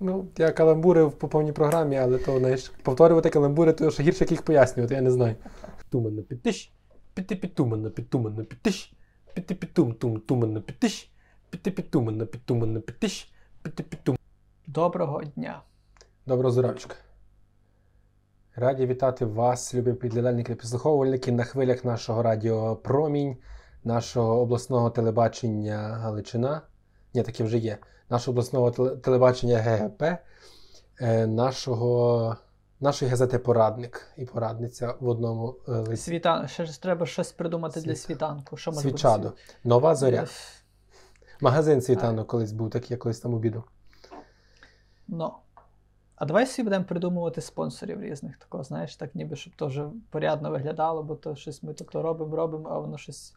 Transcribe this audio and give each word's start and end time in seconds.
Ну, 0.00 0.28
я 0.38 0.52
каламбурив 0.52 1.12
по 1.12 1.28
повній 1.28 1.52
програмі, 1.52 1.96
але 1.96 2.18
то, 2.18 2.38
знаєш, 2.38 2.72
повторювати 2.82 3.30
каламбури, 3.30 3.72
то 3.72 3.90
ще 3.90 4.02
гірше 4.02 4.24
як 4.24 4.30
їх 4.30 4.42
пояснювати, 4.42 4.94
я 4.94 5.00
не 5.00 5.10
знаю. 5.10 5.36
Туманно 5.90 6.22
підтиш, 6.22 6.72
піти 7.14 7.36
підтуманно, 7.36 7.90
підтуманно 7.90 8.44
підтиш, 8.44 8.92
піти 9.34 9.54
підтум, 9.54 9.94
тум, 9.94 10.20
туманно 10.20 10.62
підтиш, 10.62 11.12
піти 11.50 11.70
підтуманно, 11.70 12.26
підтуманно 12.26 12.80
підтиш, 12.80 13.32
піти 13.62 13.82
підтум. 13.82 14.16
Доброго 14.66 15.22
дня. 15.24 15.62
Доброго 16.26 16.50
здоров'ячка. 16.50 16.94
Раді 18.54 18.86
вітати 18.86 19.24
вас, 19.24 19.74
любі 19.74 19.92
підглядальники 19.92 20.54
та 20.54 20.60
підслуховувальники, 20.60 21.32
на 21.32 21.44
хвилях 21.44 21.84
нашого 21.84 22.22
радіо 22.22 22.76
Промінь, 22.76 23.36
нашого 23.84 24.40
обласного 24.40 24.90
телебачення 24.90 25.76
Галичина. 25.78 26.62
Ні, 27.14 27.22
таке 27.22 27.44
вже 27.44 27.58
є. 27.58 27.78
Нашого 28.10 28.32
обласного 28.32 28.70
телебачення 28.96 29.58
ГГП, 29.58 30.02
е, 31.00 31.26
нашого, 31.26 32.36
нашої 32.80 33.10
газети 33.10 33.38
Порадник 33.38 34.06
і 34.16 34.24
порадниця 34.24 34.94
в 35.00 35.08
одному 35.08 35.56
е, 35.68 35.72
листі. 35.72 36.10
Світан... 36.10 36.48
Ще 36.48 36.64
ж 36.64 36.82
треба 36.82 37.06
щось 37.06 37.32
придумати 37.32 37.80
для 37.80 37.94
світанку. 37.96 38.56
Що 38.56 38.70
може 38.72 38.88
бути 38.88 38.98
Свічадо. 38.98 39.28
світ- 39.28 39.56
Нова 39.64 39.94
зоря. 39.94 40.22
Е, 40.22 40.26
Магазин 41.40 41.80
світанок 41.80 42.26
колись 42.26 42.52
був 42.52 42.70
такий, 42.70 42.88
я 42.90 42.96
колись 42.96 43.20
там 43.20 43.34
обіду. 43.34 43.64
Ну. 45.08 45.32
А 46.16 46.24
давай 46.24 46.44
всі 46.44 46.62
будемо 46.62 46.84
придумувати 46.84 47.40
спонсорів 47.40 48.02
різних. 48.02 48.36
Такого, 48.36 48.64
знаєш, 48.64 48.96
так 48.96 49.14
ніби 49.14 49.36
щоб 49.36 49.52
то 49.56 49.66
вже 49.66 49.88
порядно 50.10 50.50
виглядало, 50.50 51.02
бо 51.02 51.14
то 51.14 51.36
щось 51.36 51.62
ми 51.62 51.74
то 51.74 52.02
робимо, 52.02 52.36
робимо, 52.36 52.68
а 52.72 52.78
воно 52.78 52.98
щось 52.98 53.34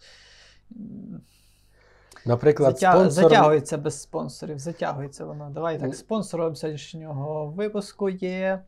Наприклад, 2.25 2.73
затя... 2.73 2.91
спонсор... 2.91 3.23
затягується 3.23 3.77
без 3.77 4.01
спонсорів. 4.01 4.59
Затягується 4.59 5.25
воно. 5.25 5.49
Давай 5.49 5.79
так, 5.79 5.95
спонсором 5.95 6.55
сьогоднішнього 6.55 7.45
випуску 7.45 8.09
є 8.09 8.63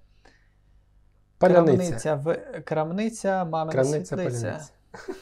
Паляниця. 1.37 1.75
крамниця, 1.77 2.15
в... 2.15 2.61
крамниця 2.61 3.45
мамина 3.45 3.71
Крамниця 3.71 4.15
світлиця. 4.15 4.41
паляниця. 4.41 4.71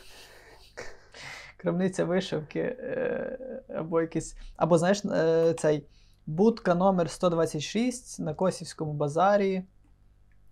Крамниця 1.57 2.05
вишивки, 2.05 2.59
е, 2.59 3.39
або 3.75 4.01
якийсь. 4.01 4.35
Або, 4.55 4.77
знаєш, 4.77 5.05
е, 5.05 5.53
цей 5.53 5.87
будка 6.25 6.75
номер 6.75 7.09
126 7.09 8.19
на 8.19 8.33
Косівському 8.33 8.93
базарі. 8.93 9.63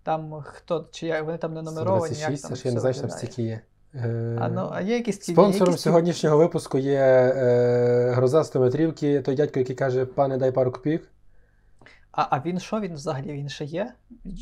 Там 0.02 0.42
хто, 0.42 0.88
чи 0.92 1.06
як, 1.06 1.24
вони 1.24 1.38
там 1.38 1.54
не 1.54 1.62
нумеровані, 1.62 2.18
як 2.18 2.40
там. 2.40 2.52
я 2.64 2.72
не 2.72 2.80
знаю, 2.80 2.94
що 2.94 3.02
там 3.02 3.10
стільки 3.10 3.42
є. 3.42 3.60
Е, 3.94 4.38
А, 4.40 4.48
ну, 4.48 4.68
а 4.72 4.80
є 4.80 4.94
якісь 4.96 5.18
ці- 5.18 5.32
Спонсором 5.32 5.68
якісь 5.68 5.82
сьогоднішнього 5.82 6.36
випуску 6.38 6.78
є 6.78 6.98
е, 7.36 8.10
гроза 8.10 8.44
стометрівки, 8.44 9.20
той 9.20 9.34
дядько, 9.34 9.58
який 9.58 9.76
каже, 9.76 10.06
пане, 10.06 10.38
дай 10.38 10.52
пару 10.52 10.72
копійок. 10.72 11.02
А, 12.12 12.26
а 12.30 12.42
він 12.46 12.58
що? 12.60 12.80
Він 12.80 12.94
взагалі 12.94 13.32
він 13.32 13.48
ще 13.48 13.64
є? 13.64 13.92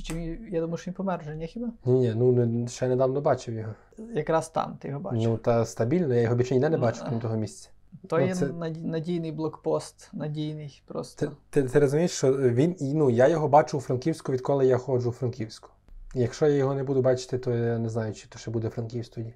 Чи 0.04 0.38
я 0.50 0.60
думаю, 0.60 0.76
що 0.76 0.90
він 0.90 0.94
помер 0.94 1.20
вже, 1.20 1.36
ні 1.36 1.46
хіба? 1.46 1.68
Ні, 1.84 1.92
ні, 1.98 2.12
ну 2.16 2.32
не, 2.32 2.68
ще 2.68 2.88
недавно 2.88 3.20
бачив 3.20 3.54
його. 3.54 3.72
Якраз 4.14 4.48
там 4.48 4.76
ти 4.80 4.88
його 4.88 5.00
бачив. 5.00 5.22
Ну 5.22 5.36
та 5.36 5.64
стабільно, 5.64 6.14
я 6.14 6.20
його 6.20 6.34
більше 6.34 6.54
ніде 6.54 6.68
не 6.68 6.76
Ну, 6.76 6.82
бачив, 6.82 7.04
крім 7.08 7.20
того 7.20 7.36
місця. 7.36 7.68
То 8.08 8.18
ну, 8.18 8.26
є 8.26 8.34
це- 8.34 8.46
наді- 8.46 8.84
надійний 8.86 9.32
блокпост, 9.32 10.08
надійний 10.12 10.82
просто. 10.86 11.26
Ти, 11.26 11.32
ти, 11.50 11.68
ти 11.68 11.78
розумієш, 11.80 12.10
що 12.10 12.32
він, 12.32 12.76
ну, 12.80 13.10
я 13.10 13.28
його 13.28 13.48
бачу 13.48 13.78
у 13.78 13.80
Франківську, 13.80 14.32
відколи 14.32 14.66
я 14.66 14.78
ходжу 14.78 15.08
у 15.08 15.12
Франківську. 15.12 15.70
Якщо 16.18 16.46
я 16.46 16.54
його 16.54 16.74
не 16.74 16.84
буду 16.84 17.02
бачити, 17.02 17.38
то 17.38 17.54
я 17.54 17.78
не 17.78 17.88
знаю, 17.88 18.14
чи 18.14 18.28
то 18.28 18.38
ще 18.38 18.50
буде 18.50 18.68
Франківськ 18.68 19.14
тоді. 19.14 19.34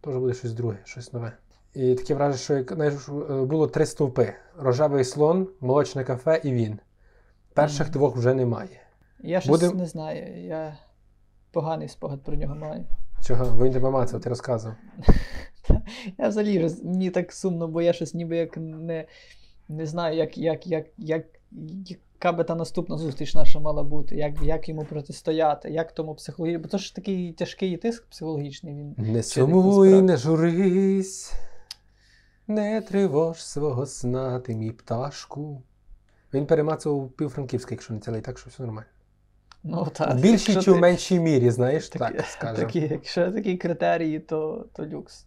То 0.00 0.10
вже 0.10 0.18
буде 0.18 0.34
щось 0.34 0.52
друге, 0.52 0.78
щось 0.84 1.12
нове. 1.12 1.32
І 1.74 1.94
таке 1.94 2.14
враження, 2.14 2.38
що 2.64 2.74
знаєш, 2.74 2.94
е, 3.08 3.42
було 3.42 3.66
три 3.66 3.86
стовпи: 3.86 4.34
рожевий 4.58 5.04
слон, 5.04 5.48
молочне 5.60 6.04
кафе 6.04 6.40
і 6.44 6.52
він. 6.52 6.78
Перших 7.54 7.86
Мгм. 7.86 7.92
двох 7.92 8.16
вже 8.16 8.34
немає. 8.34 8.80
Я 9.20 9.40
щось 9.40 9.50
Будем- 9.50 9.76
не 9.76 9.86
знаю. 9.86 10.44
Я 10.46 10.76
поганий 11.50 11.88
спогад 11.88 12.22
про 12.22 12.36
нього 12.36 12.54
маю. 12.54 12.84
Чого? 13.26 13.64
Він 13.64 13.72
тебе 13.72 13.90
мацав, 13.90 14.20
ти 14.20 14.28
розказував. 14.28 14.76
Я 16.18 16.28
взагалі 16.28 16.70
мені 16.82 17.10
так 17.10 17.32
сумно, 17.32 17.68
бо 17.68 17.82
я 17.82 17.92
щось 17.92 18.14
ніби 18.14 18.36
як 18.36 18.56
не, 18.56 19.06
не 19.68 19.86
знаю, 19.86 20.16
як, 20.16 20.38
як, 20.38 20.66
як, 20.66 20.86
як, 20.98 21.24
яка 22.24 22.36
би 22.36 22.44
та 22.44 22.54
наступна 22.54 22.98
зустріч 22.98 23.34
наша 23.34 23.60
мала 23.60 23.82
бути, 23.82 24.16
як, 24.16 24.42
як 24.42 24.68
йому 24.68 24.84
протистояти, 24.84 25.70
як 25.70 25.92
тому 25.92 26.14
психологічно. 26.14 26.62
Бо 26.62 26.68
це 26.68 26.78
ж 26.78 26.94
такий 26.94 27.32
тяжкий 27.32 27.76
тиск 27.76 28.06
психологічний. 28.06 28.74
Він 28.74 28.94
Не 28.98 29.22
сумуй, 29.22 30.02
не 30.02 30.16
журись, 30.16 31.32
не 32.46 32.80
тривож 32.80 33.44
свого 33.44 33.86
сна, 33.86 34.40
ти 34.40 34.54
мій 34.54 34.70
пташку. 34.70 35.62
Він 36.34 36.46
перемацував 36.46 37.10
півфранківська, 37.10 37.74
якщо 37.74 37.94
не 37.94 38.00
цілий, 38.00 38.20
так 38.20 38.38
що 38.38 38.50
все 38.50 38.62
нормально. 38.62 38.88
Ну, 39.64 39.86
та, 39.92 40.14
В 40.14 40.20
більшій 40.20 40.60
чи 40.60 40.72
в 40.72 40.78
меншій 40.78 41.20
мірі, 41.20 41.50
знаєш, 41.50 41.88
такі, 41.88 42.14
так 42.14 42.26
скажемо. 42.26 42.66
такі, 42.66 42.80
якщо 42.80 43.32
такі 43.32 43.56
критерії, 43.56 44.20
то, 44.20 44.66
то 44.72 44.86
люкс. 44.86 45.26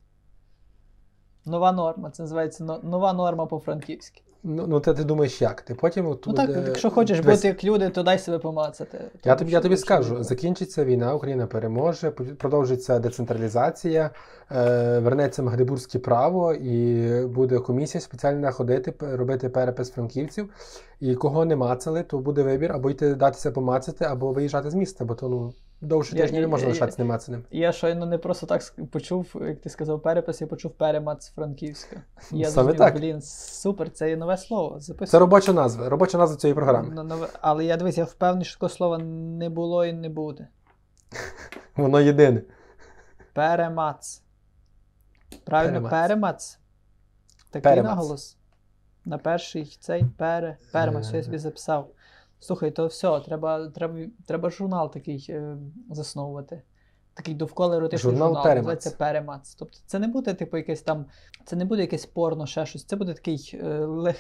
Нова 1.46 1.72
норма. 1.72 2.12
Це 2.12 2.24
називається 2.24 2.64
нова 2.64 3.14
норма 3.14 3.46
по-франківськи. 3.46 4.22
Ну, 4.48 4.66
ну 4.68 4.80
ти, 4.80 4.94
ти 4.94 5.04
думаєш, 5.04 5.42
як? 5.42 5.62
Ти 5.62 5.76
потім 5.76 6.08
от, 6.08 6.24
Ну 6.28 6.34
так, 6.34 6.48
буде- 6.48 6.64
якщо 6.68 6.90
хочеш 6.90 7.20
дивись, 7.20 7.38
бути 7.38 7.48
як 7.48 7.64
люди, 7.64 7.90
то 7.90 8.04
дай 8.04 8.20
себе 8.20 8.40
помацати. 8.40 8.98
Я 9.24 9.36
тобі, 9.36 9.52
я 9.52 9.60
тобі 9.60 9.78
скажу, 9.78 10.24
закінчиться 10.24 10.86
війна, 10.86 11.14
Україна 11.14 11.48
переможе, 11.48 12.12
продовжиться 12.12 13.00
децентралізація, 13.00 14.10
е, 14.52 15.00
вернеться 15.00 15.44
Магдебурзьке 15.44 16.00
право, 16.00 16.54
і 16.54 17.06
буде 17.26 17.60
комісія 17.60 18.02
спеціальна 18.02 18.52
ходити, 18.52 18.94
робити 19.00 19.50
перепис 19.50 19.92
франківців. 19.92 20.50
І 21.00 21.16
кого 21.16 21.46
не 21.46 21.56
мацали, 21.56 22.04
то 22.04 22.20
буде 22.20 22.44
вибір 22.44 22.72
або 22.72 22.90
йти 22.90 23.16
датися 23.16 23.52
помацати, 23.52 24.06
або 24.06 24.32
виїжджати 24.32 24.70
з 24.70 24.76
міста, 24.76 25.06
бо 25.06 25.16
то 25.16 25.30
ну 25.30 25.54
довше 25.82 26.16
тижня 26.16 26.40
не 26.42 26.48
можна 26.48 26.68
лишатися 26.68 27.02
немацаним. 27.02 27.44
Я 27.52 27.72
щойно 27.72 28.06
не 28.06 28.18
просто 28.18 28.46
так 28.46 28.62
почув, 28.92 29.36
як 29.42 29.62
ти 29.62 29.70
сказав, 29.70 30.02
перепис, 30.02 30.42
я 30.42 30.48
почув 30.48 30.72
перемац 30.72 31.30
Франківська. 31.30 31.96
Я 31.96 32.50
Саме 32.50 32.50
зрозумів, 32.52 32.78
так. 32.78 32.96
блін, 32.98 33.22
супер, 33.22 33.92
це 33.92 34.10
є 34.10 34.18
нове 34.18 34.38
слово. 34.38 34.80
Записуй. 34.80 35.08
Це 35.12 35.20
робоча 35.20 35.54
назва, 35.54 35.90
робоча 35.90 36.18
назва 36.18 36.38
цієї 36.38 36.56
програми. 36.56 36.92
Ну, 36.96 37.04
нове- 37.04 37.30
Але 37.42 37.66
я 37.66 37.78
дивись, 37.78 37.98
я 37.98 38.04
впевнений, 38.04 38.46
що 38.46 38.56
такого 38.56 38.70
слова 38.70 38.98
не 38.98 39.50
було 39.50 39.86
і 39.86 39.94
не 39.94 40.10
буде. 40.10 40.48
Воно 41.76 42.02
єдине. 42.02 42.42
Перемац. 43.34 44.22
Правильно, 45.46 45.74
Перемац. 45.74 45.92
перемац. 45.92 46.60
Такий 47.50 47.62
Перемац. 47.62 47.90
наголос. 47.90 48.38
На 49.06 49.18
перший 49.18 49.78
цей 49.80 50.06
пере. 50.18 50.58
Перемац, 50.72 51.08
що 51.08 51.18
я 51.18 51.24
собі 51.24 51.38
записав. 51.38 51.90
Слухай, 52.46 52.72
то 52.72 52.88
все, 52.88 53.20
треба, 53.20 53.68
треба, 53.70 54.00
треба 54.26 54.50
журнал 54.50 54.92
такий 54.94 55.26
е, 55.30 55.58
засновувати. 55.92 56.62
Такий 57.14 57.34
довкола 57.34 57.78
еротичний 57.78 58.12
Журнал 58.12 58.28
журнал, 58.28 58.44
«Перемац». 58.44 58.58
називається 58.58 58.92
Перемац. 58.98 59.56
Тобто 59.56 59.78
це 59.86 60.00
не 60.00 60.08
буде, 60.08 60.34
типу, 60.34 60.58
якесь 60.58 60.82
там, 60.82 61.06
це 61.46 61.56
не 61.56 61.66
буде 61.66 61.82
якесь 61.82 62.06
порно, 62.06 62.46
ще 62.46 62.66
щось. 62.66 62.84
Це 62.86 62.96
буде 62.96 63.14
такий 63.14 63.60
е, 63.64 63.68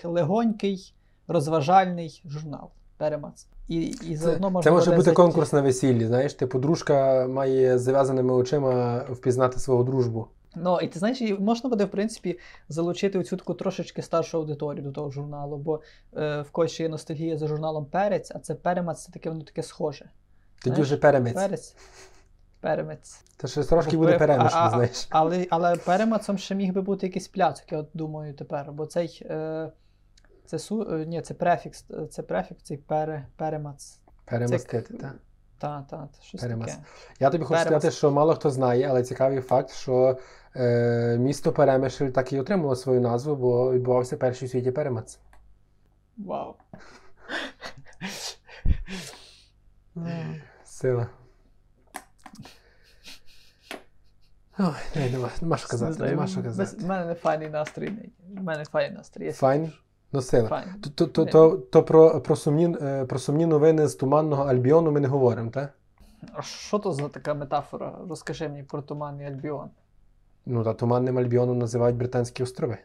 легонький, 0.03 0.93
розважальний 1.27 2.21
журнал. 2.25 2.69
Перемац. 2.97 3.47
І, 3.67 3.81
і 3.81 3.93
Це, 3.93 4.15
заодно 4.15 4.49
можна 4.49 4.71
це 4.71 4.75
може 4.75 4.95
бути 4.95 5.11
конкурс 5.11 5.53
на 5.53 5.61
весіллі. 5.61 6.05
Знаєш, 6.05 6.33
типу, 6.33 6.59
дружка 6.59 7.27
має 7.27 7.79
з 7.79 7.81
зав'язаними 7.81 8.33
очима 8.33 8.97
впізнати 9.09 9.59
свого 9.59 9.83
дружбу. 9.83 10.27
Ну, 10.55 10.79
і 10.81 10.87
ти 10.87 10.99
знаєш, 10.99 11.21
можна 11.39 11.69
буде, 11.69 11.85
в 11.85 11.91
принципі, 11.91 12.39
залучити 12.69 13.19
оцю 13.19 13.37
таку 13.37 13.53
трошечки 13.53 14.01
старшу 14.01 14.37
аудиторію 14.37 14.83
до 14.83 14.91
того 14.91 15.11
журналу, 15.11 15.57
бо 15.57 15.81
е, 16.17 16.41
в 16.41 16.51
когось 16.51 16.71
ще 16.71 16.83
є 16.83 16.89
ностальгія 16.89 17.37
за 17.37 17.47
журналом 17.47 17.85
Перець, 17.85 18.31
а 18.35 18.39
це 18.39 18.55
перемац, 18.55 19.03
це 19.05 19.11
таке 19.11 19.29
воно 19.29 19.41
таке 19.41 19.63
схоже. 19.63 20.09
Тоді 20.63 20.81
вже 20.81 20.97
перемець. 20.97 21.33
Перець. 21.33 21.75
Перемець. 22.59 23.21
Це 23.37 23.47
ще 23.47 23.63
трошки 23.63 23.97
буде 23.97 24.11
пе- 24.11 24.17
перемішано, 24.17 24.61
а- 24.61 24.67
а- 24.67 24.69
знаєш. 24.69 25.07
Але, 25.09 25.47
але 25.49 25.75
перемацом 25.75 26.37
ще 26.37 26.55
міг 26.55 26.73
би 26.73 26.81
бути 26.81 27.07
якийсь 27.07 27.27
пляцок, 27.27 27.71
я 27.71 27.77
от 27.77 27.89
думаю 27.93 28.33
тепер. 28.33 28.71
Бо 28.71 28.85
цей. 28.85 29.21
Е, 29.29 29.71
це 30.45 30.59
су, 30.59 30.87
е, 30.93 31.05
ні, 31.05 31.21
це 31.21 31.33
префікс, 31.33 31.85
е, 31.91 32.07
це 32.07 32.23
префікс, 32.23 32.63
цей 32.63 32.77
пере, 32.77 33.27
перемац. 33.35 33.99
Перемастити, 34.25 34.93
так. 34.93 35.15
Та, 35.57 35.85
та, 35.89 36.07
щось 36.21 36.41
таке. 36.41 36.75
Я 37.19 37.29
тобі 37.29 37.43
хочу 37.43 37.53
Перемас. 37.53 37.81
сказати, 37.81 37.91
що 37.91 38.11
мало 38.11 38.35
хто 38.35 38.49
знає, 38.49 38.87
але 38.89 39.03
цікавий 39.03 39.41
факт, 39.41 39.71
що 39.71 40.09
е, 40.09 40.17
місто 41.19 41.51
Перемишль 41.51 42.05
так 42.05 42.33
і 42.33 42.39
отримало 42.39 42.75
свою 42.75 43.01
назву, 43.01 43.35
бо 43.35 43.73
відбувався 43.73 44.17
перший 44.17 44.47
у 44.47 44.51
світі 44.51 44.71
перемац. 44.71 45.19
Вау. 46.17 46.55
Сила. 50.65 51.07
Ой, 54.59 54.73
ні, 54.95 55.09
нема, 55.09 55.29
нема 55.41 55.57
що 55.57 55.67
казати, 55.67 55.93
знаю, 55.93 56.11
нема 56.11 56.27
що 56.27 56.43
казати. 56.43 56.77
У 56.83 56.87
мене 56.87 57.05
не 57.05 57.13
файний 57.13 57.49
настрій. 57.49 57.91
У 58.37 58.43
мене 58.43 58.65
файний 58.65 58.97
настрій. 58.97 59.25
я 59.25 59.33
Файн? 59.33 59.71
Ну, 60.11 60.21
сила. 60.21 60.63
То, 60.83 60.89
то, 60.89 61.07
то, 61.07 61.25
то, 61.25 61.57
то 61.57 61.83
про, 61.83 62.21
про, 62.21 62.35
сумні, 62.35 62.77
е, 62.81 63.05
про 63.05 63.19
сумні 63.19 63.45
новини 63.45 63.87
з 63.87 63.95
туманного 63.95 64.43
Альбіону 64.43 64.91
ми 64.91 64.99
не 64.99 65.07
говоримо, 65.07 65.51
так? 65.51 65.73
А 66.33 66.41
що 66.41 66.79
то 66.79 66.91
за 66.91 67.09
така 67.09 67.33
метафора? 67.33 67.99
Розкажи 68.09 68.49
мені 68.49 68.63
про 68.63 68.81
туманний 68.81 69.27
Альбіон. 69.27 69.69
Ну, 70.45 70.63
та 70.63 70.73
туманним 70.73 71.17
Альбіоном 71.17 71.57
називають 71.57 71.97
Британські 71.97 72.43
острови. 72.43 72.77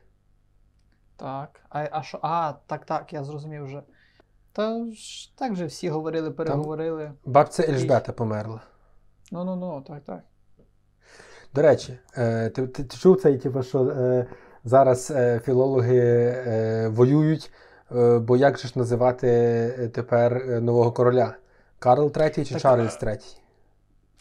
Так. 1.16 1.60
А, 1.68 1.88
а 1.92 2.02
що? 2.02 2.18
А, 2.22 2.52
так, 2.66 2.84
так, 2.84 3.12
я 3.12 3.24
зрозумів 3.24 3.64
вже. 3.64 3.82
Та 4.52 4.84
ж 4.92 5.32
так 5.36 5.56
же 5.56 5.66
всі 5.66 5.88
говорили, 5.88 6.30
переговорили. 6.30 7.12
Бабця 7.24 7.62
Ельжбета 7.62 8.12
померла. 8.12 8.60
Ну 9.32 9.44
ну 9.44 9.56
ну, 9.56 9.84
так, 9.88 10.04
так. 10.04 10.20
До 11.54 11.62
речі, 11.62 11.98
е, 12.16 12.50
ти, 12.50 12.66
ти, 12.66 12.84
ти 12.84 12.96
чув 12.96 13.20
цей, 13.20 13.38
типу, 13.38 13.62
що 13.62 13.84
е, 13.84 14.26
зараз 14.64 15.10
е, 15.10 15.40
філологи 15.44 15.98
е, 15.98 16.88
воюють, 16.88 17.52
е, 17.96 18.18
бо 18.18 18.36
як 18.36 18.58
же 18.58 18.68
ж 18.68 18.78
називати 18.78 19.90
тепер 19.94 20.60
нового 20.62 20.92
короля? 20.92 21.34
Карл 21.78 22.06
III 22.06 22.44
чи 22.44 22.54
Так, 22.54 22.62
Чарльз 22.62 22.98
III? 23.02 23.39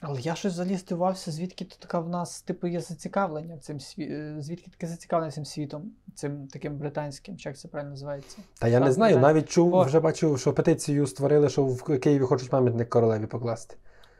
Але 0.01 0.21
я 0.21 0.35
щось 0.35 0.53
взагалі 0.53 0.75
здивувався, 0.75 1.31
звідки 1.31 1.65
то 1.65 1.75
така 1.79 1.99
в 1.99 2.09
нас, 2.09 2.41
типу, 2.41 2.67
є 2.67 2.81
зацікавлення 2.81 3.57
цим 3.57 3.79
сві... 3.79 4.03
е, 4.03 4.35
звідки 4.39 4.71
таке 4.71 4.87
зацікавлення 4.87 5.31
цим 5.31 5.45
світом, 5.45 5.91
цим 6.15 6.47
таким 6.47 6.77
британським, 6.77 7.37
чи 7.37 7.49
як 7.49 7.57
це 7.57 7.67
правильно 7.67 7.91
називається? 7.91 8.37
Та 8.59 8.67
я 8.67 8.79
не 8.79 8.91
знаю, 8.91 9.19
навіть 9.19 9.49
чув, 9.49 9.75
О. 9.75 9.83
вже 9.83 9.99
бачив, 9.99 10.39
що 10.39 10.53
петицію 10.53 11.07
створили, 11.07 11.49
що 11.49 11.63
в 11.63 11.99
Києві 11.99 12.23
хочуть 12.23 12.49
пам'ятник 12.49 12.89
королеві 12.89 13.25
покласти. 13.25 13.75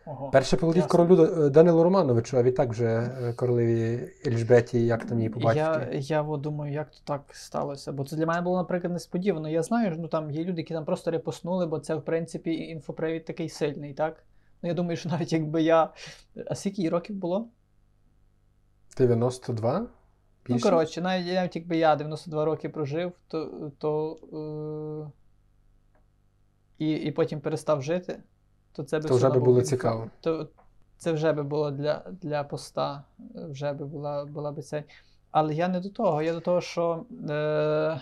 Ого. 0.06 0.30
Перший 0.30 0.60
полетів 0.60 0.88
королю 0.88 1.50
Данилу 1.50 1.84
Романовичу, 1.84 2.38
а 2.38 2.44
відтак 2.44 2.70
вже 2.70 2.86
е, 2.86 3.34
королеві 3.34 4.10
Ельжбеті, 4.28 4.86
як 4.86 5.06
там 5.06 5.18
її 5.18 5.30
по 5.30 5.54
Я, 5.54 5.88
я 5.94 6.22
от 6.22 6.42
думаю, 6.42 6.74
як 6.74 6.92
то 6.92 6.98
так 7.04 7.22
сталося. 7.32 7.92
Бо 7.92 8.04
це 8.04 8.16
для 8.16 8.26
мене 8.26 8.42
було, 8.42 8.58
наприклад, 8.58 8.94
несподівано. 8.94 9.50
Я 9.50 9.64
знаю, 9.64 9.96
ну 10.00 10.08
там 10.08 10.32
є 10.32 10.44
люди, 10.44 10.62
які 10.62 10.74
там 10.74 10.86
просто 10.86 11.12
репостнули, 11.12 11.66
бо 11.66 11.80
це, 11.80 11.96
в 11.96 12.02
принципі, 12.02 12.54
інфопривід 12.54 13.26
такий 13.26 13.50
сильний, 13.50 13.94
так? 13.94 14.24
Ну 14.62 14.70
я 14.70 14.74
думаю, 14.76 14.98
що 14.98 15.10
навіть 15.10 15.34
якби 15.34 15.62
я. 15.62 15.94
А 16.48 16.56
скільки 16.56 16.82
їй 16.82 16.90
років 16.90 17.16
було? 17.16 17.48
92? 18.98 19.88
Ну, 20.48 20.60
коротше, 20.60 21.02
навіть, 21.02 21.34
навіть 21.34 21.56
якби 21.56 21.78
я 21.78 21.96
92 21.96 22.46
роки 22.46 22.70
прожив, 22.70 23.12
то. 23.28 23.72
то 23.78 24.18
е... 24.34 25.12
і, 26.78 26.92
і 26.92 27.12
потім 27.12 27.42
перестав 27.42 27.82
жити, 27.82 28.24
то 28.72 28.84
це 28.84 29.00
би 29.00 29.10
То 29.10 29.16
вже 29.16 29.30
би 29.30 29.40
було 29.40 29.62
цікаво. 29.62 30.10
То 30.22 30.50
це 30.98 31.12
вже 31.12 31.34
би 31.34 31.44
було 31.44 31.72
для, 31.72 32.06
для 32.22 32.44
поста, 32.44 33.04
вже 33.36 33.74
би 33.74 33.86
була, 33.86 34.26
була 34.26 34.52
би 34.52 34.62
цей. 34.62 34.84
Але 35.32 35.54
я 35.54 35.68
не 35.68 35.80
до 35.80 35.90
того. 35.90 36.22
Я 36.22 36.34
до 36.34 36.40
того, 36.40 36.62
що 36.62 37.06
е... 37.30 38.02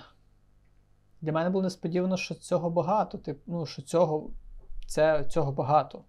для 1.22 1.32
мене 1.32 1.50
було 1.50 1.64
несподівано, 1.64 2.18
що 2.18 2.36
цього 2.36 2.70
багато. 2.70 3.18
Тип, 3.18 3.40
ну, 3.48 3.66
що 3.66 3.82
цього, 3.82 4.30
це, 4.88 5.24
цього 5.24 5.52
багато. 5.52 6.04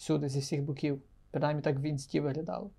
Всюди, 0.00 0.28
зі 0.28 0.40
всіх 0.40 0.62
боків. 0.62 1.02
Принаймні 1.30 1.62
так 1.62 1.78
в 1.78 1.84
інсті 1.84 2.20
виглядало. 2.20 2.70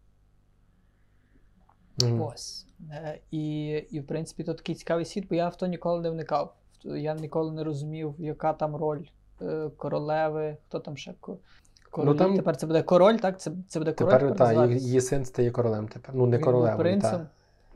Мгм. 2.03 2.21
Ось. 2.21 2.68
Е, 2.91 3.19
і, 3.31 3.68
і, 3.68 4.00
в 4.00 4.07
принципі, 4.07 4.44
то 4.44 4.53
такий 4.53 4.75
цікавий 4.75 5.06
світ, 5.06 5.27
бо 5.29 5.35
я 5.35 5.50
в 5.50 5.56
то 5.56 5.68
ніколи 5.68 6.01
не 6.01 6.09
вникав. 6.09 6.53
Я 6.83 7.15
ніколи 7.15 7.51
не 7.51 7.63
розумів, 7.63 8.15
яка 8.18 8.53
там 8.53 8.75
роль 8.75 9.03
е, 9.41 9.69
королеви, 9.77 10.57
хто 10.68 10.79
там 10.79 10.97
ще 10.97 11.13
ко- 11.19 11.38
королі. 11.91 12.09
Ну, 12.12 12.15
там- 12.15 12.35
Тепер 12.35 12.57
це 12.57 12.68
буде 12.68 12.83
король, 12.83 13.15
так? 13.15 13.39
Це, 13.41 13.51
це 13.68 13.79
буде 13.79 13.94
король. 13.94 14.12
Тепер 14.12 14.35
та, 14.35 14.65
її, 14.65 15.01
син 15.01 15.25
стає 15.25 15.51
королем 15.51 15.88
тепер. 15.88 16.15
Ну, 16.15 16.25
не 16.25 16.38
Він 16.38 16.45
був 16.45 16.77
принцем. 16.77 17.12
Та. 17.12 17.27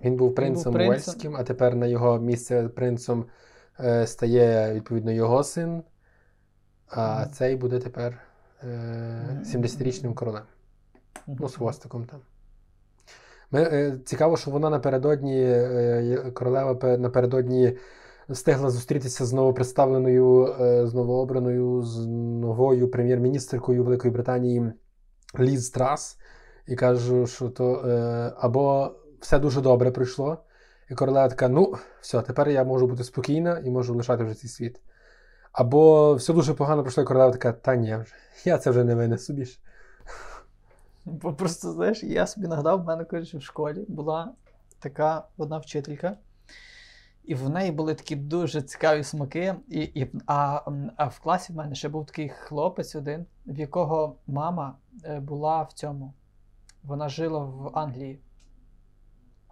Він 0.03 0.15
був 0.15 0.35
принцем. 0.35 0.75
Уельським, 0.75 1.35
а 1.35 1.43
тепер 1.43 1.75
на 1.75 1.85
його 1.85 2.19
місце 2.19 2.69
принцем 2.69 3.25
е, 3.79 4.07
стає 4.07 4.73
відповідно 4.73 5.11
його 5.11 5.43
син, 5.43 5.83
а 6.87 7.21
Мгм. 7.21 7.31
цей 7.31 7.55
буде 7.55 7.79
тепер. 7.79 8.24
70-річним 8.63 10.13
королем. 10.13 10.43
Ну, 11.27 11.49
з 11.49 11.55
хвостиком 11.55 12.05
там. 12.05 12.19
Ми, 13.51 13.61
е, 13.61 13.99
цікаво, 14.05 14.37
що 14.37 14.51
вона 14.51 14.69
напередодні, 14.69 15.41
е, 15.41 16.31
королева 16.33 16.97
напередодні 16.97 17.77
встигла 18.29 18.69
зустрітися 18.69 19.25
з 19.25 19.33
новопредставленою, 19.33 20.55
е, 20.61 20.87
з 20.87 20.93
новообраною, 20.93 21.81
з 21.81 22.05
новою 22.41 22.91
прем'єр-міністркою 22.91 23.83
Великої 23.83 24.13
Британії 24.13 24.73
Ліз 25.39 25.69
Трас. 25.69 26.17
І 26.67 26.75
кажу, 26.75 27.27
що 27.27 27.49
то 27.49 27.75
е, 27.75 28.33
або 28.37 28.91
все 29.19 29.39
дуже 29.39 29.61
добре 29.61 29.91
пройшло, 29.91 30.37
і 30.89 30.93
королева 30.93 31.27
така: 31.27 31.47
ну, 31.47 31.75
все, 32.01 32.21
тепер 32.21 32.49
я 32.49 32.63
можу 32.63 32.87
бути 32.87 33.03
спокійна 33.03 33.61
і 33.65 33.69
можу 33.69 33.95
лишати 33.95 34.23
вже 34.23 34.33
цей 34.33 34.49
світ. 34.49 34.81
Або 35.55 36.13
все 36.15 36.33
дуже 36.33 36.53
погано 36.53 36.81
пройшло, 36.81 37.03
і 37.03 37.05
королева 37.05 37.31
така, 37.31 37.51
та 37.51 37.75
ні, 37.75 37.97
я 38.45 38.57
це 38.57 38.69
вже 38.69 38.83
не 38.83 38.95
винесу 38.95 39.33
більше. 39.33 39.59
Бо 41.05 41.33
просто, 41.33 41.71
знаєш, 41.71 42.03
я 42.03 42.27
собі 42.27 42.47
нагадав, 42.47 42.81
в 42.81 42.85
мене 42.85 43.05
коротше, 43.05 43.37
в 43.37 43.41
школі 43.41 43.85
була 43.87 44.31
така 44.79 45.23
одна 45.37 45.57
вчителька, 45.57 46.17
і 47.23 47.35
в 47.35 47.49
неї 47.49 47.71
були 47.71 47.95
такі 47.95 48.15
дуже 48.15 48.61
цікаві 48.61 49.03
смаки. 49.03 49.55
І, 49.67 49.79
і, 49.79 50.11
а, 50.27 50.61
а 50.95 51.05
в 51.05 51.19
класі 51.19 51.53
в 51.53 51.55
мене 51.55 51.75
ще 51.75 51.89
був 51.89 52.05
такий 52.05 52.29
хлопець 52.29 52.95
один, 52.95 53.25
в 53.45 53.59
якого 53.59 54.15
мама 54.27 54.75
е, 55.05 55.19
була 55.19 55.63
в 55.63 55.73
цьому. 55.73 56.13
Вона 56.83 57.09
жила 57.09 57.39
в 57.39 57.77
Англії. 57.77 58.19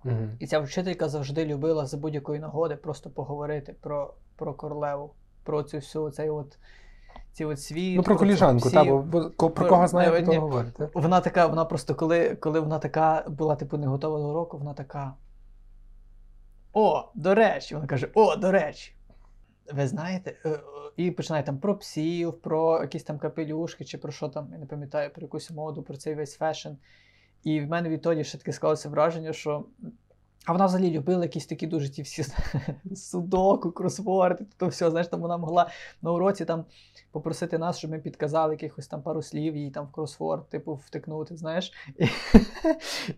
Угу. 0.05 0.29
І 0.39 0.47
ця 0.47 0.59
вчителька 0.59 1.09
завжди 1.09 1.45
любила 1.45 1.85
за 1.85 1.97
будь-якої 1.97 2.39
нагоди 2.39 2.75
просто 2.75 3.09
поговорити 3.09 3.75
про, 3.81 4.13
про 4.35 4.53
королеву, 4.53 5.13
про 5.43 5.63
цю 5.63 5.77
всю 5.77 6.09
цей 6.09 6.29
от, 6.29 6.57
ці 7.31 7.45
от 7.45 7.61
світ. 7.61 7.97
Ну, 7.97 8.03
про 8.03 8.17
коліжанку, 8.17 8.71
та, 8.71 8.83
бо, 8.83 9.01
бо 9.01 9.49
про 9.49 9.67
кого 9.67 9.87
знає, 9.87 10.09
про 10.09 10.19
того 10.19 10.31
ні. 10.31 10.37
говорить. 10.37 10.73
Вона 10.93 11.21
така, 11.21 11.47
вона 11.47 11.65
просто 11.65 11.95
коли, 11.95 12.35
коли 12.35 12.59
вона 12.59 12.79
така 12.79 13.25
була, 13.27 13.55
типу, 13.55 13.77
не 13.77 13.87
готова 13.87 14.19
до 14.19 14.29
уроку, 14.29 14.57
вона 14.57 14.73
така. 14.73 15.13
О, 16.73 17.11
до 17.15 17.35
речі, 17.35 17.75
вона 17.75 17.87
каже: 17.87 18.09
О, 18.13 18.35
до 18.35 18.51
речі. 18.51 18.93
Ви 19.73 19.87
знаєте, 19.87 20.35
е, 20.45 20.49
е, 20.49 20.59
і 20.97 21.11
починає 21.11 21.43
там 21.43 21.57
про 21.57 21.77
псів, 21.77 22.41
про 22.41 22.81
якісь 22.81 23.03
там 23.03 23.19
капелюшки, 23.19 23.85
чи 23.85 23.97
про 23.97 24.11
що 24.11 24.29
там, 24.29 24.49
я 24.51 24.57
не 24.57 24.65
пам'ятаю, 24.65 25.09
про 25.13 25.21
якусь 25.21 25.51
моду, 25.51 25.83
про 25.83 25.97
цей 25.97 26.15
весь 26.15 26.35
fashion. 26.37 26.69
І 27.43 27.61
в 27.61 27.67
мене 27.67 27.89
відтоді 27.89 28.23
ще 28.23 28.37
таке 28.37 28.53
склалося 28.53 28.89
враження, 28.89 29.33
що. 29.33 29.65
А 30.45 30.51
вона 30.51 30.65
взагалі 30.65 30.91
любила 30.91 31.23
якісь 31.23 31.45
такі 31.45 31.67
дуже 31.67 31.89
ті 31.89 32.01
всі 32.01 32.25
судоку, 32.95 33.71
кросворди, 33.71 34.45
то 34.57 34.67
все, 34.67 34.89
знаєш, 34.89 35.07
там 35.07 35.21
вона 35.21 35.37
могла 35.37 35.69
на 36.01 36.11
уроці 36.11 36.45
там 36.45 36.65
попросити 37.11 37.57
нас, 37.57 37.77
щоб 37.77 37.91
ми 37.91 37.99
підказали 37.99 38.53
якихось 38.53 38.87
там 38.87 39.01
пару 39.01 39.21
слів 39.21 39.55
їй 39.55 39.71
там 39.71 39.85
в 39.85 39.91
кросворд, 39.91 40.49
типу, 40.49 40.73
втикнути, 40.73 41.37
знаєш. 41.37 41.73
І, 41.99 42.05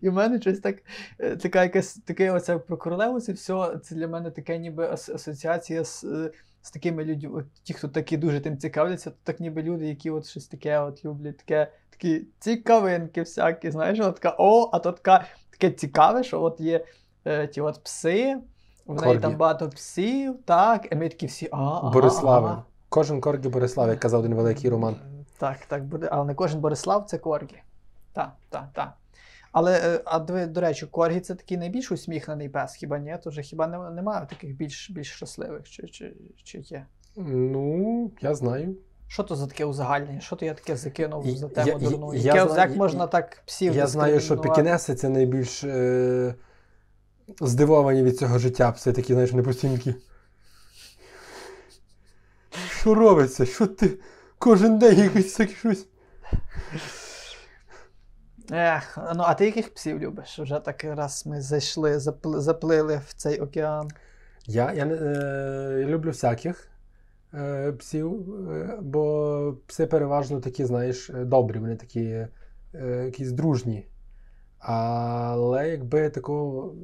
і 0.00 0.08
в 0.08 0.12
мене 0.12 0.40
щось 0.40 0.58
так, 0.58 0.76
е, 1.18 1.36
така 1.36 1.62
якась 1.62 1.94
таке 1.94 2.30
оце 2.30 2.58
про 2.58 2.76
королеву, 2.76 3.20
це 3.20 3.32
все, 3.32 3.80
це 3.82 3.94
для 3.94 4.08
мене 4.08 4.30
таке 4.30 4.58
ніби 4.58 4.86
ас- 4.86 5.14
асоціація 5.14 5.84
з, 5.84 6.04
е, 6.04 6.32
з 6.62 6.70
такими 6.70 7.04
людьми, 7.04 7.38
от 7.38 7.44
ті, 7.62 7.74
хто 7.74 7.88
такі 7.88 8.16
дуже 8.16 8.40
тим 8.40 8.58
цікавляться, 8.58 9.10
то 9.10 9.16
так 9.24 9.40
ніби 9.40 9.62
люди, 9.62 9.86
які 9.86 10.10
от 10.10 10.26
щось 10.26 10.46
таке 10.46 10.80
от 10.80 11.04
люблять, 11.04 11.36
таке, 11.36 11.72
такі 11.90 12.26
цікавинки 12.38 13.20
всякі, 13.20 13.70
знаєш, 13.70 14.00
от 14.00 14.14
така, 14.14 14.36
о, 14.38 14.70
а 14.72 14.78
то 14.78 14.92
така, 14.92 15.26
таке 15.50 15.70
цікаве, 15.70 16.24
що 16.24 16.42
от 16.42 16.60
є 16.60 16.84
е, 17.26 17.46
ті 17.46 17.60
от 17.60 17.80
пси, 17.84 18.36
в 18.86 18.94
неї 18.94 19.06
Коргі. 19.06 19.18
там 19.22 19.36
багато 19.36 19.68
псів, 19.70 20.36
так, 20.44 20.88
і 20.92 20.96
ми 20.96 21.08
такі 21.08 21.26
всі, 21.26 21.48
а, 21.52 21.56
ага, 21.56 21.90
Борислави. 21.90 22.46
ага. 22.48 22.64
Кожен 22.88 23.20
коргі 23.20 23.48
Борислав, 23.48 23.88
як 23.88 23.98
казав 24.00 24.20
один 24.20 24.34
великий 24.34 24.70
роман. 24.70 24.96
Так, 25.38 25.58
так 25.68 25.84
буде. 25.84 26.08
Але 26.12 26.24
не 26.24 26.34
кожен 26.34 26.60
Борислав 26.60 27.04
це 27.04 27.18
Коргі. 27.18 27.56
Так, 28.12 28.32
так, 28.50 28.64
так. 28.72 28.92
Але, 29.52 29.80
е, 29.84 30.00
а 30.04 30.18
диви, 30.18 30.46
до 30.46 30.60
речі, 30.60 30.86
Коргі 30.86 31.20
це 31.20 31.34
такий 31.34 31.56
найбільш 31.56 31.92
усміхнений 31.92 32.48
пес, 32.48 32.74
хіба 32.74 32.98
ні? 32.98 33.16
Тож 33.24 33.38
хіба 33.38 33.66
немає 33.66 34.26
таких 34.30 34.56
більш, 34.56 34.90
більш 34.90 35.12
щасливих, 35.12 35.68
чи, 35.68 35.86
чи, 35.88 36.12
чи 36.44 36.58
є? 36.58 36.86
Ну, 37.16 38.10
я 38.20 38.34
знаю. 38.34 38.74
Що 39.08 39.22
то 39.22 39.36
за 39.36 39.46
таке 39.46 39.64
узагальнення? 39.64 40.20
Що 40.20 40.36
то 40.36 40.44
я 40.44 40.54
таке 40.54 40.76
закинув 40.76 41.26
І- 41.26 41.36
за 41.36 41.48
тему 41.48 41.68
я- 41.68 41.78
дурну? 41.78 42.14
я 42.14 42.20
Яке, 42.34 42.48
знаю- 42.52 42.70
як 42.70 42.78
можна 42.78 43.06
так 43.06 43.42
псів 43.46 43.74
я 43.76 43.86
знаю, 43.86 44.20
що 44.20 44.36
пекінеси 44.36 44.94
це 44.94 45.08
найбільш 45.08 45.64
е- 45.64 46.34
здивовані 47.40 48.02
від 48.02 48.18
цього 48.18 48.38
життя. 48.38 48.72
Пси 48.72 48.92
такі, 48.92 49.12
знаєш, 49.12 49.32
не 49.32 49.42
постійно 49.42 49.76
такі. 49.76 49.94
Що 52.70 52.94
робиться? 52.94 53.46
Що 53.46 53.66
ти 53.66 53.98
кожен 54.38 54.78
день 54.78 54.98
якось 54.98 55.32
таке 55.32 55.54
щось. 55.54 55.86
Ех, 58.50 58.98
ну 59.14 59.22
а 59.26 59.34
ти 59.34 59.46
яких 59.46 59.74
псів 59.74 59.98
любиш? 59.98 60.38
Вже 60.38 60.60
так 60.60 60.84
раз 60.84 61.26
ми 61.26 61.40
зайшли, 61.40 61.96
запли- 61.96 62.40
заплили 62.40 63.00
в 63.06 63.12
цей 63.12 63.40
океан. 63.40 63.90
Я, 64.46 64.72
я, 64.72 64.86
е, 64.86 65.84
люблю 65.86 66.10
всяких 66.10 66.68
е, 67.34 67.72
псів, 67.72 68.34
е, 68.50 68.78
бо 68.82 69.54
пси 69.66 69.86
переважно 69.86 70.40
такі, 70.40 70.64
знаєш, 70.64 71.10
добрі, 71.14 71.58
вони 71.58 71.76
такі 71.76 72.04
е, 72.04 72.28
якісь 73.04 73.32
дружні. 73.32 73.86
Але 74.58 75.68
якби 75.68 76.10
такого 76.10 76.74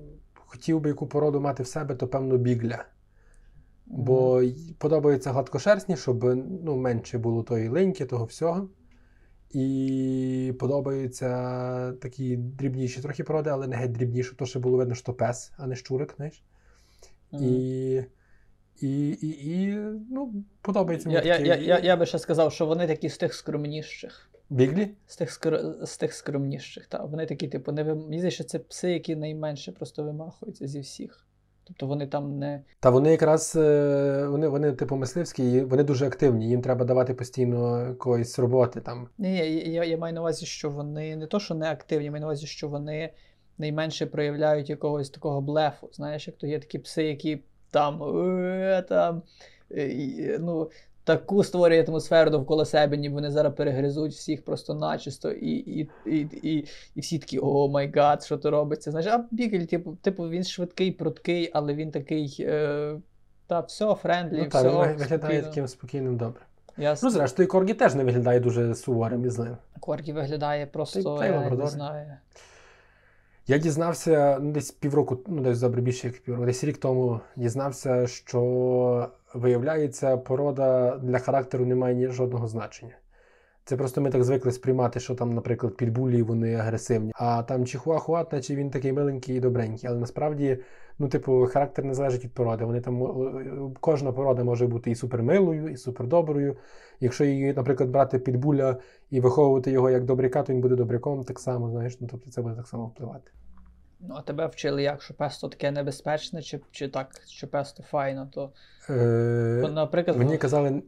хотів 0.52 0.80
би 0.80 0.88
яку 0.88 1.06
породу 1.06 1.40
мати 1.40 1.62
в 1.62 1.66
себе, 1.66 1.94
то 1.94 2.09
певно 2.09 2.37
бігля. 2.37 2.85
Бо 3.87 4.42
подобаються 4.78 5.32
гладкошерстні, 5.32 5.97
щоб 5.97 6.25
ну, 6.64 6.76
менше 6.76 7.18
було 7.18 7.42
тої 7.42 7.68
линьки, 7.68 8.06
того 8.06 8.25
всього. 8.25 8.68
І 9.50 10.54
подобаються 10.59 11.28
такі 11.92 12.37
дрібніші 12.37 13.00
трохи 13.00 13.25
породи, 13.25 13.50
але 13.50 13.66
не 13.66 13.76
геть 13.76 13.92
дрібніші, 13.92 14.35
то 14.38 14.47
ще 14.47 14.59
було 14.59 14.78
видно, 14.78 14.94
що 14.94 15.14
пес, 15.14 15.52
а 15.56 15.66
не 15.66 15.76
щурик, 15.76 16.14
знаєш. 16.16 16.44
Мгм. 17.32 17.44
І, 17.44 18.04
І, 18.80 19.09
і, 19.11 19.52
і 19.52 19.76
ну, 20.11 20.44
подобається 20.62 21.09
мені 21.09 21.28
я, 21.28 21.37
такий- 21.37 21.49
я, 21.49 21.56
я, 21.56 21.78
я 21.78 21.97
би 21.97 22.06
ще 22.06 22.18
сказав, 22.18 22.52
що 22.52 22.66
вони 22.66 22.87
такі 22.87 23.09
з 23.09 23.18
тих 23.18 23.35
скромніших. 23.35 24.31
Біглі? 24.52 24.90
З 25.06 25.16
тих, 25.16 25.30
скр... 25.30 25.75
з 25.82 25.97
тих 25.97 26.14
скромніших. 26.14 26.87
Та. 26.87 27.04
Вони 27.04 27.26
такі, 27.26 27.49
типу, 27.49 27.73
не 27.73 27.82
вим... 27.82 27.99
мені 28.09 28.30
що 28.30 28.44
це 28.44 28.59
пси, 28.59 28.90
які 28.90 29.16
найменше 29.16 29.73
просто 29.73 30.04
вимахуються 30.04 30.66
зі 30.66 30.80
всіх. 30.80 31.26
Тобто 31.64 31.87
вони 31.87 32.06
там 32.06 32.38
не. 32.38 32.62
Та 32.80 32.90
вони 32.90 33.11
якраз 33.11 33.56
е, 33.56 34.26
вони, 34.26 34.49
вони 34.49 34.73
типу 34.73 34.97
мисливські, 34.97 35.52
і 35.52 35.61
вони 35.61 35.82
дуже 35.82 36.06
активні. 36.06 36.49
Їм 36.49 36.62
треба 36.62 36.85
давати 36.85 37.14
постійно 37.14 37.88
якоїсь 37.88 38.38
роботи 38.38 38.80
там. 38.80 39.09
Ні, 39.18 39.37
я, 39.37 39.44
я, 39.44 39.85
я 39.85 39.99
маю 39.99 40.14
на 40.14 40.21
увазі, 40.21 40.47
що 40.47 40.71
вони 40.71 41.16
не 41.16 41.26
то, 41.26 41.40
що 41.40 41.54
не 41.54 41.71
активні, 41.71 42.04
я 42.04 42.11
маю 42.11 42.21
на 42.21 42.26
увазі, 42.26 42.47
що 42.47 42.68
вони 42.68 43.12
найменше 43.59 44.06
проявляють 44.06 44.71
якогось 44.71 45.11
такого 45.11 45.40
блефу. 45.40 45.88
Знаєш, 45.92 46.26
як 46.26 46.37
то 46.37 46.47
є 46.47 46.59
такі 46.59 46.78
пси, 46.78 47.04
які 47.04 47.42
там, 47.71 48.02
е, 48.02 48.85
там 48.88 49.23
ну, 50.40 50.71
таку 51.04 51.44
створює 51.44 51.85
атмосферу 51.88 52.30
довкола 52.30 52.64
себе, 52.64 52.97
ніби 52.97 53.14
вони 53.14 53.30
зараз 53.30 53.54
перегризуть 53.54 54.12
всіх 54.12 54.44
просто 54.44 54.75
начисто, 54.75 55.30
і, 55.30 55.50
і, 55.50 55.90
і, 56.06 56.28
і, 56.42 56.68
і 56.94 57.00
всі 57.00 57.18
такі, 57.18 57.38
oh 57.42 57.68
my 57.68 57.92
God, 57.96 58.22
що 58.23 58.38
то 58.38 58.50
робиться. 58.50 58.90
Знаєш, 58.90 59.09
а 59.12 59.25
Бігель, 59.30 59.64
типу, 59.64 59.97
типу, 60.02 60.28
він 60.28 60.44
швидкий, 60.44 60.92
пруткий, 60.92 61.50
але 61.54 61.75
він 61.75 61.90
такий. 61.90 62.37
Е, 62.40 62.94
та 63.47 63.61
все, 63.61 63.94
friendly, 63.94 64.38
Ну, 64.38 64.49
все. 64.49 64.62
він 64.62 64.97
виглядає 64.97 65.42
таким 65.42 65.68
спокійним 65.68 66.16
добре. 66.16 66.42
Ясно. 66.78 67.09
Ну, 67.09 67.12
зрештою, 67.12 67.49
Коргі 67.49 67.75
теж 67.75 67.94
не 67.94 68.04
виглядає 68.04 68.40
дуже 68.40 68.75
суворим 68.75 69.25
і 69.25 69.30
злим. 69.30 69.56
Коргі 69.80 70.12
виглядає 70.12 70.66
просто, 70.66 71.18
Та 71.18 71.26
й 71.26 71.30
я 71.30 71.50
не 71.50 71.66
знаю. 71.66 72.06
Я 73.46 73.58
дізнався 73.58 74.38
ну, 74.40 74.52
десь 74.52 74.70
півроку, 74.70 75.18
ну 75.26 75.42
десь 75.42 75.61
добре 75.61 75.80
більше 75.80 76.06
як 76.06 76.20
півроку, 76.20 76.46
десь 76.46 76.64
рік 76.64 76.78
тому 76.78 77.20
дізнався, 77.37 78.06
що 78.06 79.11
виявляється, 79.34 80.16
порода 80.16 80.99
для 80.99 81.18
характеру 81.18 81.66
не 81.66 81.75
має 81.75 81.94
ні 81.94 82.08
жодного 82.08 82.49
значення. 82.49 82.94
Це 83.64 83.76
просто 83.76 84.00
ми 84.00 84.11
так 84.11 84.25
звикли 84.25 84.52
сприймати, 84.52 85.00
що 85.00 85.14
там, 85.14 85.35
наприклад, 85.35 85.76
підбулі 85.76 86.23
вони 86.23 86.54
агресивні. 86.54 87.12
А 87.14 87.42
там 87.42 87.66
чихуахуат, 87.66 88.33
наче 88.33 88.54
він 88.54 88.71
такий 88.71 88.92
миленький 88.92 89.37
і 89.37 89.40
добренький. 89.40 89.90
Але 89.90 89.99
насправді, 89.99 90.59
ну, 90.99 91.09
типу, 91.09 91.47
характер 91.47 91.85
не 91.85 91.95
залежить 91.95 92.25
від 92.25 92.33
породи. 92.35 92.64
Вони 92.64 92.81
там 92.81 93.75
кожна 93.81 94.12
порода 94.12 94.45
може 94.45 94.66
бути 94.66 94.90
і 94.90 94.95
супермилою, 94.95 95.69
і 95.69 95.76
супердоброю. 95.76 96.57
Якщо 97.00 97.25
її, 97.25 97.52
наприклад, 97.52 97.90
брати 97.90 98.19
підбуля 98.19 98.76
і 99.11 99.21
виховувати 99.21 99.71
його 99.71 99.90
як 99.90 100.04
добряка, 100.04 100.42
то 100.42 100.52
він 100.52 100.61
буде 100.61 100.76
добряком 100.76 101.25
так 101.25 101.38
само, 101.38 101.71
знаєш, 101.71 102.00
ну 102.00 102.09
тобто 102.11 102.31
це 102.31 102.42
буде 102.42 102.54
так 102.54 102.66
само 102.66 102.87
впливати. 102.87 103.31
Ну, 104.00 104.14
а 104.19 104.23
тебе 104.23 104.47
вчили 104.47 104.83
як, 104.83 105.02
що 105.02 105.14
пес 105.14 105.38
то 105.38 105.49
таке 105.49 105.71
небезпечне, 105.71 106.42
чи, 106.42 106.61
чи 106.71 106.88
так, 106.88 107.09
що 107.26 107.49
пес 107.49 107.73
то 107.73 107.83
файно, 107.83 108.28
то. 108.33 108.52
Е, 108.90 109.71
наприклад, 109.73 110.16
Мені 110.16 110.38
казали, 110.38 110.83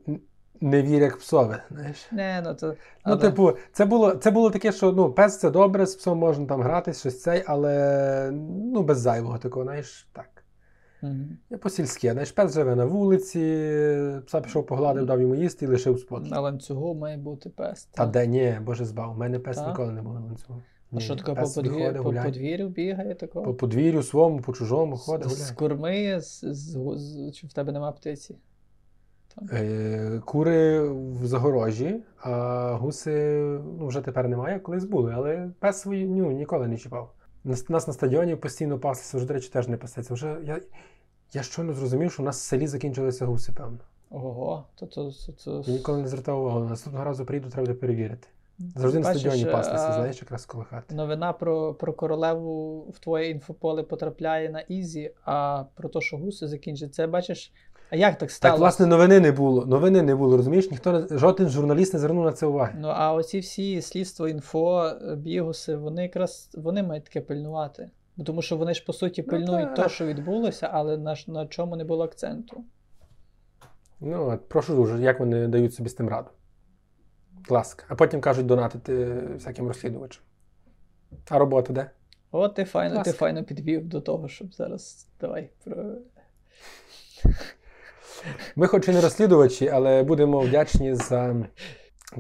не 0.61 0.83
вір 0.83 1.03
як 1.03 1.17
псове, 1.19 1.63
знаєш. 1.71 2.13
не, 2.13 2.43
ну, 2.45 2.55
то, 2.55 2.75
Ну, 3.07 3.17
типу, 3.17 3.53
це 3.73 3.85
було, 3.85 4.15
це 4.15 4.31
було 4.31 4.51
таке, 4.51 4.73
що 4.73 4.93
ну, 4.93 5.13
пес 5.13 5.39
це 5.39 5.51
добре, 5.51 5.87
з 5.87 5.95
псом 5.97 6.19
можна 6.19 6.47
там 6.47 6.63
гратись, 6.63 7.01
щось 7.01 7.23
цей, 7.23 7.43
але 7.47 8.31
ну, 8.73 8.83
без 8.83 8.99
зайвого 8.99 9.39
такого, 9.39 9.65
знаєш, 9.65 10.09
так. 10.13 10.27
Я 11.51 11.59
по-сільськи, 11.59 12.13
знаєш, 12.13 12.33
пес 12.33 12.55
живе 12.55 12.77
на 12.77 12.85
вулиці, 12.85 13.39
пса 14.27 14.41
пішов 14.41 14.67
погладив, 14.67 15.07
дав 15.07 15.21
йому 15.21 15.35
їсти 15.35 15.65
і 15.65 15.69
лишив 15.69 15.99
спокій. 15.99 16.31
на 16.31 16.41
ланцюгу 16.41 16.95
має 16.95 17.17
бути 17.17 17.51
пес. 17.51 17.85
Та 17.85 18.05
та. 18.05 18.11
де 18.11 18.27
ні, 18.27 18.59
боже 18.63 18.85
збав, 18.85 19.11
у 19.11 19.15
мене 19.15 19.39
пес 19.39 19.57
Так? 19.57 19.69
ніколи 19.69 19.93
не 19.93 20.03
було 20.03 20.21
на 20.21 20.35
цьому. 20.35 20.63
А 20.93 21.01
що 21.01 21.17
таке 21.17 21.35
по, 21.35 22.13
подвір'ю 22.13 22.69
бігає 22.69 23.15
такого? 23.15 23.45
По 23.47 23.55
подвір'ю 23.55 24.03
своєму, 24.03 24.41
по 24.41 24.53
чужому 24.53 24.97
ходить, 24.97 25.31
з, 25.31 25.47
з 25.47 25.61
гуляє. 25.61 26.21
з, 26.21 26.41
з, 26.45 26.79
з, 26.97 27.33
чи 27.33 27.47
в 27.47 27.53
тебе 27.53 27.73
нема 27.73 27.93
птиці? 27.93 28.37
Е, 29.53 30.21
Кури 30.25 30.81
в 30.91 31.27
загорожі, 31.27 32.01
а 32.19 32.73
гуси 32.81 33.41
ну, 33.79 33.87
вже 33.87 34.01
тепер 34.01 34.29
немає, 34.29 34.61
колись 34.61 34.85
були, 34.85 35.13
але 35.17 35.51
пес 35.59 35.81
свої 35.81 36.07
ну, 36.07 36.31
ніколи 36.31 36.69
не 36.69 36.79
чіпав. 36.79 37.13
Нас, 37.45 37.69
нас 37.69 37.87
на 37.87 37.93
стадіоні 37.93 38.37
постійно 38.37 38.79
паслися, 38.79 39.17
вже, 39.17 39.27
до 39.27 39.35
речі, 39.35 39.49
теж 39.49 39.69
не 39.69 39.77
пасеться. 39.77 40.15
Вже 40.15 40.37
я, 40.45 40.61
я 41.33 41.43
щойно 41.43 41.73
зрозумів, 41.73 42.13
що 42.13 42.23
у 42.23 42.27
нас 42.27 42.41
в 42.41 42.43
селі 42.43 42.67
закінчилися 42.67 43.27
гуси, 43.27 43.53
певно. 43.53 43.79
Ого, 44.11 44.65
то, 44.75 44.87
то, 44.87 45.11
то, 45.27 45.33
то... 45.45 45.63
Я 45.67 45.73
ніколи 45.73 45.99
не 45.99 46.09
звертав 46.09 46.41
увагу. 46.41 46.65
Наступного 46.65 47.05
разу 47.05 47.25
прийду, 47.25 47.49
треба 47.49 47.67
буде 47.67 47.79
перевірити. 47.79 48.29
Завжди 48.77 48.99
на 48.99 49.15
стадіоні 49.15 49.45
паслися, 49.45 49.89
а, 49.89 49.93
знаєш, 49.93 50.23
якраз 50.23 50.47
коло 50.47 50.65
хати. 50.71 50.95
Новина 50.95 51.33
про, 51.33 51.75
про 51.75 51.93
королеву 51.93 52.81
в 52.81 52.99
твоє 52.99 53.31
інфополе 53.31 53.83
потрапляє 53.83 54.51
на 54.51 54.61
Ізі, 54.61 55.13
а 55.25 55.65
про 55.75 55.89
те, 55.89 56.01
що 56.01 56.17
гуси 56.17 56.49
закінчать, 56.49 56.95
це 56.95 57.07
бачиш. 57.07 57.53
А 57.95 57.97
як 57.97 58.19
так 58.19 58.31
сталося? 58.31 58.53
Так, 58.53 58.61
власне, 58.61 58.87
новини 58.87 59.21
не 59.21 59.33
було. 59.33 59.67
Новини 59.67 60.03
не 60.03 60.15
було, 60.15 60.37
розумієш? 60.37 60.71
Ніхто 60.71 60.93
не 60.93 61.19
жоден 61.19 61.49
журналіст 61.49 61.93
не 61.93 61.99
звернув 61.99 62.25
на 62.25 62.33
це 62.33 62.47
уваги. 62.47 62.75
Ну, 62.79 62.89
а 62.89 63.13
оці 63.15 63.39
всі 63.39 63.83
слідство, 63.83 64.29
інфо, 64.29 64.87
е, 64.87 65.17
бігуси, 65.17 65.77
вони 65.77 66.03
якраз 66.03 66.51
вони 66.55 66.83
мають 66.83 67.05
таке 67.05 67.21
пильнувати. 67.21 67.91
Тому 68.27 68.43
що 68.43 68.57
вони 68.57 68.75
ж 68.75 68.85
по 68.85 68.93
суті 68.93 69.23
Ну, 69.23 69.29
пильнують 69.29 69.75
та. 69.77 69.83
те, 69.83 69.89
що 69.89 70.07
відбулося, 70.07 70.71
але 70.73 70.97
на, 70.97 71.17
на 71.27 71.47
чому 71.47 71.77
не 71.77 71.85
було 71.85 72.05
акценту. 72.05 72.65
Ну, 74.01 74.31
от, 74.31 74.49
прошу 74.49 74.75
дуже, 74.75 75.03
як 75.03 75.21
вони 75.21 75.49
дають 75.49 75.75
собі 75.75 75.89
з 75.89 75.95
тим 75.95 76.09
раду. 76.09 76.29
Ласка. 77.49 77.85
А 77.89 77.95
потім 77.95 78.21
кажуть 78.21 78.47
донатити 78.47 79.23
всяким 79.35 79.69
розслідувачам. 79.69 80.23
А 81.31 81.39
робота 81.39 81.73
де? 81.73 81.91
От 82.31 82.55
ти 82.55 82.65
файно, 82.65 83.03
ти 83.03 83.13
файно 83.13 83.45
підвів 83.45 83.89
до 83.89 84.01
того, 84.01 84.29
щоб 84.29 84.55
зараз 84.55 85.09
давай 85.21 85.51
про. 85.65 85.85
Ми, 88.57 88.67
хоч 88.67 88.89
і 88.89 88.93
не 88.93 89.01
розслідувачі, 89.01 89.69
але 89.69 90.03
будемо 90.03 90.41
вдячні 90.41 90.95
за 90.95 91.37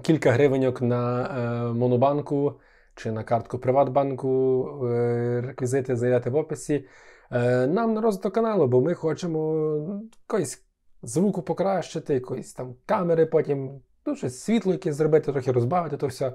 кілька 0.03 0.31
гривеньок 0.31 0.83
на 0.83 1.23
е, 1.23 1.73
монобанку 1.73 2.61
чи 2.95 3.13
на 3.13 3.25
картку 3.25 3.59
Приватбанку. 3.59 4.65
Е, 4.87 5.41
реквізити 5.47 5.97
знайдете 5.97 6.31
в 6.31 6.37
описі. 6.37 6.85
Е, 7.31 7.67
нам 7.67 7.95
на 7.95 8.01
розвиток 8.01 8.35
каналу, 8.35 8.67
бо 8.67 8.81
ми 8.81 8.95
хочемо 8.95 10.11
якоїсь 10.29 10.65
звуку 11.03 11.43
покращити, 11.43 12.15
якоїсь 12.15 12.53
там 12.53 12.75
камери, 12.87 13.27
потім 13.27 13.81
ну, 14.07 14.17
щось 14.17 14.41
світло 14.41 14.73
якесь 14.73 14.97
зробити, 14.97 15.33
трохи 15.33 15.53
розбавити 15.53 15.97
то 15.97 16.07
все. 16.07 16.33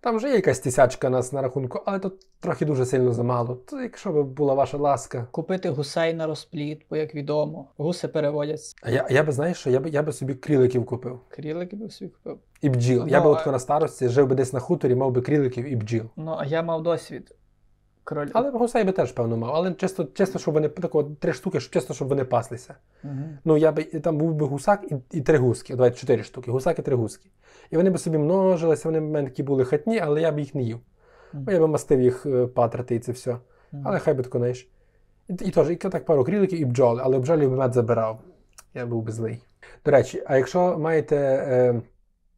Там 0.00 0.16
вже 0.16 0.28
є 0.28 0.34
якась 0.34 0.58
тисячка 0.58 1.10
нас 1.10 1.32
на 1.32 1.42
рахунку, 1.42 1.82
але 1.86 1.98
то 1.98 2.12
трохи 2.40 2.64
дуже 2.64 2.86
сильно 2.86 3.12
замало. 3.12 3.54
То 3.54 3.80
якщо 3.80 4.12
б 4.12 4.26
була 4.26 4.54
ваша 4.54 4.76
ласка. 4.76 5.26
Купити 5.30 5.68
гусей 5.70 6.14
на 6.14 6.26
розпліт, 6.26 6.82
бо 6.90 6.96
як 6.96 7.14
відомо, 7.14 7.68
гуси 7.76 8.08
переводять. 8.08 8.60
А 8.82 8.90
я, 8.90 9.06
я 9.10 9.22
би, 9.22 9.32
знаєш, 9.32 9.56
що 9.58 9.70
я 9.70 9.80
би, 9.80 9.90
я 9.90 10.02
би 10.02 10.12
собі 10.12 10.34
кріликів 10.34 10.86
купив. 10.86 11.20
Крілики 11.28 11.76
би 11.76 11.90
собі 11.90 12.10
купив. 12.10 12.38
І 12.60 12.68
бджіл. 12.68 13.08
я 13.08 13.18
Ну, 13.18 13.24
би 13.24 13.30
а- 13.30 13.40
от 13.40 13.46
на 13.46 13.58
старості 13.58 14.08
жив 14.08 14.26
би 14.26 14.34
десь 14.34 14.52
на 14.52 14.60
хуторі, 14.60 14.94
мав 14.94 15.12
би 15.12 15.20
кріликів 15.20 15.64
і 15.72 15.76
бджіл. 15.76 16.04
Ну, 16.16 16.36
а 16.38 16.44
я 16.44 16.62
мав 16.62 16.82
досвід. 16.82 17.34
Король. 18.08 18.28
Але 18.32 18.50
гусей 18.50 18.84
би 18.84 18.92
теж, 18.92 19.12
певно, 19.12 19.36
мав. 19.36 19.54
Але 19.54 19.72
чисто, 19.72 20.04
чисто 20.04 20.38
щоб 20.38 20.54
вони 20.54 20.68
такого 20.68 21.10
три 21.20 21.32
штуки, 21.32 21.60
щоб- 21.60 21.72
чисто, 21.72 21.94
щоб 21.94 22.08
вони 22.08 22.24
паслися. 22.24 22.74
Мгм. 23.02 23.38
Ну, 23.44 23.56
я 23.56 23.72
би 23.72 23.84
там 23.84 24.18
був 24.18 24.34
би 24.34 24.46
гусак 24.46 24.84
і, 24.90 25.18
і 25.18 25.20
три 25.20 25.38
гуски. 25.38 25.76
Давайте 25.76 25.96
чотири 25.96 26.22
штуки. 26.22 26.50
Гусак 26.50 26.78
і 26.78 26.82
три 26.82 26.96
гуски. 26.96 27.30
І 27.70 27.76
вони 27.76 27.90
би 27.90 27.98
собі 27.98 28.18
множилися, 28.18 28.88
вони 28.88 29.00
б 29.00 29.02
мене 29.02 29.28
такі 29.28 29.42
були 29.42 29.64
хатні, 29.64 29.98
але 29.98 30.20
я 30.20 30.32
б 30.32 30.38
їх 30.38 30.54
не 30.54 30.62
їв. 30.62 30.80
Бо 31.32 31.52
я 31.52 31.60
би 31.60 31.68
мастив 31.68 32.00
їх 32.00 32.26
е, 32.26 32.46
патрати 32.46 32.94
і 32.94 32.98
це 32.98 33.12
все. 33.12 33.30
Мгм. 33.72 33.82
Але 33.86 33.98
хай 33.98 34.14
би 34.14 34.22
тако, 34.22 34.38
знаєш. 34.38 34.68
І, 35.28 35.32
і 35.32 35.50
теж, 35.50 35.70
і 35.70 35.76
так 35.76 36.04
пару 36.04 36.24
кріликів 36.24 36.60
і 36.60 36.64
бджоли, 36.64 37.02
але 37.04 37.18
бджолів 37.18 37.50
би 37.50 37.56
мед 37.56 37.72
забирав. 37.74 38.20
Я 38.74 38.86
був 38.86 39.02
би 39.02 39.12
злий. 39.12 39.42
До 39.84 39.90
речі, 39.90 40.22
а 40.26 40.36
якщо 40.36 40.78
маєте 40.78 41.16
е, 41.16 41.82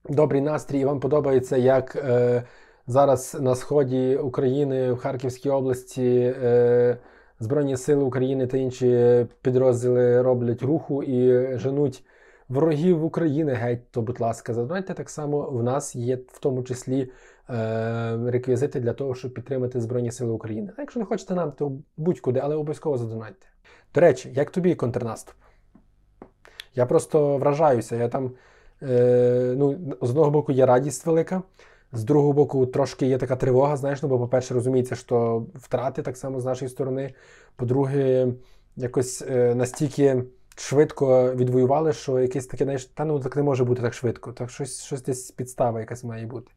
добрий 0.09 0.41
настрій 0.41 0.81
і 0.81 0.85
вам 0.85 1.01
подобається, 1.01 1.57
як 1.57 1.97
е, 1.97 2.43
зараз 2.91 3.37
на 3.41 3.55
сході 3.55 4.17
України 4.17 4.93
в 4.93 4.99
Харківській 4.99 5.51
області 5.51 6.35
е, 6.43 6.99
Збройні 7.41 7.77
Сили 7.77 8.05
України 8.05 8.47
та 8.47 8.57
інші 8.57 9.27
підрозділи 9.43 10.23
роблять 10.23 10.63
руху 10.63 11.03
і 11.03 11.47
женуть 11.59 12.05
ворогів 12.49 13.05
України 13.05 13.53
геть, 13.53 13.91
то, 13.91 14.03
будь 14.03 14.21
ласка, 14.21 14.55
задонайте 14.55 14.95
так 14.95 15.11
само. 15.11 15.51
В 15.51 15.63
нас 15.63 15.97
є 15.97 16.17
в 16.17 16.39
тому 16.41 16.63
числі 16.63 17.11
е, 17.51 18.19
реквізити 18.27 18.81
для 18.81 18.93
того, 18.93 19.15
щоб 19.15 19.35
підтримати 19.35 19.81
Збройні 19.81 20.13
Сили 20.13 20.33
України. 20.33 20.73
А 20.77 20.81
якщо 20.81 21.01
не 21.01 21.07
хочете 21.07 21.35
нам, 21.35 21.53
то 21.53 21.73
будь-куди, 21.97 22.41
але 22.41 22.55
обов'язково 22.55 22.99
задонайте. 22.99 23.47
До 23.95 24.01
речі, 24.01 24.33
як 24.35 24.51
тобі 24.51 24.75
контрнаступ? 24.75 25.35
Я 26.75 26.87
просто 26.87 27.39
вражаюся. 27.39 27.97
Я 27.97 28.09
там, 28.09 28.33
е, 28.83 29.55
ну, 29.57 29.79
з 30.03 30.11
одного 30.11 30.31
боку, 30.31 30.53
є 30.53 30.67
радість 30.67 31.07
велика, 31.07 31.43
з 31.93 32.05
другого 32.05 32.33
боку, 32.33 32.67
трошки 32.67 33.07
є 33.07 33.19
така 33.19 33.37
тривога, 33.37 33.77
знаєш, 33.77 34.03
ну, 34.03 34.09
бо, 34.09 34.19
по-перше, 34.19 34.55
розуміється, 34.55 34.95
що 34.95 35.47
втрати 35.55 36.03
так 36.03 36.17
само 36.17 36.41
з 36.41 36.45
нашої 36.45 36.69
сторони. 36.69 37.15
По-друге, 37.57 38.29
якось 38.77 39.25
е, 39.31 39.55
настільки 39.55 40.23
швидко 40.57 41.35
відвоювали, 41.35 41.93
що 41.93 42.21
якесь 42.21 42.47
таке, 42.47 42.65
знаєш, 42.65 42.85
та 42.85 43.05
ну 43.05 43.21
так 43.21 43.37
не 43.37 43.43
може 43.43 43.65
бути 43.65 43.83
так 43.83 43.95
швидко. 43.95 44.33
Так 44.33 44.51
щось, 44.51 44.83
щось 44.83 45.03
десь 45.03 45.31
підстава 45.31 45.81
якась 45.81 46.05
має 46.05 46.27
бути. 46.27 46.53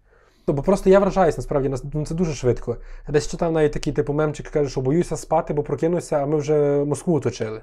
Ну, 0.47 0.53
бо 0.53 0.63
просто 0.63 0.89
я 0.89 0.99
вражаюсь, 0.99 1.37
насправді, 1.37 1.73
ну, 1.93 2.05
це 2.05 2.15
дуже 2.15 2.33
швидко. 2.33 2.77
Я 3.07 3.13
десь 3.13 3.27
читав 3.27 3.51
навіть 3.51 3.71
такий 3.71 3.93
типу 3.93 4.13
мемчик, 4.13 4.47
каже, 4.47 4.69
що 4.69 4.81
боюся 4.81 5.17
спати, 5.17 5.53
бо 5.53 5.63
прокинуся, 5.63 6.17
а 6.17 6.25
ми 6.25 6.37
вже 6.37 6.83
Москву 6.85 7.15
оточили. 7.15 7.61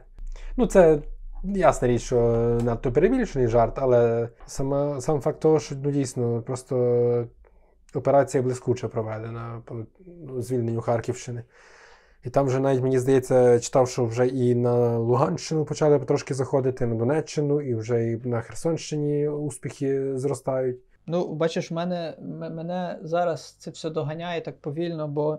Ну, 0.56 0.66
це 0.66 0.98
Ясна 1.44 1.88
річ, 1.88 2.02
що 2.02 2.18
надто 2.62 2.92
перебільшений 2.92 3.48
жарт, 3.48 3.78
але 3.78 4.28
саме, 4.46 5.00
сам 5.00 5.20
факт 5.20 5.40
того, 5.40 5.58
що 5.58 5.74
ну, 5.82 5.90
дійсно 5.90 6.42
просто 6.42 7.26
операція 7.96 8.42
блискуче 8.42 8.88
проведена 8.88 9.62
по 9.64 9.76
ну, 10.26 10.42
звільненню 10.42 10.80
Харківщини. 10.80 11.42
І 12.24 12.30
там 12.30 12.46
вже 12.46 12.60
навіть, 12.60 12.82
мені 12.82 12.98
здається, 12.98 13.60
читав, 13.60 13.88
що 13.88 14.04
вже 14.04 14.26
і 14.26 14.54
на 14.54 14.98
Луганщину 14.98 15.64
почали 15.64 15.98
потрошки 15.98 16.34
заходити, 16.34 16.86
на 16.86 16.94
Донеччину, 16.94 17.60
і 17.60 17.74
вже 17.74 18.10
і 18.10 18.16
на 18.16 18.40
Херсонщині 18.40 19.28
успіхи 19.28 20.18
зростають. 20.18 20.78
Ну, 21.06 21.34
бачиш, 21.34 21.70
мене, 21.70 22.16
мене 22.50 22.98
зараз 23.02 23.56
це 23.58 23.70
все 23.70 23.90
доганяє 23.90 24.40
так 24.40 24.60
повільно, 24.60 25.08
бо 25.08 25.38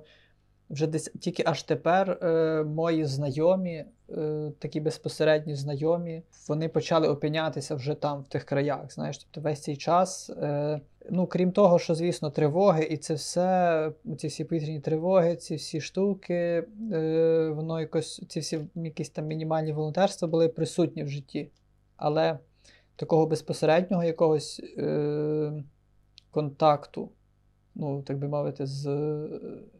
вже 0.71 0.87
десь 0.87 1.11
тільки 1.19 1.43
аж 1.45 1.63
тепер 1.63 2.11
е, 2.11 2.63
мої 2.63 3.05
знайомі, 3.05 3.85
е, 4.09 4.51
такі 4.59 4.79
безпосередні 4.79 5.55
знайомі, 5.55 6.21
вони 6.47 6.69
почали 6.69 7.07
опинятися 7.07 7.75
вже 7.75 7.93
там, 7.93 8.21
в 8.21 8.27
тих 8.27 8.43
краях. 8.43 8.93
Знаєш, 8.93 9.17
тобто 9.17 9.41
весь 9.41 9.61
цей 9.61 9.77
час. 9.77 10.29
Е, 10.29 10.81
ну, 11.09 11.27
крім 11.27 11.51
того, 11.51 11.79
що, 11.79 11.95
звісно, 11.95 12.29
тривоги, 12.29 12.83
і 12.83 12.97
це 12.97 13.13
все, 13.13 13.91
ці 14.17 14.27
всі 14.27 14.43
повітряні 14.43 14.79
тривоги, 14.79 15.35
ці 15.35 15.55
всі 15.55 15.81
штуки, 15.81 16.67
е, 16.93 17.49
воно 17.55 17.79
якось, 17.79 18.23
ці 18.27 18.39
всі 18.39 18.59
якісь 18.75 19.09
там 19.09 19.25
мінімальні 19.25 19.73
волонтерства 19.73 20.27
були 20.27 20.47
присутні 20.47 21.03
в 21.03 21.07
житті. 21.07 21.49
Але 21.97 22.39
такого 22.95 23.25
безпосереднього 23.25 24.03
якогось 24.03 24.61
е, 24.77 25.63
контакту, 26.31 27.09
ну, 27.75 28.01
так 28.01 28.17
би 28.17 28.27
мовити, 28.27 28.65
з. 28.65 28.87
е, 28.87 29.29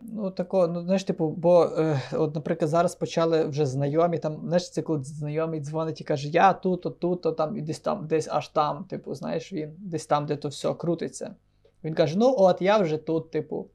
Ну, 0.02 0.32
такого, 0.32 0.68
ну, 0.68 0.82
знаєш, 0.82 1.04
типу, 1.04 1.30
бо, 1.30 1.64
е, 1.64 2.02
от, 2.14 2.36
наприклад, 2.36 2.70
зараз 2.70 2.96
почали 2.96 3.46
вже 3.46 3.66
знайомі, 3.66 4.18
там, 4.18 4.42
знаєш, 4.44 4.72
це 4.72 4.82
коли 4.82 5.04
знайомий 5.04 5.60
дзвонить 5.60 6.02
і 6.02 6.04
каже, 6.04 6.30
я 6.30 6.54
тут, 6.54 6.86
от 6.86 7.00
тут, 7.00 7.26
от 7.26 7.38
там, 7.38 7.58
і 7.58 7.62
десь 7.62 7.80
там, 7.80 8.08
десь 8.08 8.28
аж 8.32 8.48
там, 8.48 8.84
типу, 8.84 9.16
знаєш, 9.16 9.54
він, 9.54 9.76
десь 9.78 10.06
там, 10.06 10.26
де 10.26 10.36
то 10.36 10.48
все 10.48 10.74
крутиться. 10.74 11.36
Він 11.84 11.94
каже: 11.94 12.18
ну, 12.18 12.36
от 12.38 12.62
я 12.62 12.78
вже 12.78 12.98
тут, 12.98 13.32
типу. 13.32 13.68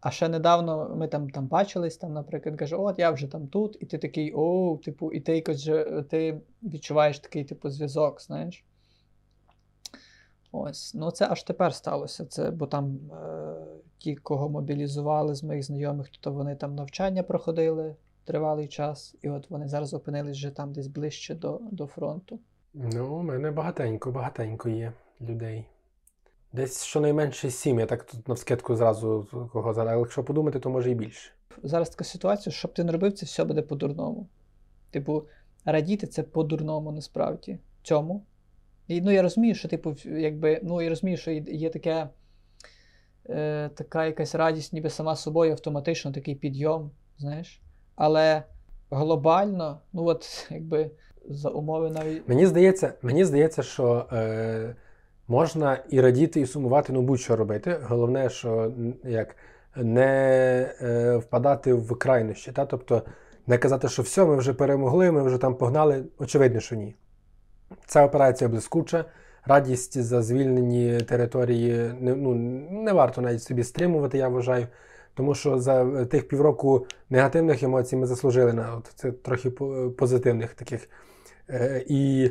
А 0.00 0.10
ще 0.10 0.28
недавно 0.28 0.94
ми 0.96 1.08
там, 1.08 1.30
там 1.30 1.46
бачились, 1.46 1.96
там, 1.96 2.12
наприклад, 2.12 2.56
каже, 2.56 2.76
от 2.76 2.98
я 2.98 3.10
вже 3.10 3.26
там 3.26 3.46
тут, 3.46 3.76
і 3.80 3.86
ти 3.86 3.98
такий, 3.98 4.32
о, 4.34 4.78
типу, 4.84 5.12
і 5.12 5.20
ти 5.20 5.34
якось 5.34 5.70
ти 6.10 6.40
відчуваєш 6.62 7.18
такий, 7.18 7.44
типу, 7.44 7.70
зв'язок, 7.70 8.22
знаєш. 8.22 8.64
Ось, 10.52 10.94
ну 10.94 11.10
це 11.10 11.28
аж 11.30 11.42
тепер 11.42 11.74
сталося. 11.74 12.24
Це, 12.24 12.50
бо 12.50 12.66
там 12.66 12.98
е, 13.12 13.54
ті, 13.98 14.16
кого 14.16 14.48
мобілізували 14.48 15.34
з 15.34 15.42
моїх 15.42 15.62
знайомих, 15.62 16.08
то 16.20 16.32
вони 16.32 16.56
там 16.56 16.74
навчання 16.74 17.22
проходили 17.22 17.96
тривалий 18.24 18.68
час, 18.68 19.14
і 19.22 19.28
от 19.28 19.50
вони 19.50 19.68
зараз 19.68 19.94
опинились 19.94 20.36
вже 20.36 20.50
там 20.50 20.72
десь 20.72 20.86
ближче 20.86 21.34
до, 21.34 21.60
до 21.70 21.86
фронту. 21.86 22.38
Ну, 22.74 23.16
у 23.16 23.22
мене 23.22 23.50
багатенько, 23.50 24.10
багатенько 24.10 24.68
є 24.68 24.92
людей. 25.20 25.64
Десь 26.52 26.84
щонайменше 26.84 27.50
сім, 27.50 27.78
я 27.80 27.86
так 27.86 28.04
тут 28.04 28.28
навскидку 28.28 28.76
зразу 28.76 29.26
кого 29.52 29.74
зараз. 29.74 29.92
Але 29.92 30.00
якщо 30.00 30.24
подумати, 30.24 30.60
то 30.60 30.70
може 30.70 30.90
і 30.90 30.94
більше. 30.94 31.32
Зараз 31.62 31.90
така 31.90 32.04
ситуація, 32.04 32.52
що 32.52 32.68
б 32.68 32.74
ти 32.74 32.84
не 32.84 32.92
робив, 32.92 33.12
це 33.12 33.26
все 33.26 33.44
буде 33.44 33.62
по-дурному. 33.62 34.26
Типу, 34.90 35.24
радіти 35.64 36.06
це 36.06 36.22
по-дурному 36.22 36.92
насправді. 36.92 37.58
Цьому. 37.82 38.22
І, 38.96 39.00
ну, 39.00 39.10
я 39.10 39.22
розумію, 39.22 39.54
що, 39.54 39.68
типу, 39.68 39.94
якби, 40.04 40.60
ну, 40.62 40.82
я 40.82 40.88
розумію, 40.88 41.16
що 41.16 41.30
є 41.30 41.70
таке, 41.70 42.08
е, 43.28 43.70
така 43.74 44.06
якась 44.06 44.34
радість, 44.34 44.72
ніби 44.72 44.90
сама 44.90 45.16
собою 45.16 45.52
автоматично 45.52 46.12
такий 46.12 46.34
підйом, 46.34 46.90
знаєш. 47.18 47.60
Але 47.96 48.42
глобально, 48.90 49.80
ну 49.92 50.04
от, 50.04 50.46
якби, 50.50 50.90
за 51.28 51.50
умови 51.50 51.90
навіть. 51.90 52.28
Мені 52.28 52.46
здається, 52.46 52.94
мені 53.02 53.24
здається, 53.24 53.62
що 53.62 54.06
е, 54.12 54.76
можна 55.28 55.78
і 55.90 56.00
радіти, 56.00 56.40
і 56.40 56.46
сумувати, 56.46 56.92
ну 56.92 57.02
будь-що 57.02 57.36
робити. 57.36 57.80
Головне, 57.82 58.30
що 58.30 58.72
як 59.04 59.36
не 59.76 60.04
е, 60.80 61.16
впадати 61.16 61.74
в 61.74 61.98
крайнощі. 61.98 62.52
Та? 62.52 62.66
Тобто 62.66 63.02
не 63.46 63.58
казати, 63.58 63.88
що 63.88 64.02
все, 64.02 64.24
ми 64.24 64.36
вже 64.36 64.54
перемогли, 64.54 65.12
ми 65.12 65.22
вже 65.22 65.38
там 65.38 65.54
погнали. 65.54 66.04
Очевидно, 66.18 66.60
що 66.60 66.76
ні. 66.76 66.94
Ця 67.86 68.04
операція 68.04 68.50
блискуча. 68.50 69.04
Радість 69.44 70.02
за 70.02 70.22
звільнені 70.22 71.00
території 71.00 71.94
не, 72.00 72.14
ну, 72.14 72.34
не 72.70 72.92
варто 72.92 73.20
навіть 73.20 73.42
собі 73.42 73.64
стримувати, 73.64 74.18
я 74.18 74.28
вважаю. 74.28 74.66
Тому 75.14 75.34
що 75.34 75.58
за 75.58 76.04
тих 76.04 76.28
півроку 76.28 76.86
негативних 77.10 77.62
емоцій 77.62 77.96
ми 77.96 78.06
заслужили 78.06 78.52
на 78.52 78.76
от, 78.76 78.92
це 78.94 79.12
трохи 79.12 79.50
позитивних 79.98 80.54
таких. 80.54 80.88
Е, 81.50 81.84
і, 81.88 82.30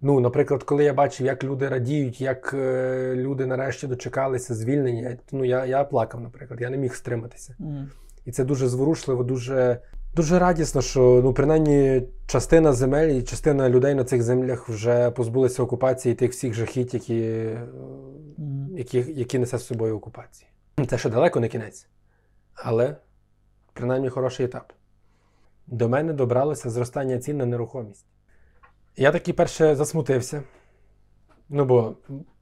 ну, 0.00 0.20
наприклад, 0.20 0.62
коли 0.62 0.84
я 0.84 0.94
бачив, 0.94 1.26
як 1.26 1.44
люди 1.44 1.68
радіють, 1.68 2.20
як 2.20 2.54
е, 2.54 3.14
люди 3.16 3.46
нарешті 3.46 3.86
дочекалися 3.86 4.54
звільнення, 4.54 5.16
ну 5.32 5.44
я, 5.44 5.66
я 5.66 5.84
плакав, 5.84 6.20
наприклад, 6.20 6.60
я 6.60 6.70
не 6.70 6.76
міг 6.76 6.94
стриматися. 6.94 7.54
М. 7.60 7.90
І 8.24 8.32
це 8.32 8.44
дуже 8.44 8.68
зворушливо, 8.68 9.24
дуже, 9.24 9.78
дуже 10.14 10.38
радісно, 10.38 10.82
що 10.82 11.20
ну, 11.24 11.32
принаймні 11.32 12.02
частина 12.26 12.72
земель 12.72 13.08
і 13.08 13.22
частина 13.22 13.68
людей 13.68 13.94
на 13.94 14.04
цих 14.04 14.22
землях 14.22 14.68
вже 14.68 15.10
позбулися 15.10 15.62
окупації 15.62 16.14
тих 16.14 16.30
всіх 16.30 16.54
жахіть, 16.54 16.94
які, 16.94 17.50
які, 18.70 18.98
які 19.08 19.38
несе 19.38 19.58
з 19.58 19.66
собою 19.66 19.96
окупація. 19.96 20.50
Це 20.88 20.98
ще 20.98 21.10
далеко 21.10 21.40
не 21.40 21.48
кінець, 21.48 21.88
але 22.54 22.96
принаймні 23.72 24.08
хороший 24.08 24.46
етап. 24.46 24.72
До 25.66 25.88
мене 25.88 26.12
добралося 26.12 26.70
зростання 26.70 27.18
цін 27.18 27.36
на 27.36 27.46
нерухомість. 27.46 28.06
Я 28.96 29.12
таки 29.12 29.32
перше 29.32 29.76
засмутився. 29.76 30.42
Ну, 31.48 31.64
бо 31.64 31.96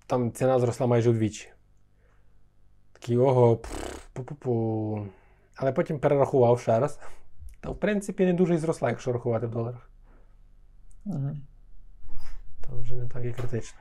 там 0.07 0.33
ціна 0.33 0.59
зросла 0.59 0.87
майже 0.87 1.11
вдвічі. 1.11 1.49
Такий 2.93 3.19
ого, 3.19 3.61
пу-пу-пу. 4.15 5.07
Але 5.55 5.73
потім 5.73 5.99
перерахував 5.99 6.61
ще 6.61 6.81
раз. 6.81 6.99
Та, 7.61 7.71
в 7.71 7.81
принципі, 7.81 8.27
не 8.27 8.33
дуже 8.33 8.55
і 8.55 8.59
зросла, 8.59 8.89
якщо 8.89 9.13
рахувати 9.13 9.47
в 9.47 9.51
доларах. 9.51 9.91
Мгм. 11.05 11.41
То 12.61 12.81
вже 12.81 12.95
не 12.95 13.09
так 13.09 13.25
і 13.25 13.33
критично. 13.33 13.79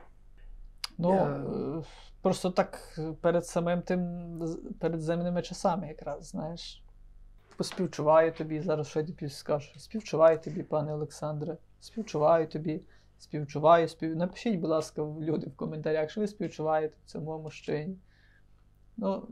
Ну, 0.98 1.14
Я- 1.14 1.24
е, 1.24 1.82
просто 2.22 2.50
так 2.50 2.94
е, 2.98 3.12
перед 3.20 3.46
самим 3.46 3.82
тим, 3.82 4.28
перед 4.78 5.02
земними 5.02 5.42
часами 5.42 5.88
якраз, 5.88 6.26
знаєш. 6.26 6.84
Поспівчуваю 7.56 8.32
тобі, 8.32 8.60
зараз 8.60 8.88
що 8.88 9.00
я 9.00 9.06
тобі 9.06 9.28
скажу. 9.28 9.78
Співчуваю 9.78 10.38
тобі, 10.38 10.62
пане 10.62 10.94
Олександре. 10.94 11.56
Співчуваю 11.80 12.48
тобі. 12.48 12.82
Співчуваю, 13.18 13.88
спів... 13.88 14.16
Напишіть, 14.16 14.60
будь 14.60 14.70
ласка, 14.70 15.02
люди 15.02 15.46
в 15.46 15.56
коментарях, 15.56 16.10
що 16.10 16.20
ви 16.20 16.26
співчуваєте 16.26 16.94
цьому 17.06 17.38
мужчині. 17.38 17.96
Ну, 18.96 19.28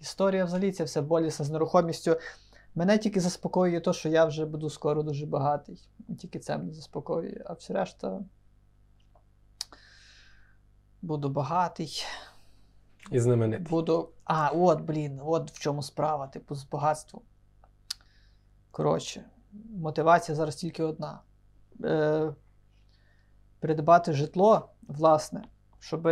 історія 0.00 0.44
взагалі 0.44 0.72
це 0.72 0.84
все 0.84 1.02
болісна 1.02 1.44
з 1.44 1.50
нерухомістю. 1.50 2.16
Мене 2.74 2.98
тільки 2.98 3.20
заспокоює 3.20 3.80
те, 3.80 3.92
що 3.92 4.08
я 4.08 4.24
вже 4.24 4.46
буду 4.46 4.70
скоро 4.70 5.02
дуже 5.02 5.26
багатий. 5.26 5.88
Тільки 6.18 6.38
це 6.38 6.58
мене 6.58 6.72
заспокоює. 6.72 7.42
А 7.46 7.52
все 7.52 7.74
решта. 7.74 8.20
Буду 11.02 11.28
багатий. 11.28 12.04
І 13.10 13.20
знаменитий. 13.20 13.66
Буду. 13.66 14.08
А, 14.24 14.48
от, 14.48 14.80
блін, 14.80 15.20
от 15.24 15.50
в 15.50 15.58
чому 15.58 15.82
справа, 15.82 16.26
типу, 16.26 16.54
з 16.54 16.64
багатством. 16.64 17.22
Коротше, 18.70 19.24
мотивація 19.76 20.36
зараз 20.36 20.56
тільки 20.56 20.82
одна. 20.82 21.20
Е, 21.84 22.34
придбати 23.60 24.12
житло, 24.12 24.68
власне, 24.82 25.44
щоб, 25.78 26.08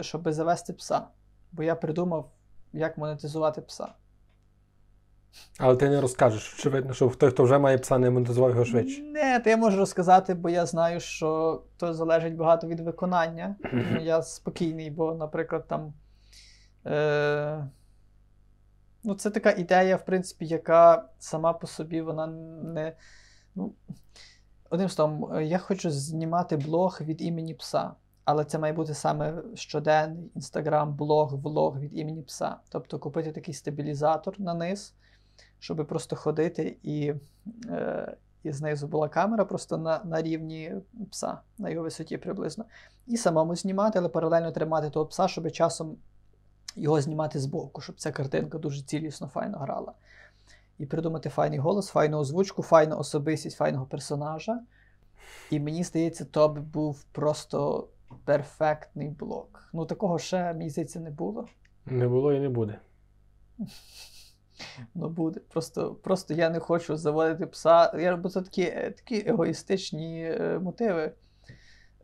щоб 0.00 0.32
завести 0.32 0.72
пса. 0.72 1.06
Бо 1.52 1.62
я 1.62 1.74
придумав, 1.74 2.30
як 2.72 2.98
монетизувати 2.98 3.60
пса. 3.60 3.94
Але 5.58 5.76
ти 5.76 5.88
не 5.88 6.00
розкажеш. 6.00 6.54
Очевидно, 6.54 6.94
що 6.94 7.08
той, 7.08 7.30
хто 7.30 7.44
вже 7.44 7.58
має 7.58 7.78
пса, 7.78 7.98
не 7.98 8.10
монетизував 8.10 8.50
його 8.50 8.64
швидше. 8.64 9.02
Не, 9.02 9.40
то 9.40 9.50
я 9.50 9.56
можу 9.56 9.76
розказати, 9.76 10.34
бо 10.34 10.48
я 10.48 10.66
знаю, 10.66 11.00
що 11.00 11.62
то 11.76 11.94
залежить 11.94 12.36
багато 12.36 12.66
від 12.66 12.80
виконання. 12.80 13.56
Я 14.00 14.22
спокійний, 14.22 14.90
бо, 14.90 15.14
наприклад, 15.14 15.64
там. 15.68 15.92
Е... 16.86 17.68
Ну, 19.04 19.14
це 19.14 19.30
така 19.30 19.50
ідея, 19.50 19.96
в 19.96 20.04
принципі, 20.04 20.46
яка 20.46 21.08
сама 21.18 21.52
по 21.52 21.66
собі 21.66 22.00
вона 22.00 22.26
не. 22.26 22.96
Ну, 23.54 23.72
Одним 24.70 24.88
словом, 24.88 25.42
я 25.42 25.58
хочу 25.58 25.90
знімати 25.90 26.56
блог 26.56 26.98
від 27.00 27.22
імені 27.22 27.54
пса. 27.54 27.90
Але 28.24 28.44
це 28.44 28.58
має 28.58 28.72
бути 28.72 28.94
саме 28.94 29.42
щоденний 29.54 30.30
інстаграм, 30.34 30.94
блог, 30.94 31.34
влог 31.34 31.78
від 31.78 31.98
імені 31.98 32.22
пса. 32.22 32.56
Тобто 32.68 32.98
купити 32.98 33.32
такий 33.32 33.54
стабілізатор 33.54 34.40
на 34.40 34.54
низ, 34.54 34.94
щоб 35.60 35.86
просто 35.86 36.16
ходити 36.16 36.76
і, 36.82 37.14
е, 37.68 38.16
і 38.42 38.52
знизу 38.52 38.86
була 38.86 39.08
камера 39.08 39.44
просто 39.44 39.78
на, 39.78 40.00
на 40.04 40.22
рівні 40.22 40.72
пса, 41.10 41.38
на 41.58 41.70
його 41.70 41.84
висоті 41.84 42.16
приблизно. 42.16 42.64
І 43.06 43.16
самому 43.16 43.56
знімати, 43.56 43.98
але 43.98 44.08
паралельно 44.08 44.52
тримати 44.52 44.90
того 44.90 45.06
пса, 45.06 45.28
щоб 45.28 45.52
часом 45.52 45.96
його 46.76 47.00
знімати 47.00 47.38
збоку, 47.38 47.80
щоб 47.80 47.96
ця 47.96 48.12
картинка 48.12 48.58
дуже 48.58 48.82
цілісно, 48.82 49.26
файно 49.26 49.58
грала. 49.58 49.92
І 50.78 50.86
придумати 50.86 51.28
файний 51.28 51.58
голос, 51.58 51.88
файну 51.88 52.18
озвучку, 52.18 52.62
файну 52.62 52.98
особистість 52.98 53.56
файного 53.56 53.86
персонажа. 53.86 54.60
І 55.50 55.60
мені 55.60 55.84
здається, 55.84 56.24
то 56.24 56.48
би 56.48 56.60
був 56.60 57.04
просто 57.12 57.88
перфектний 58.24 59.08
блок. 59.08 59.68
Ну, 59.72 59.86
такого 59.86 60.18
ще, 60.18 60.52
мені 60.52 60.70
здається, 60.70 61.00
не 61.00 61.10
було. 61.10 61.48
Не 61.86 62.08
було 62.08 62.32
і 62.32 62.40
не 62.40 62.48
буде. 62.48 62.78
Ну, 64.94 65.08
буде. 65.08 65.40
Просто 65.48 65.94
просто 65.94 66.34
я 66.34 66.50
не 66.50 66.60
хочу 66.60 66.96
заводити 66.96 67.46
пса. 67.46 67.92
Я, 68.00 68.16
Бо 68.16 68.28
це 68.28 68.42
такі 68.42 68.64
такі 68.66 69.24
егоїстичні 69.26 70.24
е, 70.24 70.58
мотиви. 70.58 71.12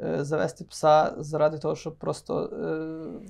Е, 0.01 0.25
завести 0.25 0.65
пса 0.65 1.15
заради 1.19 1.59
того, 1.59 1.77
щоб 1.77 1.97
просто. 1.97 2.45
Е... 2.45 3.29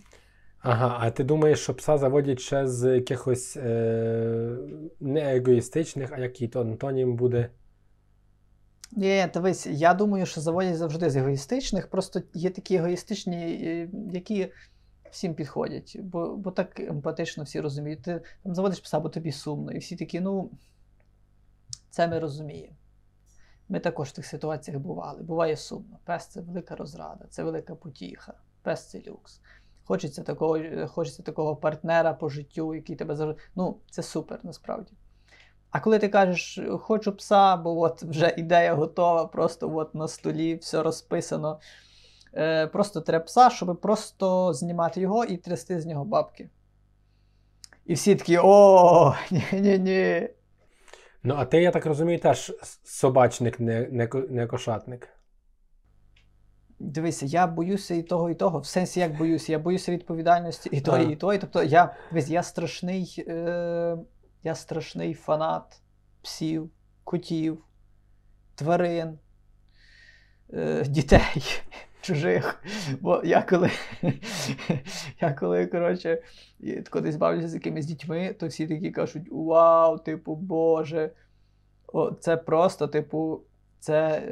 Ага, 0.61 0.99
а 1.01 1.11
ти 1.11 1.25
думаєш, 1.25 1.61
що 1.61 1.75
пса 1.75 1.99
заводять 1.99 2.41
ще 2.41 2.67
з 2.67 2.95
якихось 2.95 3.57
е... 3.57 4.57
не 5.01 5.37
егоїстичних, 5.37 6.13
а 6.13 6.19
який 6.19 6.49
то 6.49 6.61
антонім 6.61 7.17
буде? 7.17 7.51
Ні, 8.93 9.27
дивись, 9.35 9.67
я 9.67 9.95
думаю, 9.95 10.27
що 10.27 10.41
заводять 10.41 10.77
завжди 10.77 11.11
з 11.11 11.17
егоїстичних, 11.17 11.91
просто 11.91 12.23
є 12.35 12.51
такі 12.51 12.77
егоїстичні, 12.77 13.37
е, 13.37 13.89
які 14.13 14.49
всім 15.17 15.35
підходять, 15.35 15.97
бо 16.01 16.37
бо 16.37 16.51
так 16.51 16.81
емпатично 16.81 17.45
всі 17.45 17.61
розуміють. 17.61 18.03
Ти 18.03 18.23
там 18.43 18.55
заводиш 18.55 18.81
пса, 18.81 19.01
бо 19.01 19.09
тобі 19.09 19.33
сумно. 19.33 19.73
І 19.73 19.79
всі 19.79 19.97
такі, 19.97 20.21
ну, 20.21 20.51
це 21.91 22.09
ми 22.09 22.19
розуміємо. 22.19 22.77
Ми 23.69 23.81
також 23.81 24.09
в 24.09 24.13
тих 24.13 24.27
ситуаціях 24.27 24.81
бували. 24.81 25.23
Буває 25.23 25.57
сумно. 25.57 25.99
Пес 26.05 26.27
це 26.27 26.41
велика 26.41 26.77
розрада, 26.77 27.25
це 27.31 27.45
велика 27.45 27.75
потіха, 27.75 28.35
пес 28.63 28.87
це 28.87 29.03
люкс. 29.07 29.41
Хочеться 29.85 30.23
такого 30.23 30.89
хочеться 30.89 31.23
такого 31.23 31.57
партнера 31.57 32.15
по 32.15 32.29
життю, 32.29 32.75
який 32.75 32.97
тебе 32.97 33.17
завжди. 33.17 33.41
Ну, 33.55 33.77
це 33.91 34.03
супер 34.03 34.41
насправді. 34.43 34.93
А 35.71 35.81
коли 35.81 35.99
ти 35.99 36.09
кажеш, 36.09 36.61
хочу 36.81 37.13
пса, 37.13 37.57
бо 37.57 37.81
от 37.81 38.03
вже 38.03 38.35
ідея 38.37 38.75
готова, 38.75 39.27
просто 39.27 39.77
от 39.77 39.95
на 39.95 40.09
столі 40.09 40.55
все 40.55 40.83
розписано. 40.83 41.61
Е, 42.37 42.67
Просто 42.67 43.01
треба 43.01 43.25
пса, 43.25 43.51
щоб 43.51 43.81
просто 43.81 44.53
знімати 44.53 45.01
його 45.01 45.25
і 45.25 45.37
трясти 45.37 45.81
з 45.81 45.87
нього 45.87 46.05
бабки. 46.05 46.51
І 47.87 47.95
всі 47.95 48.17
такі: 48.17 48.39
о, 48.43 49.15
ні-ні-ні. 49.31 50.29
Ну, 51.23 51.35
а 51.39 51.45
ти, 51.45 51.63
я 51.63 51.71
так 51.71 51.87
розумію, 51.87 52.19
теж 52.19 52.53
собачник, 52.85 53.61
не, 53.61 53.89
не, 53.91 54.09
не 54.31 54.47
кошатник. 54.47 55.09
Дивися, 56.79 57.27
я 57.27 57.47
боюся 57.47 57.95
і 57.95 58.03
того, 58.03 58.31
і 58.31 58.35
того. 58.35 58.59
В 58.59 58.67
сенсі, 58.67 59.01
як 59.01 59.19
боюся, 59.19 59.53
я 59.53 59.59
боюся 59.59 59.93
відповідальності 59.93 60.69
і 60.73 60.81
того, 60.81 60.99
і 60.99 61.17
того. 61.17 61.39
Тобто, 61.39 61.63
я 61.63 61.95
дивись, 62.11 62.29
я 62.29 62.43
страшний. 62.43 63.25
Е, 63.29 63.97
я 64.43 64.55
страшний 64.55 65.15
фанат 65.15 65.81
псів, 66.23 66.71
котів, 67.05 67.65
тварин, 68.55 69.19
е, 70.53 70.85
дітей 70.89 71.63
чужих. 72.07 72.63
Бо 73.01 73.21
я 73.25 73.43
коли 73.43 73.71
я 75.21 75.33
коли, 75.33 75.67
коротше, 75.67 76.23
десь 77.03 77.17
бавлюся 77.17 77.49
з 77.49 77.55
якимись 77.55 77.87
дітьми, 77.87 78.35
то 78.41 78.47
всі 78.47 78.67
такі 78.67 78.91
кажуть: 78.91 79.29
Вау, 79.31 79.99
типу, 79.99 80.35
Боже, 80.35 81.11
О, 81.87 82.11
це 82.11 82.37
просто, 82.37 82.89
типу, 82.89 83.41
це 83.79 84.23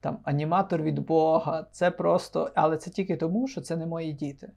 там 0.00 0.18
аніматор 0.24 0.82
від 0.82 0.98
Бога, 0.98 1.66
це 1.72 1.90
просто, 1.90 2.50
але 2.54 2.76
це 2.76 2.90
тільки 2.90 3.16
тому, 3.16 3.48
що 3.48 3.60
це 3.60 3.76
не 3.76 3.86
мої 3.86 4.12
діти. 4.12 4.50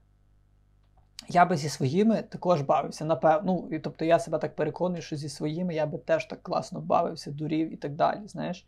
Я 1.28 1.44
би 1.44 1.56
зі 1.56 1.68
своїми 1.68 2.22
також 2.22 2.60
бавився, 2.60 3.04
напевно. 3.04 3.66
Ну, 3.70 3.78
тобто 3.80 4.04
я 4.04 4.18
себе 4.18 4.38
так 4.38 4.56
переконую, 4.56 5.02
що 5.02 5.16
зі 5.16 5.28
своїми 5.28 5.74
я 5.74 5.86
би 5.86 5.98
теж 5.98 6.24
так 6.24 6.42
класно 6.42 6.80
бавився, 6.80 7.30
дурів 7.30 7.72
і 7.72 7.76
так 7.76 7.94
далі. 7.94 8.20
знаєш. 8.26 8.66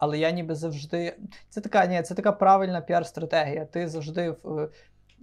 Але 0.00 0.18
я 0.18 0.30
ніби 0.30 0.54
завжди. 0.54 1.16
Це 1.48 1.60
така 1.60 1.86
ні, 1.86 2.02
це 2.02 2.14
така 2.14 2.32
правильна 2.32 2.80
піар-стратегія. 2.80 3.66
Ти 3.66 3.88
завжди, 3.88 4.36
е, 4.44 4.68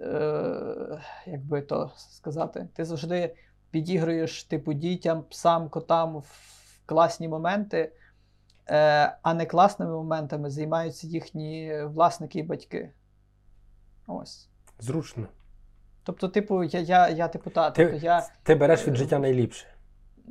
е, 0.01 1.01
як 1.25 1.45
би 1.45 1.61
то 1.61 1.91
сказати, 1.97 2.67
ти 2.75 2.85
завжди 2.85 3.35
підігруєш 3.71 4.43
типу 4.43 4.73
дітям, 4.73 5.23
псам, 5.23 5.69
котам 5.69 6.17
в 6.17 6.79
класні 6.85 7.27
моменти, 7.27 7.91
е, 8.69 9.17
а 9.21 9.33
не 9.33 9.45
класними 9.45 9.91
моментами 9.91 10.49
займаються 10.49 11.07
їхні 11.07 11.81
власники 11.83 12.39
і 12.39 12.43
батьки. 12.43 12.91
Ось. 14.07 14.49
Зручно. 14.79 15.27
Тобто, 16.03 16.27
типу, 16.27 16.63
я 16.63 16.79
я, 16.79 17.09
я 17.09 17.27
типу, 17.27 17.49
та, 17.49 17.71
тобто, 17.71 17.95
я, 17.95 18.27
ти 18.43 18.55
береш 18.55 18.87
від 18.87 18.95
життя 18.95 19.19
найліпше. 19.19 19.67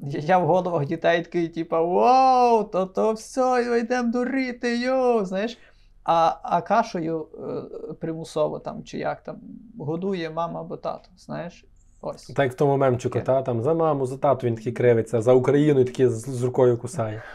Я, 0.03 0.39
в 0.39 0.47
головах 0.47 0.87
дітей 0.87 1.23
такий, 1.23 1.49
типу, 1.49 1.77
вау, 1.77 2.65
то 2.65 2.87
то 2.87 3.13
все, 3.13 3.81
йдемо 3.83 4.13
дурити, 4.13 4.79
йо, 4.79 5.25
знаєш. 5.25 5.59
А 6.05 6.37
а 6.43 6.61
кашею 6.61 7.27
е, 7.35 7.93
примусово 7.93 8.59
там, 8.59 8.85
чи 8.85 8.99
як 8.99 9.23
там, 9.23 9.37
годує 9.79 10.31
мама 10.31 10.61
або 10.61 10.77
тато, 10.77 11.09
знаєш. 11.17 11.65
Ось. 12.01 12.27
Так 12.27 12.39
як 12.39 12.53
в 12.53 12.57
тому 12.57 12.77
мемчику, 12.77 13.21
та, 13.21 13.43
там, 13.43 13.63
за 13.63 13.75
маму, 13.75 14.07
за 14.07 14.19
тату 14.19 14.47
він 14.47 14.55
такий 14.55 14.73
кривиться, 14.73 15.23
за 15.23 15.33
Україну 15.33 15.85
такий 15.85 16.09
з, 16.09 16.21
з 16.29 16.43
рукою 16.43 16.79
кусає. 16.79 17.23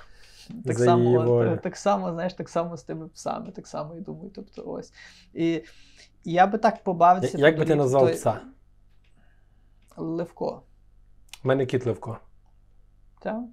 Так 0.65 0.80
само, 0.80 1.58
так 1.63 1.78
само, 1.78 2.12
знаєш, 2.12 2.34
так 2.34 2.50
само 2.50 2.78
з 2.78 2.84
тими 2.84 3.08
псами, 3.08 3.52
так 3.52 3.67
само 3.67 3.95
і 3.95 4.02
думаю. 4.02 4.32
Тобто, 4.36 4.63
ось. 4.65 4.93
І 5.34 5.63
я 6.24 6.47
би 6.47 6.58
так 6.58 6.84
побавився. 6.84 7.38
Як 7.38 7.58
би 7.58 7.65
ти 7.65 7.76
назвав 7.76 8.04
той... 8.04 8.13
пса? 8.13 8.39
Левко. 9.97 10.62
У 11.43 11.47
мене 11.47 11.65
кіт 11.65 11.86
Левко. 11.86 12.17
Так? 13.22 13.44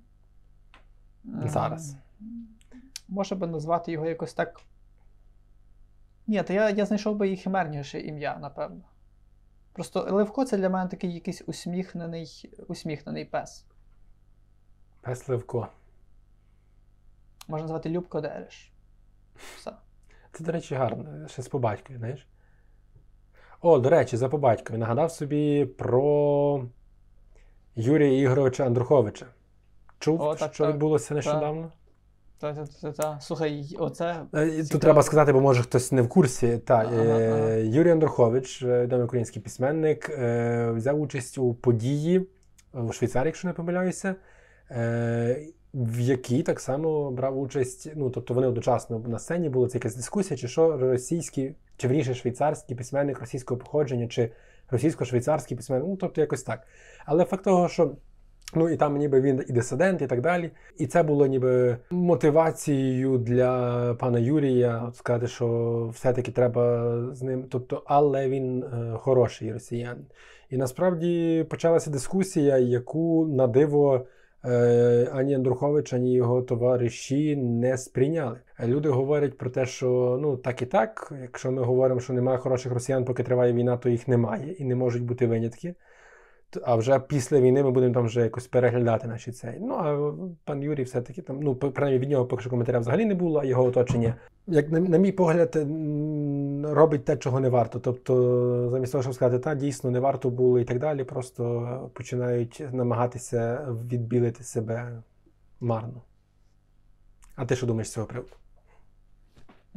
Зараз. 1.24 1.96
Може 3.08 3.34
би 3.34 3.46
назвати 3.46 3.92
його 3.92 4.06
якось 4.06 4.34
так. 4.34 4.60
Ні, 6.26 6.42
то 6.42 6.52
я 6.52 6.70
я 6.70 6.86
знайшов 6.86 7.16
би 7.16 7.28
і 7.28 7.36
химерніше 7.36 8.00
ім'я, 8.00 8.38
напевно. 8.38 8.80
Просто 9.72 10.00
Левко 10.10 10.44
це 10.44 10.56
для 10.56 10.68
мене 10.68 10.90
такий 10.90 11.14
якийсь 11.14 11.42
усміхнений 11.46 12.54
усміхнений 12.68 13.24
пес. 13.24 13.66
Пес 15.00 15.28
Левко. 15.28 15.68
Можна 17.48 17.62
назвати 17.62 17.90
Любко 17.90 18.20
Дереш. 18.20 18.72
Все. 19.56 19.72
Це, 20.32 20.44
до 20.44 20.52
речі, 20.52 20.74
гарно. 20.74 21.28
Ще 21.28 21.42
з 21.42 21.48
побатькою, 21.48 21.98
знаєш? 21.98 22.26
О, 23.60 23.78
до 23.78 23.90
речі, 23.90 24.16
за 24.16 24.28
побатькові. 24.28 24.78
Нагадав 24.78 25.12
собі 25.12 25.64
про 25.64 26.64
Юрія 27.76 28.20
Ігоровича 28.20 28.66
Андруховича. 28.66 29.26
Чув, 29.98 30.22
О, 30.22 30.34
так, 30.34 30.54
що 30.54 30.64
так, 30.64 30.72
відбулося 30.72 31.14
нещодавно? 31.14 31.72
Так, 32.38 32.56
так, 32.56 32.68
так, 32.82 32.94
так. 32.94 33.22
Слухай, 33.22 33.76
оце. 33.78 34.16
Е, 34.34 34.64
тут 34.64 34.80
треба 34.80 35.02
сказати, 35.02 35.32
бо 35.32 35.40
може 35.40 35.62
хтось 35.62 35.92
не 35.92 36.02
в 36.02 36.08
курсі. 36.08 36.58
Та, 36.58 36.74
ага, 36.74 36.94
е, 36.94 37.32
ага. 37.32 37.48
Юрій 37.54 37.90
Андрухович, 37.90 38.62
е, 38.62 38.82
відомий 38.82 39.06
український 39.06 39.42
письменник, 39.42 40.10
е, 40.10 40.70
взяв 40.70 41.00
участь 41.00 41.38
у 41.38 41.54
події 41.54 42.26
в 42.72 42.92
Швейцарії, 42.92 43.28
якщо 43.28 43.48
не 43.48 43.54
помиляюся. 43.54 44.14
Е, 44.70 45.46
в 45.74 46.00
якій 46.00 46.42
так 46.42 46.60
само 46.60 47.10
брав 47.10 47.38
участь, 47.38 47.92
ну 47.96 48.10
тобто 48.10 48.34
вони 48.34 48.46
одночасно 48.46 48.98
на 48.98 49.18
сцені 49.18 49.48
була 49.48 49.68
це 49.68 49.78
якась 49.78 49.96
дискусія, 49.96 50.38
чи 50.38 50.48
що 50.48 50.76
російський, 50.76 51.54
чи 51.76 51.88
вірніше 51.88 52.14
швейцарський 52.14 52.76
письменник 52.76 53.20
російського 53.20 53.60
походження, 53.60 54.08
чи 54.08 54.32
російсько-швейцарський 54.70 55.56
письменник, 55.56 55.88
ну 55.88 55.96
тобто 55.96 56.20
якось 56.20 56.42
так. 56.42 56.66
Але 57.06 57.24
факт 57.24 57.44
того, 57.44 57.68
що. 57.68 57.94
Ну 58.54 58.68
і 58.68 58.76
там 58.76 58.96
ніби 58.96 59.20
він 59.20 59.44
і 59.48 59.52
дисидент, 59.52 60.02
і 60.02 60.06
так 60.06 60.20
далі. 60.20 60.50
І 60.78 60.86
це 60.86 61.02
було 61.02 61.26
ніби 61.26 61.76
мотивацією 61.90 63.18
для 63.18 63.94
пана 63.94 64.18
Юрія 64.18 64.92
сказати, 64.94 65.26
що 65.26 65.90
все-таки 65.94 66.32
треба 66.32 66.94
з 67.12 67.22
ним. 67.22 67.44
Тобто, 67.50 67.82
але 67.86 68.28
він 68.28 68.62
е, 68.62 68.92
хороший 68.96 69.52
росіян. 69.52 69.98
І 70.50 70.56
насправді 70.56 71.46
почалася 71.50 71.90
дискусія, 71.90 72.58
яку 72.58 73.26
на 73.26 73.46
диво 73.46 74.06
Е, 74.44 75.10
ані 75.12 75.34
Андрухович, 75.34 75.92
ані 75.92 76.14
його 76.14 76.42
товариші 76.42 77.36
не 77.36 77.78
сприйняли. 77.78 78.38
Люди 78.64 78.88
говорять 78.88 79.38
про 79.38 79.50
те, 79.50 79.66
що 79.66 80.18
ну 80.22 80.36
так 80.36 80.62
і 80.62 80.66
так, 80.66 81.12
якщо 81.22 81.52
ми 81.52 81.62
говоримо, 81.62 82.00
що 82.00 82.12
немає 82.12 82.38
хороших 82.38 82.72
росіян, 82.72 83.04
поки 83.04 83.22
триває 83.22 83.52
війна, 83.52 83.76
то 83.76 83.88
їх 83.88 84.08
немає 84.08 84.52
і 84.52 84.64
не 84.64 84.74
можуть 84.74 85.02
бути 85.02 85.26
винятки. 85.26 85.74
А 86.62 86.76
вже 86.76 86.98
після 86.98 87.40
війни 87.40 87.62
ми 87.62 87.70
будемо 87.70 87.94
там 87.94 88.06
вже 88.06 88.20
якось 88.20 88.46
переглядати 88.46 89.08
наші 89.08 89.32
цей. 89.32 89.58
Ну 89.60 89.74
а 89.74 90.12
пан 90.44 90.62
Юрій 90.62 90.82
все-таки 90.82 91.22
там, 91.22 91.40
ну, 91.42 91.54
принаймні 91.54 91.98
від 91.98 92.10
нього 92.10 92.26
поки 92.26 92.40
що 92.40 92.50
коментаря 92.50 92.78
взагалі 92.78 93.04
не 93.04 93.14
було, 93.14 93.40
а 93.40 93.44
його 93.44 93.64
оточення. 93.64 94.14
Як 94.46 94.70
на, 94.70 94.80
на 94.80 94.98
мій 94.98 95.12
погляд, 95.12 95.56
робить 96.64 97.04
те, 97.04 97.16
чого 97.16 97.40
не 97.40 97.48
варто. 97.48 97.80
Тобто, 97.80 98.70
замість 98.70 98.92
того, 98.92 99.02
щоб 99.02 99.14
сказати, 99.14 99.38
та 99.38 99.54
дійсно 99.54 99.90
не 99.90 100.00
варто 100.00 100.30
було 100.30 100.58
і 100.58 100.64
так 100.64 100.78
далі, 100.78 101.04
просто 101.04 101.90
починають 101.94 102.62
намагатися 102.72 103.68
відбілити 103.90 104.44
себе 104.44 105.02
марно. 105.60 106.02
А 107.36 107.46
ти 107.46 107.56
що 107.56 107.66
думаєш 107.66 107.88
з 107.88 107.92
цього 107.92 108.06
приводу? 108.06 108.34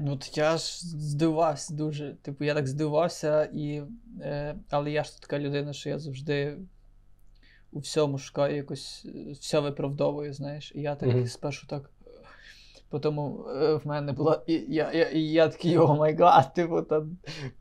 Ну, 0.01 0.13
от 0.13 0.37
я 0.37 0.57
ж 0.57 0.87
здивувався 0.87 1.73
дуже. 1.73 2.13
Типу, 2.13 2.43
я 2.43 2.53
так 2.53 2.67
здивувався, 2.67 3.49
і, 3.53 3.81
е, 4.21 4.55
але 4.69 4.91
я 4.91 5.03
ж 5.03 5.21
така 5.21 5.39
людина, 5.39 5.73
що 5.73 5.89
я 5.89 5.99
завжди 5.99 6.57
у 7.71 7.79
всьому 7.79 8.17
шукаю 8.17 8.55
якось 8.55 9.05
все 9.39 9.59
виправдовую, 9.59 10.33
знаєш. 10.33 10.71
І 10.75 10.81
я 10.81 10.95
так 10.95 11.09
mm-hmm. 11.09 11.27
спершу 11.27 11.67
так 11.67 11.89
Тому 13.01 13.45
е, 13.49 13.75
в 13.75 13.87
мене 13.87 14.11
було. 14.11 14.43
І 14.47 14.53
я, 14.53 14.91
я, 14.93 15.09
і 15.09 15.21
я 15.21 15.47
такий, 15.47 15.77
oh 15.77 15.95
my 15.95 16.15
God, 16.15 16.53
типу, 16.53 16.81
та, 16.81 17.05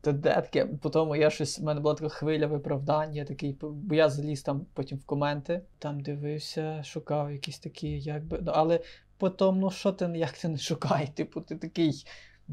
та 0.01 0.11
де 0.11 0.33
таке. 0.35 0.65
Потім 0.65 1.15
я 1.15 1.29
щось, 1.29 1.59
в 1.59 1.63
мене 1.63 1.79
була 1.79 1.95
така 1.95 2.09
хвиля 2.09 2.47
виправдань, 2.47 3.15
я 3.15 3.25
такий, 3.25 3.57
бо 3.61 3.95
я 3.95 4.09
заліз 4.09 4.41
там 4.41 4.65
потім 4.73 4.97
в 4.97 5.05
коменти, 5.05 5.61
там 5.79 5.99
дивився, 5.99 6.83
шукав 6.83 7.31
якісь 7.31 7.59
такі, 7.59 7.99
якби. 7.99 8.39
Ну, 8.41 8.51
але 8.55 8.79
потім, 9.17 9.59
ну 9.59 9.71
що 9.71 9.91
ти, 9.91 10.05
як 10.15 10.31
ти 10.31 10.47
не 10.47 10.57
шукай? 10.57 11.07
Типу, 11.15 11.41
ти 11.41 11.55
такий 11.55 12.05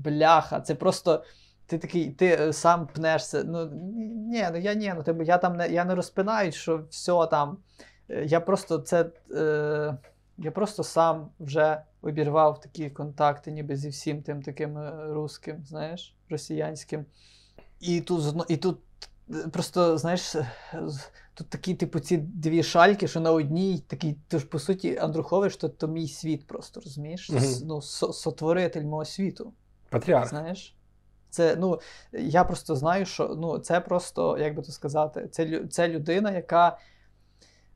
бляха, 0.05 0.61
це 0.61 0.75
просто. 0.75 1.25
Ти 1.67 1.79
такий, 1.79 2.11
ти 2.11 2.27
е, 2.27 2.53
сам 2.53 2.87
пнешся. 2.87 3.45
Ну 3.45 3.71
ні, 4.31 4.49
ну 4.53 4.59
я 4.59 4.75
ні, 4.75 4.93
ну 4.97 5.03
тебе 5.03 5.25
я 5.25 5.39
там 5.39 5.57
не 5.57 5.69
я 5.69 5.85
не 5.85 5.95
розпинаю, 5.95 6.53
що 6.53 6.85
все 6.91 7.27
там. 7.27 7.59
Е, 8.11 8.25
я 8.25 8.41
просто 8.41 8.79
це. 8.79 9.11
Е, 9.31 9.97
я 10.39 10.51
просто 10.51 10.85
сам 10.85 11.29
вже 11.41 11.83
обірвав 12.03 12.61
такі 12.61 12.91
контакти, 12.91 13.51
ніби 13.51 13.77
зі 13.77 13.89
всім 13.89 14.23
тим 14.23 14.43
таким 14.43 14.79
е, 14.79 14.93
русським, 15.09 15.65
знаєш, 15.65 16.15
росіянським. 16.31 17.05
І 17.81 18.01
тут 18.01 18.45
і 18.49 18.57
тут 18.57 18.79
просто, 19.53 19.99
знаєш, 19.99 20.37
тут 21.35 21.49
такі, 21.49 21.75
типу, 21.75 22.01
ці 22.01 22.17
дві 22.17 22.63
шальки, 22.63 23.09
що 23.09 23.21
на 23.21 23.33
одній 23.33 23.79
такий, 23.87 24.17
ти 24.29 24.39
ж 24.39 24.47
по 24.47 24.59
суті, 24.59 24.97
Андрухович, 24.97 25.57
то, 25.57 25.69
то 25.69 25.89
мій 25.89 26.09
світ 26.09 26.47
просто, 26.47 26.81
розумієш? 26.81 27.31
Угу. 27.31 27.41
Ну, 27.65 27.83
Сотворитель 28.13 28.83
мого 28.83 29.05
світу. 29.05 29.53
Патріарх. 29.91 30.29
Знаєш? 30.29 30.77
Це, 31.31 31.57
ну, 31.57 31.81
Я 32.13 32.45
просто 32.45 32.77
знаю, 32.77 33.07
що 33.07 33.29
ну, 33.29 33.59
це 33.59 33.81
просто, 33.81 34.39
як 34.39 34.55
би 34.55 34.63
то 34.63 34.73
сказати, 34.73 35.29
це 35.31 35.63
це 35.71 35.89
людина, 35.89 36.31
яка 36.31 36.79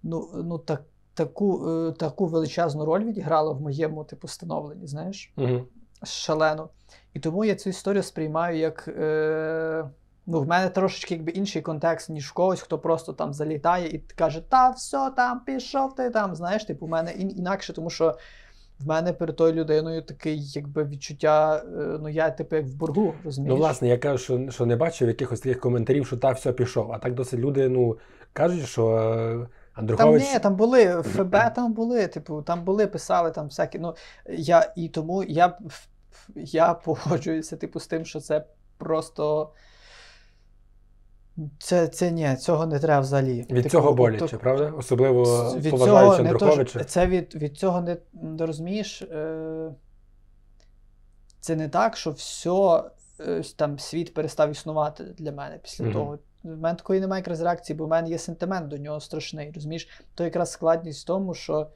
ну, 0.03 0.31
ну, 0.35 0.59
так, 0.59 0.83
таку 1.15 1.71
е, 1.71 1.93
таку 1.93 2.27
величезну 2.27 2.85
роль 2.85 3.05
відіграла 3.05 3.53
в 3.53 3.61
моєму 3.61 4.05
типу 4.05 4.29
становленні, 4.29 4.87
знаєш, 4.87 5.33
угу. 5.37 5.67
шалено. 6.05 6.69
І 7.15 7.21
тому 7.21 7.45
я 7.45 7.55
цю 7.55 7.71
історію 7.71 8.03
сприймаю 8.03 8.59
як. 8.59 8.89
Е, 8.89 9.91
Ну, 10.27 10.41
в 10.41 10.47
мене 10.47 10.69
трошечки 10.69 11.15
якби 11.15 11.33
інший 11.33 11.63
контекст, 11.63 12.11
ніж 12.11 12.29
в 12.29 12.33
когось, 12.33 12.61
хто 12.61 12.79
просто 12.79 13.13
там 13.13 13.33
залітає 13.33 13.89
і 13.89 13.99
каже, 13.99 14.41
та 14.41 14.71
все, 14.71 15.11
там 15.17 15.41
пішов 15.41 15.95
ти 15.95 16.11
там. 16.11 16.35
Знаєш, 16.35 16.65
типу, 16.65 16.87
в 16.87 16.89
мене 16.89 17.13
інакше, 17.13 17.73
тому 17.73 17.91
що 17.91 18.19
в 18.85 18.89
мене 18.89 19.13
перед 19.13 19.37
тою 19.37 19.53
людиною 19.53 20.03
такий, 20.03 20.41
якби 20.43 20.85
відчуття, 20.85 21.63
е, 21.67 21.99
ну 22.03 22.09
я 22.09 22.31
типу 22.31 22.57
як 22.57 22.67
в 22.67 22.75
боргу, 22.75 23.15
розумієш? 23.25 23.51
Ну, 23.51 23.57
власне, 23.57 23.89
я 23.89 23.99
кажу, 23.99 24.19
що 24.19 24.51
що 24.51 24.67
не 24.67 24.77
бачив 24.77 25.09
якихось 25.09 25.41
таких 25.41 25.61
коментарів, 25.61 26.07
що 26.07 26.17
та 26.17 26.31
все 26.33 26.53
пішов. 26.53 26.93
А 26.93 26.99
так 26.99 27.15
досить 27.15 27.41
люди 27.41 27.69
ну, 27.69 27.99
кажуть, 28.33 28.67
що 28.67 28.89
е, 28.89 29.47
Андрухович... 29.75 30.23
Там 30.23 30.33
ні, 30.33 30.39
там 30.39 30.57
були 30.57 31.03
ФБ, 31.03 31.37
там 31.55 31.73
були, 31.73 32.07
типу, 32.07 32.43
там 32.43 32.65
були, 32.65 32.87
писали 32.87 33.31
там 33.31 33.47
всякі. 33.47 33.79
Ну, 33.79 33.95
я, 34.29 34.73
І 34.77 34.89
тому 34.89 35.23
я 35.23 35.59
я 36.37 36.75
погоджуюся 36.85 37.57
типу, 37.57 37.81
з 37.81 37.87
тим, 37.87 38.05
що 38.05 38.21
це 38.21 38.45
просто. 38.79 39.51
Це 41.59 41.89
це 41.89 42.11
ні, 42.11 42.37
цього 42.37 42.67
не 42.67 42.79
треба 42.79 43.01
взагалі. 43.01 43.41
Від 43.41 43.49
типу, 43.49 43.69
цього 43.69 43.93
боляче, 43.93 44.29
то, 44.29 44.39
правда? 44.39 44.73
Особливо 44.79 45.25
від 45.57 45.71
поважаючи 45.71 46.23
Андруховича. 46.23 46.85
Це 46.85 47.07
від 47.07 47.35
від 47.35 47.57
цього 47.57 47.81
не, 47.81 47.97
не 48.13 48.47
розумієш. 48.47 49.03
Е, 49.03 49.75
Це 51.41 51.57
не 51.57 51.69
так, 51.69 51.97
що 51.97 52.11
все, 52.11 52.83
там 53.57 53.79
світ 53.79 54.15
перестав 54.15 54.51
існувати 54.51 55.05
для 55.05 55.33
мене 55.33 55.59
після 55.63 55.85
mm-hmm. 55.85 55.93
того 55.93 56.19
в 56.45 56.59
мене 56.59 56.75
такої 56.75 57.01
немає 57.01 57.21
якраз 57.21 57.41
реакції, 57.41 57.77
бо 57.77 57.85
в 57.85 57.89
мене 57.89 58.09
є 58.09 58.19
сентимент 58.19 58.69
до 58.69 58.79
нього 58.79 59.01
страшний. 59.01 59.53
Розумієш? 59.55 59.89
То 60.15 60.25
якраз 60.25 60.53
складність 60.53 61.03
в 61.03 61.07
тому, 61.07 61.35
що 61.35 61.71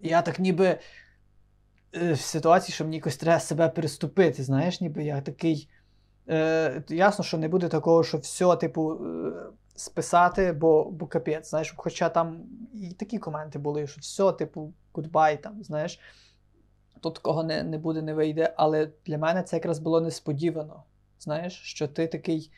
я 0.00 0.22
так 0.22 0.38
ніби 0.38 0.78
е, 1.94 2.12
в 2.12 2.20
ситуації, 2.20 2.74
що 2.74 2.84
мені 2.84 2.96
якось 2.96 3.16
треба 3.16 3.40
себе 3.40 3.68
переступити. 3.68 4.42
Знаєш, 4.42 4.80
ніби 4.80 5.04
я 5.04 5.20
такий. 5.20 5.68
Е, 6.28 6.82
Ясно, 6.88 7.24
що 7.24 7.38
не 7.38 7.48
буде 7.48 7.68
такого, 7.68 8.04
що 8.04 8.18
все, 8.18 8.56
типу, 8.56 8.92
е, 8.92 9.32
списати, 9.76 10.52
бо 10.52 10.90
бо 10.90 11.06
капець. 11.06 11.50
Знаєш, 11.50 11.74
хоча 11.76 12.08
там 12.08 12.42
і 12.74 12.90
такі 12.90 13.18
коменти 13.18 13.58
були, 13.58 13.86
що 13.86 14.00
все, 14.00 14.32
типу, 14.32 14.72
goodbye, 14.92 15.42
там, 15.42 15.64
знаєш. 15.64 16.00
Тут 17.00 17.14
такого 17.14 17.44
не 17.44 17.62
не 17.62 17.78
буде, 17.78 18.02
не 18.02 18.14
вийде. 18.14 18.54
Але 18.56 18.90
для 19.06 19.18
мене 19.18 19.42
це 19.42 19.56
якраз 19.56 19.78
було 19.78 20.00
несподівано. 20.00 20.82
Знаєш, 21.20 21.60
що 21.64 21.88
ти 21.88 22.06
такий. 22.06 22.50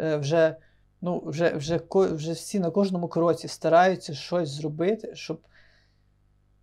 Е, 0.00 0.16
вже 0.16 0.56
ну, 1.00 1.22
вже, 1.26 1.56
вже, 1.56 1.80
вже 1.92 2.32
всі 2.32 2.60
на 2.60 2.70
кожному 2.70 3.08
кроці 3.08 3.48
стараються 3.48 4.14
щось 4.14 4.48
зробити, 4.48 5.10
щоб 5.14 5.40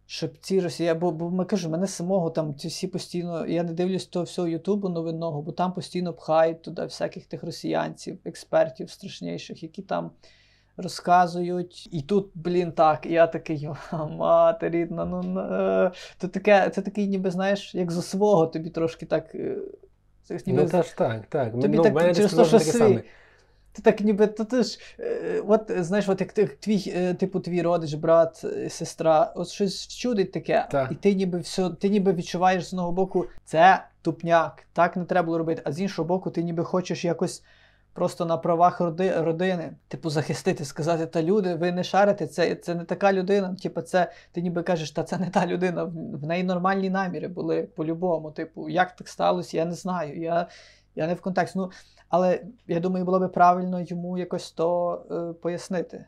щоб 0.06 0.38
ці 0.38 0.60
росіяни. 0.60 1.00
Бо, 1.00 1.12
бо 1.12 1.30
ми 1.30 1.46
кажу, 1.46 1.70
мене 1.70 1.88
самого 1.88 2.30
там 2.30 2.56
ці 2.56 2.68
всі 2.68 2.88
постійно. 2.88 3.48
Я 3.48 3.64
не 3.64 3.74
дивлюсь 3.74 4.06
того 4.06 4.26
всього 4.26 4.48
Ютубу 4.48 4.90
новинного, 4.90 5.42
бо 5.42 5.52
там 5.52 5.74
постійно 5.74 6.14
пхають 6.14 6.62
туди 6.62 6.84
всяких 6.84 7.26
тих 7.26 7.44
росіянців, 7.44 8.20
експертів 8.26 8.90
страшніших, 8.90 9.64
які 9.64 9.82
там. 9.82 10.12
Розказують, 10.78 11.90
і 11.92 12.02
тут, 12.02 12.32
блін, 12.36 12.72
так, 12.72 13.06
я 13.06 13.28
такий, 13.28 13.70
мати 14.10 14.70
рідна, 14.70 15.06
ну 15.06 15.40
е, 15.40 15.92
то 16.18 16.28
таке, 16.28 16.70
це 16.70 16.82
такий, 16.82 17.08
ніби 17.08 17.32
знаєш, 17.32 17.76
як 17.76 17.92
за 17.92 18.02
свого 18.02 18.48
тобі 18.48 18.70
трошки 18.70 19.06
так. 19.06 19.36
Е, 19.36 19.58
ніби, 20.46 20.64
ну, 20.64 20.70
та 20.70 20.84
ж 20.84 20.98
так, 20.98 21.26
так. 21.30 21.52
Тобі 21.62 21.78
ну, 21.78 21.84
так, 21.84 22.16
через 22.16 22.34
те, 22.34 22.60
що. 22.60 23.00
Ти 23.74 23.82
так 23.82 24.02
ніби 24.02 24.28
то 24.28 24.46
ти 24.46 24.64
ж, 24.64 24.80
е, 25.00 25.44
от 25.48 25.72
знаєш, 25.78 26.10
от 26.10 26.22
як 26.22 26.34
твій, 26.34 26.94
е, 26.96 27.14
типу, 27.14 27.40
твій 27.40 27.62
родич, 27.62 27.94
брат, 27.94 28.42
е, 28.44 28.70
сестра, 28.70 29.34
от 29.36 29.48
щось 29.48 29.88
чудить 29.88 30.32
таке, 30.32 30.68
так. 30.72 30.92
і 30.92 30.96
ти 30.96 31.14
ніби 31.14 31.40
все, 31.40 31.70
ти 31.70 31.90
ніби 31.90 32.14
відчуваєш 32.14 32.66
з 32.66 32.74
одного 32.74 32.92
боку, 32.92 33.26
це 33.46 33.84
тупняк, 34.02 34.64
так 34.74 34.96
не 34.96 35.06
треба 35.06 35.26
було 35.26 35.38
робити. 35.38 35.62
А 35.66 35.72
з 35.72 35.80
іншого 35.80 36.08
боку, 36.08 36.30
ти 36.30 36.44
ніби 36.44 36.64
хочеш 36.64 37.06
якось 37.06 37.44
просто 37.94 38.26
на 38.26 38.38
правах 38.38 38.80
роди, 38.80 39.22
родини, 39.22 39.74
типу, 39.88 40.10
захистити, 40.10 40.66
сказати, 40.66 41.06
та 41.06 41.24
люди, 41.24 41.56
ви 41.56 41.72
не 41.72 41.84
шарите, 41.84 42.28
це 42.28 42.56
це 42.56 42.76
не 42.76 42.84
така 42.84 43.14
людина. 43.14 43.56
Типу, 43.64 43.82
це 43.82 44.12
ти 44.32 44.42
ніби 44.42 44.64
кажеш, 44.64 44.92
та 44.92 45.04
це 45.04 45.18
не 45.18 45.30
та 45.30 45.48
людина. 45.48 45.84
В 46.14 46.24
неї 46.24 46.44
нормальні 46.44 46.90
наміри 46.90 47.28
були 47.28 47.64
по-любому. 47.64 48.32
Типу, 48.32 48.70
як 48.70 48.96
так 48.96 49.08
сталося, 49.08 49.58
я 49.58 49.66
не 49.66 49.76
знаю. 49.76 50.20
Я 50.22 50.48
я 50.96 51.08
не 51.08 51.14
в 51.14 51.22
контексті. 51.22 51.60
Ну, 51.60 51.72
але 52.14 52.42
я 52.68 52.80
думаю, 52.80 53.06
було 53.06 53.20
би 53.20 53.28
правильно 53.28 53.82
йому 53.82 54.18
якось 54.18 54.52
то 54.52 55.02
е, 55.12 55.34
пояснити. 55.42 56.06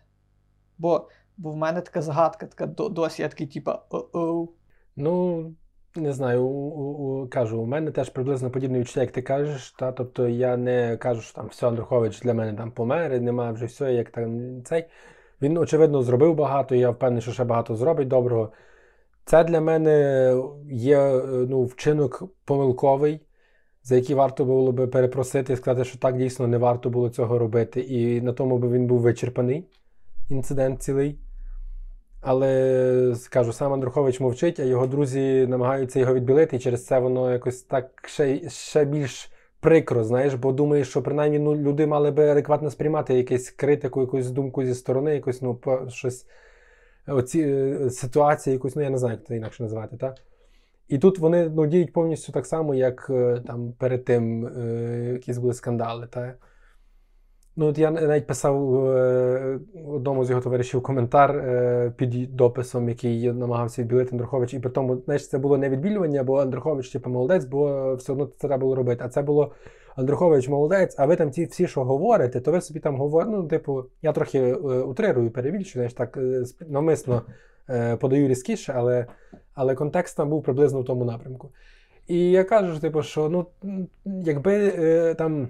Бо 0.78 1.08
бо 1.38 1.52
в 1.52 1.58
мене 1.58 1.82
така 1.82 2.02
загадка, 2.02 2.46
така 2.46 2.66
досі 2.90 3.22
я 3.22 3.30
такий, 3.30 3.48
типа, 3.48 3.82
о-оу. 3.90 4.50
Ну, 4.96 5.54
не 5.96 6.14
знаю, 6.14 6.46
у, 6.46 7.24
у, 7.24 7.28
кажу, 7.28 7.62
у 7.62 7.66
мене 7.66 7.92
теж 7.92 8.10
приблизно 8.10 8.52
подібне 8.52 8.80
відчуття, 8.80 9.02
як 9.02 9.12
ти 9.12 9.22
кажеш. 9.22 9.72
Та, 9.72 9.92
Тобто 9.92 10.28
я 10.28 10.58
не 10.58 10.98
кажу, 10.98 11.22
що 11.22 11.34
там 11.34 11.48
все, 11.48 11.68
Андрухович 11.68 12.22
для 12.22 12.34
мене 12.34 12.58
там 12.58 12.72
помер, 12.72 13.14
і 13.14 13.20
немає 13.20 13.52
вже 13.52 13.66
все, 13.66 13.94
як 13.94 14.10
там 14.10 14.62
цей. 14.64 14.86
Він, 15.42 15.58
очевидно, 15.58 16.02
зробив 16.02 16.36
багато, 16.36 16.76
і 16.76 16.80
я 16.80 16.90
впевнений, 16.90 17.22
що 17.22 17.32
ще 17.32 17.44
багато 17.44 17.76
зробить 17.76 18.08
доброго. 18.08 18.52
Це 19.26 19.44
для 19.44 19.62
мене 19.62 20.36
є 20.72 21.00
е, 21.00 21.22
ну, 21.26 21.64
вчинок 21.64 22.24
помилковий 22.46 23.25
за 23.86 23.96
які 23.96 24.14
варто 24.14 24.46
було 24.46 24.72
би 24.72 24.88
перепросити 24.88 25.54
і 25.54 25.56
сказати, 25.56 25.86
що 25.86 25.98
так 25.98 26.18
дійсно 26.18 26.48
не 26.48 26.58
варто 26.58 26.90
було 26.90 27.10
цього 27.10 27.40
робити. 27.40 27.80
І 27.82 28.22
на 28.22 28.34
тому 28.34 28.58
би 28.58 28.70
він 28.70 28.88
був 28.88 29.00
вичерпаний, 29.00 29.66
інцидент 30.30 30.84
цілий. 30.84 31.20
Але 32.22 33.14
скажу, 33.16 33.54
сам 33.54 33.74
Андрухович 33.74 34.20
мовчить, 34.20 34.60
а 34.60 34.64
його 34.64 34.88
друзі 34.88 35.48
намагаються 35.48 36.00
його 36.00 36.14
відбілити, 36.14 36.56
і 36.56 36.60
через 36.60 36.86
це 36.86 37.00
воно 37.00 37.32
якось 37.32 37.62
так 37.62 38.04
ще 38.06 38.50
ще 38.50 38.86
більш 38.86 39.32
прикро, 39.60 40.04
знаєш, 40.04 40.34
бо 40.34 40.52
думаєш, 40.52 40.90
що 40.90 41.02
принаймні 41.02 41.40
ну, 41.40 41.56
люди 41.56 41.88
мали 41.88 42.12
би 42.12 42.30
адекватно 42.30 42.72
сприймати 42.72 43.14
якусь 43.14 43.50
критику, 43.50 44.02
якусь 44.02 44.30
думку 44.30 44.66
зі 44.66 44.74
сторони, 44.74 45.14
якусь 45.14 45.42
ну, 45.42 45.60
щось 45.88 46.26
оці 47.08 47.42
е, 47.42 47.90
ситуації, 47.90 48.54
якусь, 48.54 48.76
ну 48.76 48.82
я 48.82 48.90
не 48.90 48.98
знаю, 48.98 49.16
як 49.16 49.28
це 49.28 49.36
інакше 49.36 49.64
називати. 49.64 49.98
так? 49.98 50.16
І 50.88 50.98
тут 50.98 51.20
вони 51.20 51.50
ну, 51.50 51.68
діють 51.68 51.94
повністю 51.94 52.32
так 52.32 52.46
само, 52.46 52.76
як 52.76 53.08
е, 53.10 53.42
там 53.48 53.74
перед 53.74 54.06
тим 54.06 54.48
е, 54.48 55.10
якісь 55.14 55.38
були 55.38 55.54
скандали. 55.54 56.08
Та? 56.08 56.34
Ну, 57.56 57.66
от 57.66 57.78
Я 57.78 57.92
навіть 57.92 58.28
писав 58.28 58.86
е, 58.86 59.60
одному 59.88 60.26
з 60.26 60.30
його 60.30 60.42
товаришів 60.42 60.84
коментар 60.84 61.38
е, 61.38 61.94
під 61.98 62.36
дописом, 62.36 62.90
який 62.90 63.32
намагався 63.32 63.82
відбілити 63.82 64.10
Андрухович. 64.12 64.54
І 64.54 64.60
при 64.60 64.72
тому, 64.72 64.98
знаєш, 64.98 65.30
це 65.30 65.38
було 65.38 65.58
не 65.58 65.70
відбілювання, 65.70 66.24
бо 66.24 66.40
Андрухович, 66.40 66.90
типу, 66.90 67.10
молодець, 67.10 67.46
бо 67.46 67.96
все 67.96 68.12
одно 68.12 68.26
це 68.26 68.48
треба 68.48 68.62
було 68.62 68.76
робити. 68.76 69.04
А 69.06 69.10
це 69.10 69.22
було 69.22 69.52
Андрухович 69.96 70.50
молодець, 70.50 70.96
а 70.98 71.06
ви 71.06 71.16
там 71.16 71.32
ті 71.32 71.46
всі, 71.46 71.68
що 71.68 71.84
говорите, 71.84 72.40
то 72.42 72.52
ви 72.52 72.62
собі 72.62 72.80
там 72.80 72.98
говорите. 72.98 73.32
Ну, 73.32 73.48
типу, 73.48 73.84
я 74.02 74.12
трохи 74.12 74.40
е, 74.40 74.54
утрирую, 74.82 75.32
перевільчу, 75.32 75.72
знаєш, 75.74 75.94
так 75.94 76.18
е, 76.18 76.44
навмисно. 76.68 77.22
Е, 77.70 77.96
подаю 77.96 78.28
різкіше, 78.28 78.74
але 78.76 79.06
але 79.54 79.76
контекст 79.76 80.18
там 80.18 80.30
був 80.30 80.44
приблизно 80.44 80.82
в 80.82 80.86
тому 80.86 81.06
напрямку. 81.06 81.50
І 82.08 82.32
я 82.32 82.44
кажу, 82.44 82.80
типу, 82.80 83.04
що 83.04 83.30
ну, 83.30 83.48
якби 84.06 84.74
е, 84.78 85.14
там 85.14 85.48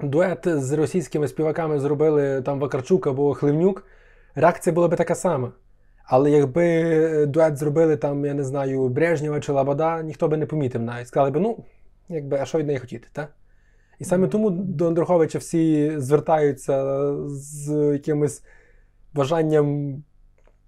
дует 0.00 0.38
з 0.44 0.72
російськими 0.72 1.28
співаками 1.28 1.80
зробили 1.80 2.42
там 2.42 2.60
Вакарчук 2.60 3.06
або 3.06 3.34
Хливнюк, 3.34 3.86
реакція 4.34 4.74
була 4.74 4.88
б 4.88 4.96
така 4.96 5.14
сама. 5.14 5.52
Але 6.04 6.30
якби 6.30 7.26
дует 7.26 7.56
зробили 7.56 7.96
там, 7.96 8.24
я 8.24 8.34
не 8.34 8.44
знаю, 8.44 8.88
Брежнєва 8.88 9.40
чи 9.40 9.52
Лабада, 9.52 10.02
ніхто 10.02 10.28
би 10.28 10.36
не 10.36 10.46
помітив 10.46 10.82
навіть. 10.82 11.08
Сказали 11.08 11.30
би, 11.30 11.40
ну, 11.40 11.64
якби, 12.08 12.38
а 12.38 12.44
що 12.44 12.58
від 12.58 12.66
неї 12.66 12.78
хотіти, 12.78 13.08
так? 13.12 13.32
І 13.98 14.04
саме 14.04 14.28
тому 14.28 14.50
до 14.50 14.88
Андруховича 14.88 15.38
всі 15.38 15.92
звертаються 15.96 17.04
з 17.26 17.92
якимось 17.92 18.42
бажанням 19.12 19.96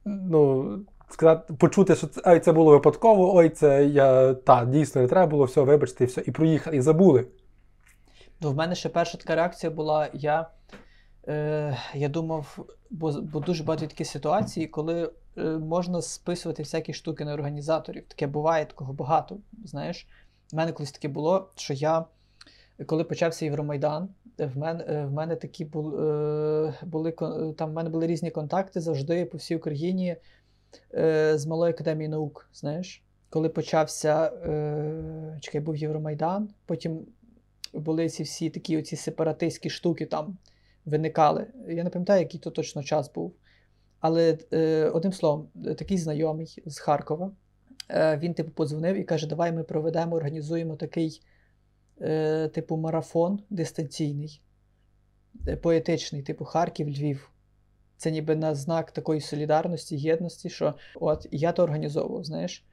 ну, 0.07 0.69
сказати, 1.09 1.55
почути, 1.55 1.95
що 1.95 2.07
це, 2.07 2.23
ой, 2.25 2.41
це 2.41 2.53
було 2.53 2.71
випадково, 2.71 3.37
ой, 3.37 3.49
це 3.49 3.87
я 3.87 4.35
та, 4.35 4.65
дійсно 4.65 5.03
не 5.03 5.09
треба 5.09 5.27
було, 5.27 5.45
все, 5.45 5.61
вибачте, 5.61 6.05
і 6.05 6.07
все, 6.07 6.23
і 6.27 6.31
проїхали, 6.31 6.77
і 6.77 6.81
забули. 6.81 7.27
Ну, 8.41 8.51
в 8.51 8.57
мене 8.57 8.75
ще 8.75 8.89
перша 8.89 9.19
така 9.19 9.35
реакція 9.35 9.71
була: 9.71 10.09
я 10.13 10.49
е, 11.29 11.77
я 11.95 12.09
думав, 12.09 12.59
бо 12.91 13.13
бо 13.13 13.41
дуже 13.41 13.65
багато 13.65 13.87
такі 13.87 14.05
ситуації, 14.05 14.67
коли 14.67 15.11
е, 15.39 15.43
можна 15.45 16.03
списувати 16.03 16.63
всякі 16.63 16.93
штуки 16.93 17.25
на 17.25 17.35
організаторів. 17.35 18.05
Таке 18.09 18.27
буває, 18.27 18.65
такого 18.65 18.93
багато. 18.93 19.37
Знаєш, 19.65 20.07
в 20.53 20.57
мене 20.57 20.73
колись 20.73 20.93
таке 20.93 21.09
було, 21.09 21.51
що 21.55 21.75
я, 21.75 22.05
коли 22.87 23.05
почався 23.05 23.45
Євромайдан, 23.45 24.09
в 24.39 24.59
мене 24.59 25.07
в 25.07 25.13
мене 25.13 25.37
такі 25.37 25.65
були, 25.65 26.11
е, 26.69 26.75
були 26.83 27.13
там 27.57 27.71
в 27.71 27.73
мене 27.73 27.91
були 27.91 28.07
різні 28.07 28.31
контакти 28.31 28.81
завжди 28.81 29.25
по 29.25 29.39
всій 29.39 29.57
Україні 29.57 30.17
е, 30.95 31.39
з 31.39 31.47
Малої 31.47 31.73
академії 31.73 32.09
наук. 32.09 32.49
Знаєш, 32.53 33.03
коли 33.31 33.49
почався 33.49 34.25
е, 34.27 35.39
чекай, 35.41 35.61
був 35.61 35.77
Євромайдан, 35.77 36.49
потім 36.67 37.07
були 37.73 38.09
ці 38.09 38.23
всі 38.23 38.51
такі 38.51 38.79
оці 38.79 38.97
сепаратистські 38.97 39.71
штуки 39.71 40.07
там 40.07 40.39
виникали. 40.85 41.47
Я 41.69 41.85
не 41.85 41.91
пам'ятаю, 41.91 42.21
який 42.21 42.41
то 42.41 42.51
точно 42.51 42.83
час 42.83 43.13
був. 43.13 43.35
Але 44.01 44.39
е, 44.53 44.85
одним 44.85 45.13
словом, 45.13 45.49
такий 45.79 45.99
знайомий 45.99 46.63
з 46.67 46.79
Харкова. 46.79 47.33
Е, 47.91 48.17
він, 48.17 48.35
типу, 48.35 48.51
подзвонив 48.51 48.97
і 48.97 49.05
каже: 49.05 49.27
Давай 49.27 49.53
ми 49.53 49.63
проведемо, 49.63 50.17
організуємо 50.17 50.77
такий, 50.77 51.23
е, 52.01 52.49
типу, 52.49 52.77
марафон 52.77 53.41
дистанційний, 53.51 54.43
е, 55.49 55.57
поетичний, 55.57 56.23
типу 56.23 56.45
Харків, 56.45 56.89
Львів. 56.89 57.31
Це 57.97 58.11
ніби 58.11 58.37
на 58.37 58.55
знак 58.55 58.91
такої 58.91 59.21
солідарності, 59.21 59.97
єдності, 59.97 60.51
що 60.51 60.75
от 60.95 61.27
я 61.31 61.53
то 61.53 61.63
організовував, 61.63 62.25
знаєш. 62.25 62.65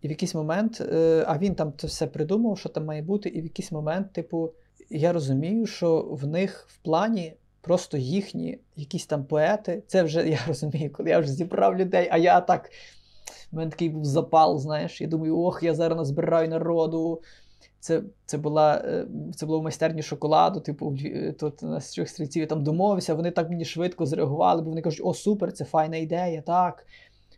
І 0.00 0.08
в 0.08 0.10
якийсь 0.10 0.34
момент, 0.34 0.80
е, 0.80 1.24
а 1.26 1.38
він 1.38 1.54
там 1.54 1.72
це 1.76 1.86
все 1.86 2.06
придумав, 2.06 2.58
що 2.58 2.68
там 2.68 2.84
має 2.84 3.02
бути, 3.02 3.28
і 3.28 3.40
в 3.40 3.44
якийсь 3.44 3.72
момент, 3.72 4.12
типу, 4.12 4.52
я 4.90 5.12
розумію, 5.12 5.66
що 5.66 6.08
в 6.10 6.26
них 6.26 6.66
в 6.68 6.76
плані 6.76 7.36
просто 7.60 7.96
їхні 7.96 8.58
якісь 8.76 9.06
там 9.06 9.24
поети. 9.24 9.82
Це 9.86 10.02
вже 10.02 10.28
я 10.28 10.38
розумію, 10.48 10.92
коли 10.92 11.10
я 11.10 11.18
вже 11.18 11.28
зібрав 11.28 11.78
людей, 11.78 12.08
а 12.12 12.18
я 12.18 12.40
так. 12.40 12.70
У 13.52 13.56
мене 13.56 13.70
такий 13.70 13.88
був 13.88 14.04
запал, 14.04 14.58
знаєш. 14.58 15.00
Я 15.00 15.06
думаю, 15.06 15.38
ох, 15.38 15.62
я 15.62 15.74
зараз 15.74 15.98
назбираю 15.98 16.48
народу. 16.48 17.22
Це 17.82 18.02
це, 18.26 18.38
була 18.38 18.82
е, 18.84 19.06
це 19.34 19.46
було 19.46 19.60
в 19.60 19.62
майстерні 19.62 20.02
шоколаду, 20.02 20.60
типу, 20.60 20.96
тут 21.38 21.62
на 21.62 21.80
трьох 21.80 22.08
стрільців 22.08 22.40
я 22.40 22.46
там 22.46 22.64
домовився, 22.64 23.14
вони 23.14 23.30
так 23.30 23.50
мені 23.50 23.64
швидко 23.64 24.06
зреагували, 24.06 24.62
бо 24.62 24.68
вони 24.68 24.82
кажуть, 24.82 25.00
о, 25.04 25.14
супер, 25.14 25.52
це 25.52 25.64
файна 25.64 25.96
ідея, 25.96 26.42
так. 26.42 26.86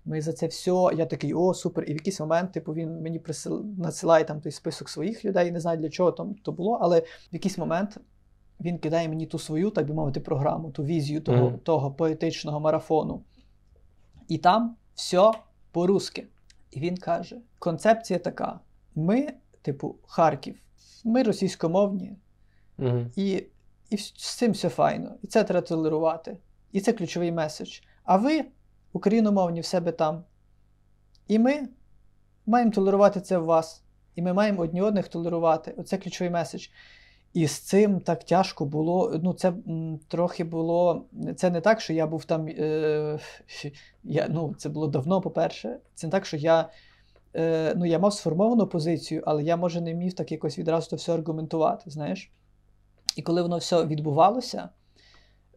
Ми 0.05 0.21
за 0.21 0.33
це 0.33 0.47
все. 0.47 0.91
Я 0.97 1.07
такий, 1.07 1.35
о, 1.35 1.55
супер. 1.55 1.85
І 1.85 1.93
в 1.93 1.97
якийсь 1.97 2.21
момент, 2.21 2.53
типу, 2.53 2.75
він 2.75 3.03
мені 3.03 3.19
присил... 3.19 3.65
надсилає 3.79 4.25
там 4.25 4.41
той 4.41 4.53
список 4.53 4.89
своїх 4.89 5.25
людей, 5.25 5.51
не 5.51 5.61
знаю 5.61 5.79
для 5.79 5.89
чого 5.89 6.13
там 6.13 6.35
то 6.35 6.53
було, 6.53 6.79
але 6.83 7.01
в 7.01 7.05
якийсь 7.33 7.59
момент 7.59 8.01
він 8.61 8.79
кидає 8.79 9.09
мені 9.09 9.27
ту 9.27 9.39
свою, 9.39 9.71
так 9.71 9.87
би 9.87 9.95
мовити, 9.95 10.21
програму, 10.21 10.71
ту 10.71 10.85
візію 10.85 11.21
того, 11.21 11.47
mm. 11.47 11.59
того 11.59 11.91
поетичного 11.91 12.61
марафону. 12.61 13.23
І 14.29 14.39
там 14.39 14.77
все 14.95 15.31
по-русски. 15.73 16.27
І 16.71 16.81
він 16.81 16.97
каже: 16.97 17.37
концепція 17.59 18.19
така: 18.19 18.61
ми, 18.95 19.33
типу, 19.65 19.97
Харків, 20.07 20.57
ми 21.05 21.23
російськомовні, 21.23 22.17
mm. 22.79 23.07
і 23.17 23.47
і 23.91 23.97
з 23.97 24.37
цим 24.37 24.53
все 24.53 24.69
файно. 24.69 25.15
І 25.23 25.27
це 25.27 25.45
треба 25.45 25.67
толерувати. 25.67 26.37
І 26.73 26.81
це 26.81 26.93
ключовий 26.93 27.33
меседж. 27.33 27.81
А 28.05 28.17
ви, 28.17 28.45
україномовні, 28.93 29.61
в 29.61 29.65
себе 29.65 29.93
там. 29.93 30.25
І 31.29 31.39
ми 31.39 31.69
маємо 32.47 32.71
толерувати 32.71 33.21
це 33.21 33.39
в 33.39 33.45
вас. 33.45 33.83
І 34.15 34.23
ми 34.23 34.33
маємо 34.33 34.63
одні 34.63 34.83
одних 34.83 35.09
толерувати. 35.09 35.75
Оце 35.77 35.99
ключовий 35.99 36.31
меседж. 36.31 36.69
І 37.33 37.47
з 37.47 37.59
цим 37.59 38.01
так 38.01 38.25
тяжко 38.25 38.65
було. 38.65 39.21
Ну, 39.23 39.33
це 39.33 39.49
м, 39.49 40.01
трохи 40.09 40.45
було. 40.45 41.07
Це 41.37 41.51
не 41.51 41.61
так, 41.61 41.81
що 41.81 41.93
я 41.93 42.07
був 42.07 42.25
там. 42.25 42.49
Е, 42.49 43.19
я, 44.05 44.29
ну, 44.31 44.55
Це 44.59 44.69
було 44.69 44.87
давно, 44.87 45.21
по-перше. 45.21 45.79
Це 45.95 46.07
не 46.07 46.11
так, 46.11 46.27
що 46.27 46.37
я 46.37 46.69
е, 47.37 47.75
ну, 47.77 47.87
я 47.87 47.99
мав 47.99 48.13
сформовану 48.13 48.67
позицію, 48.67 49.23
але 49.27 49.43
я, 49.43 49.57
може, 49.57 49.81
не 49.81 49.95
міг 49.95 50.13
так 50.13 50.33
якось 50.33 50.59
відразу 50.59 50.91
то 50.91 50.97
все 50.97 51.15
аргументувати. 51.15 51.91
знаєш. 51.91 52.33
І 53.17 53.23
коли 53.23 53.43
воно 53.43 53.59
все 53.59 53.85
відбувалося, 53.85 54.69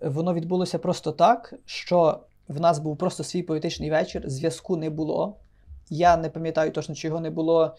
воно 0.01 0.33
відбулося 0.33 0.79
просто 0.79 1.11
так, 1.11 1.53
що 1.65 2.19
в 2.47 2.59
нас 2.59 2.79
був 2.79 2.97
просто 2.97 3.23
свій 3.23 3.43
поетичний 3.43 3.91
вечір, 3.91 4.23
зв'язку 4.25 4.77
не 4.77 4.89
було. 4.89 5.37
Я 5.89 6.17
не 6.17 6.29
пам'ятаю 6.29 6.71
точно, 6.71 6.95
чи 6.95 7.07
його 7.07 7.19
не 7.19 7.29
було 7.29 7.75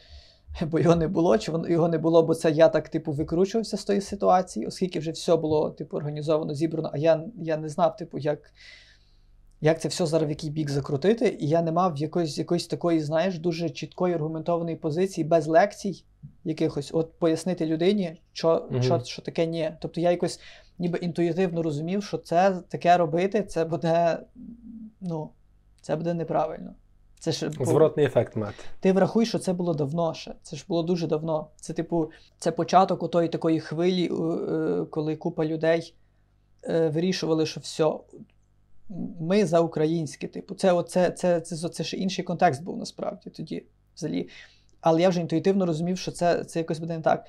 бо 0.70 0.78
його 0.78 0.96
не 0.96 1.08
було, 1.08 1.38
чи 1.38 1.52
його 1.68 1.88
не 1.88 1.98
було, 1.98 2.22
бо 2.22 2.34
це 2.34 2.50
я 2.50 2.68
так 2.68 2.88
типу 2.88 3.12
викручувався 3.12 3.76
з 3.76 3.84
тої 3.84 4.00
ситуації, 4.00 4.66
оскільки 4.66 4.98
вже 4.98 5.10
все 5.10 5.36
було 5.36 5.70
типу 5.70 5.96
організовано, 5.96 6.54
зібрано, 6.54 6.90
а 6.92 6.98
я 6.98 7.24
я 7.42 7.56
не 7.56 7.68
знав, 7.68 7.96
типу, 7.96 8.18
як 8.18 8.52
як 9.60 9.80
це 9.80 9.88
все 9.88 10.06
зараз 10.06 10.26
в 10.26 10.30
який 10.30 10.50
бік 10.50 10.70
закрутити, 10.70 11.36
і 11.40 11.48
я 11.48 11.62
не 11.62 11.72
мав 11.72 11.96
якоїсь 11.96 12.38
якоїсь 12.38 12.66
такої, 12.66 13.00
знаєш, 13.00 13.38
дуже 13.38 13.70
чіткої 13.70 14.14
аргументованої 14.14 14.76
позиції, 14.76 15.24
без 15.24 15.46
лекцій 15.46 16.04
якихось, 16.44 16.90
от 16.94 17.18
пояснити 17.18 17.66
людині, 17.66 18.20
що, 18.32 18.68
mm 18.70 18.82
що, 18.82 19.00
що 19.04 19.22
таке 19.22 19.46
ні. 19.46 19.72
Тобто 19.80 20.00
я 20.00 20.10
якось 20.10 20.40
ніби 20.78 20.98
інтуїтивно 20.98 21.62
розумів, 21.62 22.04
що 22.04 22.18
це 22.18 22.62
таке 22.68 22.96
робити, 22.96 23.42
це 23.42 23.64
буде, 23.64 24.18
ну, 25.00 25.30
це 25.80 25.96
буде 25.96 26.14
неправильно. 26.14 26.74
Це 27.20 27.32
ж 27.32 27.50
Зворотний 27.60 28.06
ефект 28.06 28.36
мати. 28.36 28.54
Ти 28.80 28.92
врахуй, 28.92 29.26
що 29.26 29.38
це 29.38 29.52
було 29.52 29.74
давно 29.74 30.14
ще. 30.14 30.34
Це 30.42 30.56
ж 30.56 30.64
було 30.68 30.82
дуже 30.82 31.06
давно. 31.06 31.48
Це, 31.56 31.72
типу, 31.72 32.10
це 32.38 32.52
початок 32.52 33.02
отої 33.02 33.28
такої 33.28 33.60
хвилі, 33.60 34.10
е, 34.12 34.84
коли 34.90 35.16
купа 35.16 35.44
людей 35.44 35.94
е, 36.64 36.88
вирішували, 36.88 37.46
що 37.46 37.60
все. 37.60 37.92
Ми 39.20 39.46
за 39.46 39.60
українське, 39.60 40.28
типу, 40.28 40.54
це 40.54 40.82
це, 40.82 41.10
це, 41.10 41.40
це, 41.40 41.68
це 41.68 41.84
ще 41.84 41.96
інший 41.96 42.24
контекст 42.24 42.62
був 42.62 42.78
насправді 42.78 43.30
тоді 43.30 43.66
взагалі. 43.96 44.28
Але 44.80 45.02
я 45.02 45.08
вже 45.08 45.20
інтуїтивно 45.20 45.66
розумів, 45.66 45.98
що 45.98 46.12
це 46.12 46.44
це 46.44 46.58
якось 46.58 46.78
буде 46.78 46.96
не 46.96 47.02
так. 47.02 47.26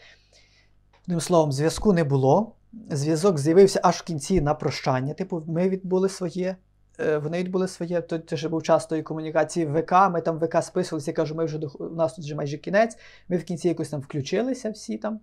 Одним 1.04 1.22
словом, 1.22 1.52
зв'язку 1.52 1.93
не 1.93 2.04
було. 2.04 2.56
Зв'язок 2.89 3.38
з'явився 3.38 3.80
аж 3.84 3.95
в 3.95 4.04
кінці 4.04 4.41
на 4.41 4.54
прощання. 4.54 5.13
Типу, 5.13 5.43
ми 5.48 5.69
відбули 5.69 6.10
своє. 6.10 6.56
Е, 7.00 7.17
вони 7.17 7.39
відбули 7.39 7.67
своє, 7.67 8.02
то 8.02 8.19
це 8.19 8.38
ще 8.38 8.50
був 8.50 8.63
час 8.63 8.86
тої 8.86 9.04
комунікації 9.04 9.65
в 9.65 9.80
ВК. 9.80 9.91
Ми 10.12 10.22
там 10.22 10.39
в 10.39 10.45
ВК 10.45 10.63
списувалися, 10.63 11.12
я 11.12 11.15
кажу, 11.15 11.36
ми 11.36 11.45
вже 11.45 11.58
у 11.80 11.95
нас 11.95 12.13
тут 12.13 12.26
вже 12.26 12.36
майже 12.36 12.58
кінець. 12.58 12.98
Ми 13.30 13.38
в 13.38 13.43
кінці 13.43 13.67
якось 13.67 13.89
там 13.89 14.02
включилися 14.02 14.69
всі 14.72 14.98
там, 14.98 15.19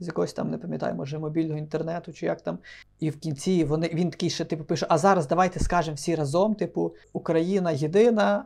з 0.00 0.06
якогось 0.06 0.32
там, 0.32 0.50
не 0.50 0.58
пам'ятаю, 0.58 0.94
може, 0.94 1.18
мобільного 1.18 1.58
інтернету 1.58 2.12
чи 2.12 2.26
як 2.26 2.40
там. 2.40 2.58
І 3.00 3.10
в 3.10 3.18
кінці 3.18 3.64
вони, 3.64 3.90
він 3.94 4.10
такий 4.10 4.30
ще 4.30 4.44
типу 4.44 4.64
пише: 4.64 4.86
А 4.88 4.98
зараз 4.98 5.28
давайте 5.28 5.60
скажемо 5.60 5.94
всі 5.94 6.14
разом: 6.14 6.54
типу, 6.54 6.94
Україна 7.12 7.70
єдина. 7.70 8.44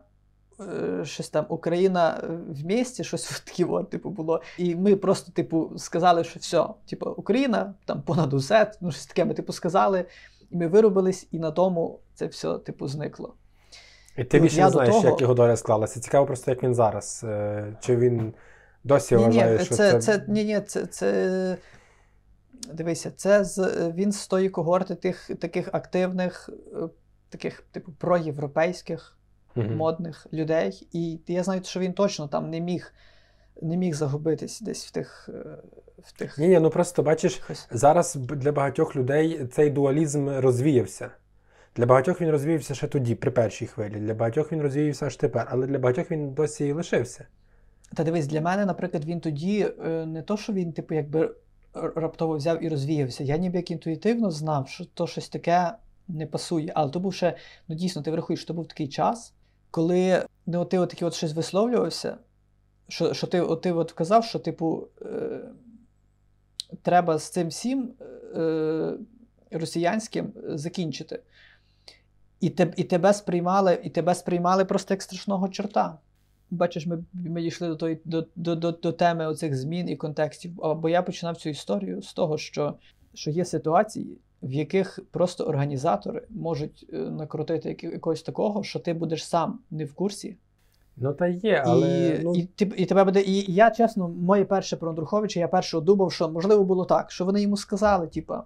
Е, 1.00 1.04
щось 1.04 1.28
там 1.28 1.46
Україна 1.48 2.22
в 2.48 2.66
місті, 2.66 3.04
щось 3.04 3.42
таке 3.44 3.64
от, 3.64 3.90
типу, 3.90 4.10
було. 4.10 4.42
І 4.58 4.76
ми 4.76 4.96
просто, 4.96 5.32
типу, 5.32 5.72
сказали, 5.76 6.24
що 6.24 6.38
все, 6.40 6.66
типу, 6.86 7.10
Україна 7.10 7.74
там 7.84 8.02
понад 8.02 8.32
усе, 8.32 8.72
ну 8.80 8.90
щось 8.90 9.06
таке 9.06 9.24
ми 9.24 9.34
типу 9.34 9.52
сказали. 9.52 10.04
І 10.50 10.56
ми 10.56 10.66
виробились, 10.66 11.28
і 11.30 11.38
на 11.38 11.50
тому 11.50 11.98
це 12.14 12.26
все, 12.26 12.58
типу, 12.58 12.88
зникло. 12.88 13.34
І 14.16 14.24
ти 14.24 14.40
більше 14.40 14.60
не 14.60 14.70
знаєш, 14.70 14.94
того... 14.94 15.08
як 15.08 15.20
його 15.20 15.34
доля 15.34 15.56
склалася. 15.56 16.00
Цікаво 16.00 16.26
просто, 16.26 16.50
як 16.50 16.62
він 16.62 16.74
зараз. 16.74 17.24
Е, 17.24 17.76
чи 17.80 17.96
він 17.96 18.32
досі 18.84 19.16
ні, 19.16 19.26
ні, 19.26 19.58
що 19.64 19.74
це. 19.74 19.98
це... 19.98 20.24
ні, 20.28 20.44
ні, 20.44 20.60
це. 20.60 20.86
це... 20.86 21.56
Дивися, 22.72 23.10
це 23.16 23.44
з 23.44 23.58
він 23.94 24.12
з 24.12 24.26
тої 24.26 24.48
когорти 24.48 24.94
тих 24.94 25.30
таких 25.40 25.68
активних, 25.72 26.50
е, 26.72 26.88
таких, 27.28 27.60
типу, 27.72 27.92
проєвропейських 27.92 29.18
угу. 29.56 29.70
модних 29.70 30.26
людей. 30.32 30.88
І 30.92 31.18
я 31.26 31.42
знаю, 31.42 31.60
що 31.64 31.80
він 31.80 31.92
точно 31.92 32.28
там 32.28 32.50
не 32.50 32.60
міг 32.60 32.92
не 33.62 33.76
міг 33.76 33.94
загубитись 33.94 34.60
десь 34.60 34.86
в 34.86 34.90
тих. 34.90 35.28
Е, 35.34 35.56
в 35.98 36.12
тих... 36.12 36.38
Ні, 36.38 36.48
ні, 36.48 36.60
ну 36.60 36.70
просто 36.70 37.02
бачиш, 37.02 37.40
зараз 37.70 38.14
для 38.14 38.52
багатьох 38.52 38.96
людей 38.96 39.46
цей 39.52 39.70
дуалізм 39.70 40.28
розвіявся. 40.28 41.10
Для 41.76 41.86
багатьох 41.86 42.20
він 42.20 42.30
розвіявся 42.30 42.74
ще 42.74 42.86
тоді, 42.86 43.14
при 43.14 43.30
першій 43.30 43.66
хвилі. 43.66 43.94
Для 43.94 44.14
багатьох 44.14 44.52
він 44.52 44.62
розвіявся 44.62 45.06
аж 45.06 45.16
тепер, 45.16 45.46
але 45.50 45.66
для 45.66 45.78
багатьох 45.78 46.10
він 46.10 46.32
досі 46.32 46.66
і 46.66 46.72
лишився. 46.72 47.26
Та 47.94 48.04
дивись, 48.04 48.26
для 48.26 48.40
мене, 48.40 48.66
наприклад, 48.66 49.04
він 49.04 49.20
тоді 49.20 49.72
е, 49.84 50.06
не 50.06 50.22
то, 50.22 50.36
що 50.36 50.52
він, 50.52 50.72
типу, 50.72 50.94
якби 50.94 51.34
раптово 51.74 52.36
взяв 52.36 52.64
і 52.64 52.68
розвіявся. 52.68 53.24
Я 53.24 53.36
ніби 53.36 53.56
як 53.56 53.70
інтуїтивно 53.70 54.30
знав, 54.30 54.68
що 54.68 54.84
то 54.84 55.06
щось 55.06 55.28
таке 55.28 55.72
не 56.08 56.26
пасує. 56.26 56.72
Але 56.74 56.90
то 56.90 57.00
був 57.00 57.14
ще, 57.14 57.36
ну 57.68 57.74
дійсно, 57.74 58.02
ти 58.02 58.10
врахуєш, 58.10 58.40
що 58.40 58.46
то 58.46 58.54
був 58.54 58.68
такий 58.68 58.88
час, 58.88 59.32
коли 59.70 60.24
ну, 60.46 60.64
ти 60.64 60.78
от 60.78 61.02
от 61.02 61.14
щось 61.14 61.32
висловлювався, 61.32 62.16
що 62.88 63.14
що 63.14 63.26
ти 63.26 63.40
от, 63.40 63.60
ти 63.60 63.72
от 63.72 63.92
казав, 63.92 64.24
що, 64.24 64.38
типу, 64.38 64.88
е, 65.02 65.40
треба 66.82 67.18
з 67.18 67.30
цим 67.30 67.48
всім 67.48 67.90
е, 68.36 68.92
росіянським 69.50 70.32
закінчити. 70.46 71.22
І 72.40 72.50
те, 72.50 72.72
і, 72.76 72.84
тебе 72.84 73.14
сприймали, 73.14 73.80
і 73.84 73.90
тебе 73.90 74.14
сприймали 74.14 74.64
просто 74.64 74.94
як 74.94 75.02
страшного 75.02 75.48
чорта. 75.48 75.98
Бачиш, 76.50 76.86
ми 76.86 77.04
ми 77.12 77.42
дійшли 77.42 77.68
до 77.68 77.76
той, 77.76 78.00
до, 78.04 78.26
до, 78.36 78.54
до, 78.56 78.72
до 78.72 78.92
теми 78.92 79.26
оцих 79.26 79.56
змін 79.56 79.88
і 79.88 79.96
контекстів. 79.96 80.52
Бо 80.76 80.88
я 80.88 81.02
починав 81.02 81.36
цю 81.36 81.48
історію 81.48 82.02
з 82.02 82.12
того, 82.12 82.38
що, 82.38 82.74
що 83.14 83.30
є 83.30 83.44
ситуації, 83.44 84.18
в 84.42 84.52
яких 84.52 85.00
просто 85.10 85.44
організатори 85.44 86.26
можуть 86.30 86.86
е, 86.92 86.96
накрутити 86.96 87.76
якогось 87.82 88.22
такого, 88.22 88.62
що 88.62 88.78
ти 88.78 88.94
будеш 88.94 89.26
сам 89.26 89.58
не 89.70 89.84
в 89.84 89.94
курсі. 89.94 90.36
Ну, 90.96 91.12
та 91.12 91.26
є, 91.26 91.62
але. 91.66 92.08
І 92.08 92.24
ну... 92.24 92.34
і, 92.34 92.40
і, 92.40 92.72
і 92.76 92.86
тебе 92.86 93.04
буде. 93.04 93.22
І 93.22 93.52
я, 93.52 93.70
чесно, 93.70 94.08
моє 94.08 94.44
перше 94.44 94.76
про 94.76 94.90
Андруховича, 94.90 95.40
я 95.40 95.48
першого 95.48 95.80
думав, 95.80 96.12
що 96.12 96.28
можливо 96.28 96.64
було 96.64 96.84
так, 96.84 97.10
що 97.10 97.24
вони 97.24 97.42
йому 97.42 97.56
сказали, 97.56 98.06
типа. 98.06 98.44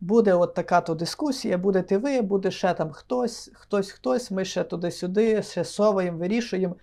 Буде 0.00 0.34
от 0.34 0.54
така 0.54 0.80
то 0.80 0.94
дискусія, 0.94 1.58
будете 1.58 1.98
ви, 1.98 2.22
буде 2.22 2.50
ще 2.50 2.74
там 2.74 2.90
хтось, 2.90 3.50
хтось, 3.54 3.90
хтось, 3.90 4.30
ми 4.30 4.44
ще 4.44 4.64
туди-сюди, 4.64 5.42
ще 5.42 5.64
соваємо, 5.64 6.18
вирішуємо. 6.18 6.76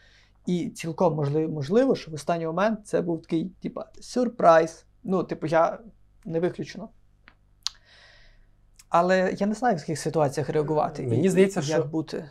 І 0.45 0.69
цілком 0.69 1.15
можливо, 1.15 1.53
можливо, 1.53 1.95
що 1.95 2.11
в 2.11 2.13
останній 2.13 2.45
момент 2.45 2.87
це 2.87 3.01
був 3.01 3.21
такий, 3.21 3.51
типа, 3.61 3.85
сюрприз. 4.01 4.85
Ну, 5.03 5.23
типу, 5.23 5.47
я 5.47 5.79
не 6.25 6.39
виключено. 6.39 6.89
Але 8.89 9.35
я 9.39 9.47
не 9.47 9.53
знаю, 9.53 9.75
в 9.75 9.79
яких 9.79 9.99
ситуаціях 9.99 10.49
реагувати. 10.49 11.07
Мені 11.07 11.29
здається, 11.29 11.59
як 11.59 11.69
що 11.69 11.83
бути. 11.83 12.29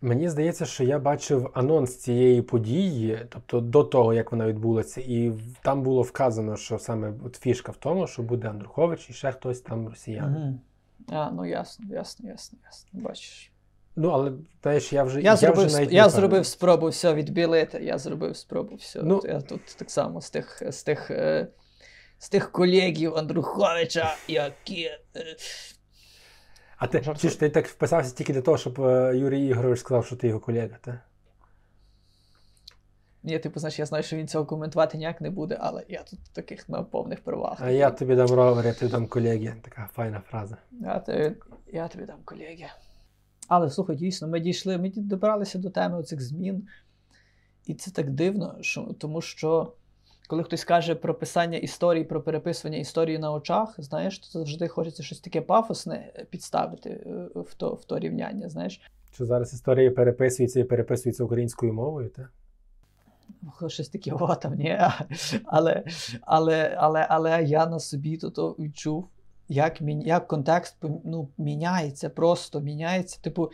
Мені 0.00 0.28
здається, 0.28 0.66
що 0.66 0.84
я 0.84 0.98
бачив 0.98 1.50
анонс 1.54 1.96
цієї 1.96 2.42
події, 2.42 3.26
тобто 3.30 3.60
до 3.60 3.84
того, 3.84 4.14
як 4.14 4.32
вона 4.32 4.46
відбулася, 4.46 5.00
і 5.00 5.32
там 5.62 5.82
було 5.82 6.02
вказано, 6.02 6.56
що 6.56 6.78
саме 6.78 7.12
от 7.24 7.36
фішка 7.36 7.72
в 7.72 7.76
тому, 7.76 8.06
що 8.06 8.22
буде 8.22 8.48
Андрухович 8.48 9.10
і 9.10 9.12
ще 9.12 9.32
хтось 9.32 9.60
там 9.60 9.88
росіян. 9.88 10.36
Угу. 10.36 10.60
А, 11.18 11.30
ну 11.30 11.44
ясно, 11.44 11.86
ясно, 11.94 12.28
ясно, 12.28 12.58
ясно. 12.64 13.00
Бачиш. 13.00 13.53
Ну, 13.96 14.08
але 14.08 14.32
знаєш, 14.62 14.92
я 14.92 15.02
вже 15.04 15.20
я, 15.20 15.30
я 15.30 15.36
зробив, 15.36 15.66
вже 15.66 15.76
навіть 15.76 15.92
я 15.92 16.08
зробив 16.08 16.46
спробу 16.46 16.88
все 16.88 17.14
відбілити. 17.14 17.78
Я 17.82 17.98
зробив 17.98 18.36
спробу 18.36 18.74
все. 18.74 19.02
Ну, 19.02 19.22
я 19.24 19.40
тут 19.40 19.60
так 19.76 19.90
само 19.90 20.20
з 20.20 20.30
тих 20.30 20.62
з 20.68 20.82
тих, 20.82 21.10
е, 21.10 21.46
з 22.18 22.28
тих 22.28 22.52
колегів 22.52 23.16
Андруховича, 23.16 24.16
які. 24.28 24.90
Е, 25.16 25.36
а 26.76 26.86
ти 26.86 27.04
чи 27.20 27.28
ж 27.28 27.40
ти 27.40 27.50
так 27.50 27.66
вписався 27.66 28.14
тільки 28.14 28.32
для 28.32 28.42
того, 28.42 28.58
щоб 28.58 28.80
е, 28.80 29.16
Юрій 29.16 29.46
Ігорович 29.46 29.80
сказав, 29.80 30.06
що 30.06 30.16
ти 30.16 30.28
його 30.28 30.40
колега, 30.40 30.76
так? 30.84 30.94
Ні, 33.22 33.38
типу, 33.38 33.60
знаєш, 33.60 33.78
я 33.78 33.86
знаю, 33.86 34.04
що 34.04 34.16
він 34.16 34.28
цього 34.28 34.44
коментувати 34.44 34.98
ніяк 34.98 35.20
не 35.20 35.30
буде, 35.30 35.56
але 35.60 35.84
я 35.88 36.02
тут 36.02 36.18
таких 36.32 36.68
на 36.68 36.82
повних 36.82 37.20
правах. 37.20 37.58
А 37.60 37.70
я 37.70 37.90
тобі 37.90 38.14
дам 38.14 38.30
ровер, 38.30 38.66
я 38.66 38.74
тобі 38.74 38.92
дам 38.92 39.06
колеги. 39.06 39.54
Така 39.62 39.88
файна 39.94 40.22
фраза. 40.30 40.56
Я 40.72 40.98
тобі, 40.98 41.32
я 41.72 41.88
тобі 41.88 42.04
дам 42.04 42.18
колеги. 42.24 42.66
Але 43.48 43.70
слухай, 43.70 43.96
дійсно, 43.96 44.28
ми 44.28 44.40
дійшли, 44.40 44.78
ми 44.78 44.92
добралися 44.96 45.58
до 45.58 45.70
теми 45.70 45.98
оцих 45.98 46.20
змін. 46.20 46.68
І 47.66 47.74
це 47.74 47.90
так 47.90 48.10
дивно, 48.10 48.56
що, 48.60 48.94
тому 48.98 49.20
що 49.20 49.72
коли 50.26 50.42
хтось 50.42 50.64
каже 50.64 50.94
про 50.94 51.14
писання 51.14 51.58
історії, 51.58 52.04
про 52.04 52.22
переписування 52.22 52.78
історії 52.78 53.18
на 53.18 53.32
очах, 53.32 53.74
знаєш, 53.78 54.18
то 54.18 54.38
завжди 54.38 54.68
хочеться 54.68 55.02
щось 55.02 55.20
таке 55.20 55.40
пафосне 55.40 56.12
підставити 56.30 56.90
е, 56.90 57.28
в 57.34 57.54
то 57.54 57.74
в 57.74 57.84
то 57.84 57.98
рівняння. 57.98 58.48
знаєш. 58.48 58.80
Що 59.14 59.26
зараз 59.26 59.54
історії 59.54 59.90
переписуються 59.90 60.60
і 60.60 60.64
переписуються 60.64 61.24
українською 61.24 61.72
мовою, 61.72 62.08
так? 62.08 62.32
Щось 63.70 63.88
таке 63.88 64.12
о, 64.12 64.34
там, 64.34 64.54
ні. 64.54 64.78
Але, 65.44 65.84
але, 66.22 66.76
але, 66.78 67.06
але 67.10 67.42
я 67.42 67.66
на 67.66 67.78
собі 67.78 68.16
то 68.16 68.56
відчув, 68.58 69.08
як 69.48 69.80
як 69.80 70.28
контекст 70.28 70.76
ну, 71.04 71.28
міняється, 71.38 72.10
просто 72.10 72.60
міняється. 72.60 73.20
Типу, 73.20 73.50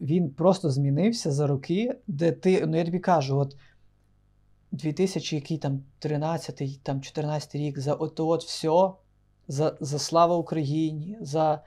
він 0.00 0.30
просто 0.30 0.70
змінився 0.70 1.32
за 1.32 1.46
роки, 1.46 1.96
де 2.06 2.32
ти, 2.32 2.66
ну 2.66 2.76
я 2.76 2.84
тобі 2.84 2.98
кажу, 2.98 3.38
от 3.38 3.56
2000 4.72 5.36
який 5.36 5.58
там 5.58 5.82
13 5.98 6.82
там 6.82 7.00
14 7.00 7.54
рік, 7.54 7.78
за 7.78 7.94
от 7.94 8.20
от 8.20 8.44
все, 8.44 8.90
за 9.48 9.76
за 9.80 9.98
слава 9.98 10.36
Україні, 10.36 11.18
за 11.20 11.62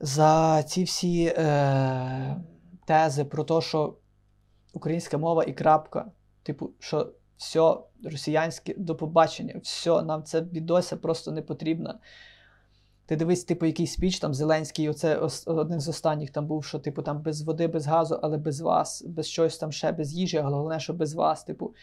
за 0.00 0.62
ці 0.62 0.84
всі 0.84 1.24
е, 1.24 2.36
тези 2.84 3.24
про 3.24 3.44
те, 3.44 3.60
що 3.60 3.96
українська 4.72 5.18
мова 5.18 5.44
і 5.44 5.52
крапка, 5.52 6.10
типу, 6.42 6.70
що 6.78 7.12
все 7.36 7.76
росіянське 8.04 8.74
до 8.76 8.96
побачення, 8.96 9.60
все, 9.62 10.02
нам 10.02 10.22
це 10.24 10.40
відося 10.40 10.96
просто 10.96 11.32
не 11.32 11.42
потрібно. 11.42 11.94
Ти 13.06 13.16
дивись, 13.16 13.44
типу, 13.44 13.66
якийсь 13.66 13.92
спіч 13.92 14.18
там 14.18 14.34
Зеленський, 14.34 14.88
оце 14.88 15.16
один 15.46 15.80
з 15.80 15.88
останніх 15.88 16.30
там 16.30 16.46
був, 16.46 16.64
що, 16.64 16.78
типу, 16.78 17.02
там 17.02 17.22
без 17.22 17.42
води, 17.42 17.66
без 17.66 17.86
газу, 17.86 18.18
але 18.22 18.38
без 18.38 18.60
вас, 18.60 19.02
без 19.06 19.26
щось 19.26 19.58
там 19.58 19.72
ще 19.72 19.92
без 19.92 20.12
їжі, 20.12 20.38
але 20.38 20.56
головне, 20.56 20.80
що 20.80 20.92
без 20.92 21.14
вас. 21.14 21.44
Типу, 21.44 21.74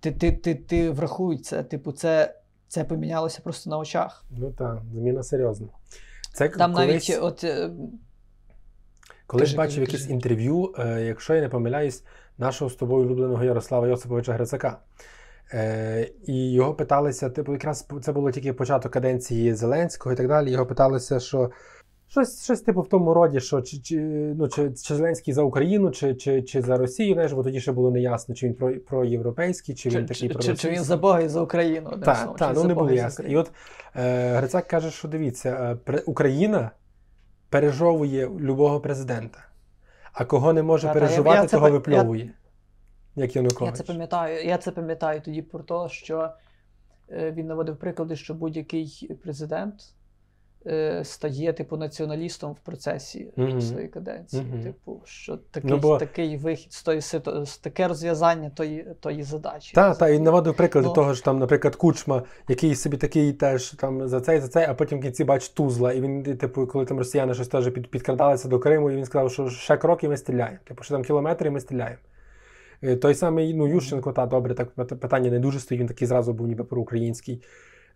ти 0.00 0.12
ти, 0.12 0.32
ти, 0.32 0.54
ти 0.54 0.90
врахуй 0.90 1.38
це, 1.38 1.62
типу, 1.62 1.92
це 1.92 2.34
це 2.68 2.84
помінялося 2.84 3.40
просто 3.42 3.70
на 3.70 3.78
очах. 3.78 4.24
Ну 4.30 4.52
так, 4.52 4.82
зміна 4.94 5.22
серйозна. 5.22 5.68
Це 6.34 6.48
Там 6.48 6.74
колись... 6.74 7.08
навіть 7.08 7.22
от. 7.22 7.44
Е, 7.44 7.70
Колись 9.26 9.54
бачив 9.54 9.80
якесь 9.80 10.08
інтерв'ю, 10.08 10.74
е, 10.78 11.02
якщо 11.02 11.34
я 11.34 11.40
не 11.40 11.48
помиляюсь, 11.48 12.04
нашого 12.38 12.70
з 12.70 12.74
тобою 12.74 13.06
улюбленого 13.06 13.44
Ярослава 13.44 13.88
Йосиповича 13.88 14.32
Грицака. 14.32 14.78
Е, 15.54 16.10
І 16.26 16.52
його 16.52 16.74
питалися, 16.74 17.30
типу, 17.30 17.52
якраз 17.52 17.86
це 18.02 18.12
було 18.12 18.30
тільки 18.30 18.52
початок 18.52 18.92
каденції 18.92 19.54
Зеленського 19.54 20.12
і 20.12 20.16
так 20.16 20.28
далі. 20.28 20.50
Його 20.50 20.66
питалися, 20.66 21.20
що 21.20 21.50
щось 22.08 22.44
щось 22.44 22.60
типу 22.60 22.80
в 22.80 22.88
тому 22.88 23.14
роді, 23.14 23.40
що 23.40 23.62
чи 23.62 23.78
чи, 23.78 24.00
ну, 24.38 24.48
чи, 24.48 24.70
чи 24.70 24.94
Зеленський 24.94 25.34
за 25.34 25.42
Україну, 25.42 25.90
чи 25.90 26.14
чи, 26.14 26.42
чи 26.42 26.62
за 26.62 26.76
Росію, 26.76 27.14
знаєш, 27.14 27.32
бо 27.32 27.42
тоді 27.42 27.60
ще 27.60 27.72
було 27.72 27.90
неясно, 27.90 28.34
чи 28.34 28.46
він 28.46 28.54
про, 28.54 28.72
про 28.74 29.04
європейський, 29.04 29.74
чи 29.74 29.88
він 29.88 30.06
такий 30.06 30.28
про 30.28 30.42
чи, 30.42 30.56
чи 30.56 30.70
він 30.70 30.82
за 30.82 30.96
Бога 30.96 31.20
і 31.20 31.28
за 31.28 31.40
Україну. 31.40 31.90
Так, 32.04 32.36
так, 32.38 32.52
ну 32.54 32.64
не 32.64 32.74
було 32.74 32.90
ясно. 32.90 33.24
І 33.28 33.36
от 33.36 33.50
е, 33.96 34.34
Грицак 34.34 34.66
каже, 34.66 34.90
що 34.90 35.08
дивіться, 35.08 35.78
е, 35.88 36.02
Україна 36.06 36.70
пережовує 37.48 38.28
любого 38.40 38.80
президента, 38.80 39.38
а 40.12 40.24
кого 40.24 40.52
не 40.52 40.62
може 40.62 40.86
та, 40.86 40.92
переживати, 40.92 41.46
того 41.46 41.70
випльовує. 41.70 42.32
Як 43.20 43.36
Янукович. 43.36 43.70
Я 43.70 43.76
це 43.76 43.82
пам'ятаю. 43.82 44.46
Я 44.46 44.58
це 44.58 44.70
пам'ятаю 44.70 45.20
тоді 45.20 45.42
про 45.42 45.60
те, 45.60 45.88
що 45.88 46.30
е, 47.10 47.30
він 47.30 47.46
наводив 47.46 47.76
приклади, 47.76 48.16
що 48.16 48.34
будь-який 48.34 49.10
президент 49.22 49.74
е, 50.66 51.04
стає 51.04 51.52
типу 51.52 51.76
націоналістом 51.76 52.52
в 52.52 52.58
процесі 52.58 53.32
mm-hmm. 53.36 53.60
своєї 53.60 53.88
каденції. 53.88 54.42
Mm-hmm. 54.42 54.62
Типу, 54.62 55.02
що 55.04 55.36
такий 55.36 55.70
ну, 55.70 55.78
бо... 55.78 55.98
такий 55.98 56.36
вихід 56.36 56.72
з 56.72 56.82
тої 56.82 57.00
ситу... 57.00 57.44
таке 57.60 57.88
розв'язання 57.88 58.50
тої 58.50 58.86
тої 59.00 59.22
задачі. 59.22 59.74
Так, 59.74 59.98
так, 59.98 60.10
він 60.10 60.22
наводив 60.22 60.56
приклади 60.56 60.86
ну, 60.86 60.94
того, 60.94 61.14
що 61.14 61.24
там, 61.24 61.38
наприклад, 61.38 61.76
Кучма, 61.76 62.22
який 62.48 62.74
собі 62.74 62.96
такий 62.96 63.32
теж 63.32 63.70
там 63.70 64.08
за 64.08 64.20
цей, 64.20 64.40
за 64.40 64.48
цей, 64.48 64.66
а 64.66 64.74
потім 64.74 64.98
в 64.98 65.02
кінці 65.02 65.24
бачить 65.24 65.54
Тузла. 65.54 65.92
І 65.92 66.00
він, 66.00 66.36
типу, 66.36 66.66
коли 66.66 66.84
там 66.84 66.98
росіяни 66.98 67.34
щось 67.34 67.48
теж 67.48 67.70
під, 67.70 67.90
підкрадалися 67.90 68.48
до 68.48 68.58
Криму, 68.58 68.90
і 68.90 68.96
він 68.96 69.04
сказав, 69.04 69.32
що 69.32 69.50
ще 69.50 69.76
кроки 69.76 70.08
ми 70.08 70.16
стріляємо. 70.16 70.58
Типу, 70.64 70.82
що 70.84 70.94
там 70.94 71.04
кілометри 71.04 71.48
і 71.48 71.50
ми 71.50 71.60
стріляємо. 71.60 71.98
Е, 72.82 72.96
той 72.96 73.14
самий 73.14 73.54
ну, 73.54 73.68
Ющенко, 73.68 74.12
та 74.12 74.26
добре, 74.26 74.54
так 74.54 74.74
питання 74.74 75.30
не 75.30 75.38
дуже 75.38 75.60
стоїть, 75.60 75.80
він 75.80 75.88
такий 75.88 76.08
зразу 76.08 76.32
був 76.32 76.46
ніби 76.46 76.64
проукраїнський. 76.64 77.42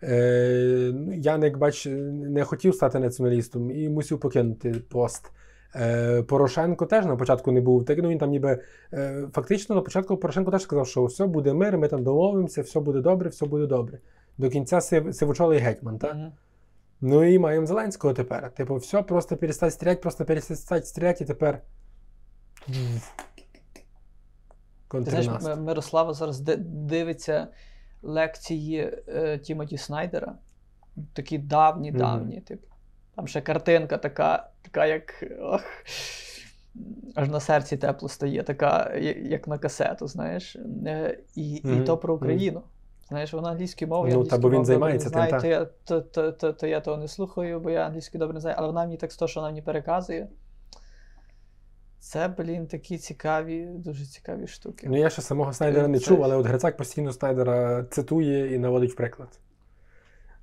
Е, 0.03 0.91
ну, 0.95 1.13
Я, 1.13 1.37
як 1.37 1.59
бач, 1.59 1.87
не 1.87 2.45
хотів 2.45 2.75
стати 2.75 2.99
націоналістом 2.99 3.71
і 3.71 3.89
мусив 3.89 4.21
покинути 4.21 4.73
пост. 4.73 5.31
Е, 5.77 6.23
Порошенко 6.23 6.87
теж 6.87 7.07
на 7.07 7.17
початку 7.17 7.53
не 7.53 7.61
був. 7.61 7.85
Так, 7.85 7.99
ну, 8.03 8.09
він 8.09 8.19
там 8.19 8.31
ніби 8.31 8.63
е, 8.93 9.29
Фактично, 9.33 9.75
на 9.75 9.83
початку 9.83 10.17
Порошенко 10.17 10.51
теж 10.51 10.63
сказав, 10.63 10.87
що 10.87 11.05
все 11.05 11.27
буде 11.27 11.53
мир, 11.53 11.79
ми 11.79 11.89
там 11.89 12.05
домовимося, 12.05 12.63
все 12.63 12.81
буде 12.81 13.01
добре, 13.01 13.29
все 13.29 13.47
буде 13.47 13.67
добре. 13.67 13.99
До 14.39 14.49
кінця 14.49 14.81
сив, 14.81 15.15
сивочолий 15.15 15.59
гетьман. 15.59 15.99
так? 15.99 16.15
Mm-hmm. 16.15 16.31
Ну 17.01 17.25
і 17.25 17.39
маємо 17.39 17.67
Зеленського 17.67 18.15
тепер. 18.15 18.51
Типу, 18.51 18.77
все, 18.77 19.03
просто 19.03 19.37
перестать 19.37 19.73
стріляти, 19.73 20.01
просто 20.01 20.25
перестать 20.25 20.87
стріляти 20.87 21.25
і 21.25 21.27
тепер. 21.27 21.61
Ти 25.03 25.11
знаєш, 25.11 25.59
Мирослава 25.59 26.13
зараз 26.13 26.41
дивиться 26.41 27.49
лекції 28.03 28.93
е, 29.09 29.39
Тімоті 29.39 29.79
Снайдера. 29.79 30.35
Такі 31.13 31.39
давні-давні. 31.39 32.37
Mm-hmm. 32.37 32.45
Типу. 32.45 32.67
Там 33.17 33.29
ще 33.29 33.41
картинка 33.41 33.99
така, 33.99 34.51
така 34.63 34.87
як. 34.87 35.25
ох, 35.41 35.63
Аж 37.15 37.29
на 37.29 37.41
серці 37.41 37.77
тепло 37.77 38.09
стає, 38.09 38.43
така, 38.43 38.95
як 39.23 39.49
на 39.49 39.59
касету, 39.59 40.07
знаєш. 40.07 40.57
Е, 40.87 41.19
і 41.35 41.41
mm-hmm. 41.41 41.83
і 41.83 41.85
то 41.85 41.99
про 41.99 42.15
Україну. 42.15 42.63
Знаєш, 43.09 43.33
вона 43.33 43.51
англійською 43.51 43.89
мовою. 43.89 44.15
Ну, 44.15 44.25
та 44.25 44.39
бо 44.39 44.51
він 44.51 44.65
займається 44.65 45.11
тим, 45.11 45.27
та. 45.31 45.41
То, 45.41 45.47
я, 45.47 45.65
то, 45.85 46.01
то, 46.01 46.33
то, 46.33 46.53
то 46.53 46.67
я 46.67 46.81
того 46.81 46.97
не 46.97 47.09
слухаю, 47.09 47.61
бо 47.61 47.71
я 47.71 47.87
англійською 47.87 48.19
добре 48.19 48.35
не 48.35 48.41
знаю, 48.41 48.57
але 48.59 48.67
вона 48.67 48.81
мені 48.81 48.97
так 48.97 49.13
з 49.13 49.17
того, 49.17 49.29
що 49.29 49.41
вона 49.41 49.51
мені 49.51 49.63
переказує. 49.63 50.29
Це, 52.05 52.29
блін, 52.29 52.67
такі 52.67 52.99
цікаві, 52.99 53.67
дуже 53.67 54.05
цікаві 54.05 54.47
штуки. 54.47 54.87
Ну, 54.91 54.97
я 54.97 55.11
ще 55.11 55.23
самого 55.23 55.53
Снайдера 55.53 55.89
не 55.89 55.99
Це- 55.99 56.05
чув, 56.05 56.25
але 56.25 56.37
от 56.37 56.47
Грицак 56.47 56.77
постійно 56.77 57.13
Снайдера 57.13 57.85
цитує 57.85 58.55
і 58.55 58.59
наводить 58.59 58.93
в 58.93 58.97
приклад. 58.97 59.29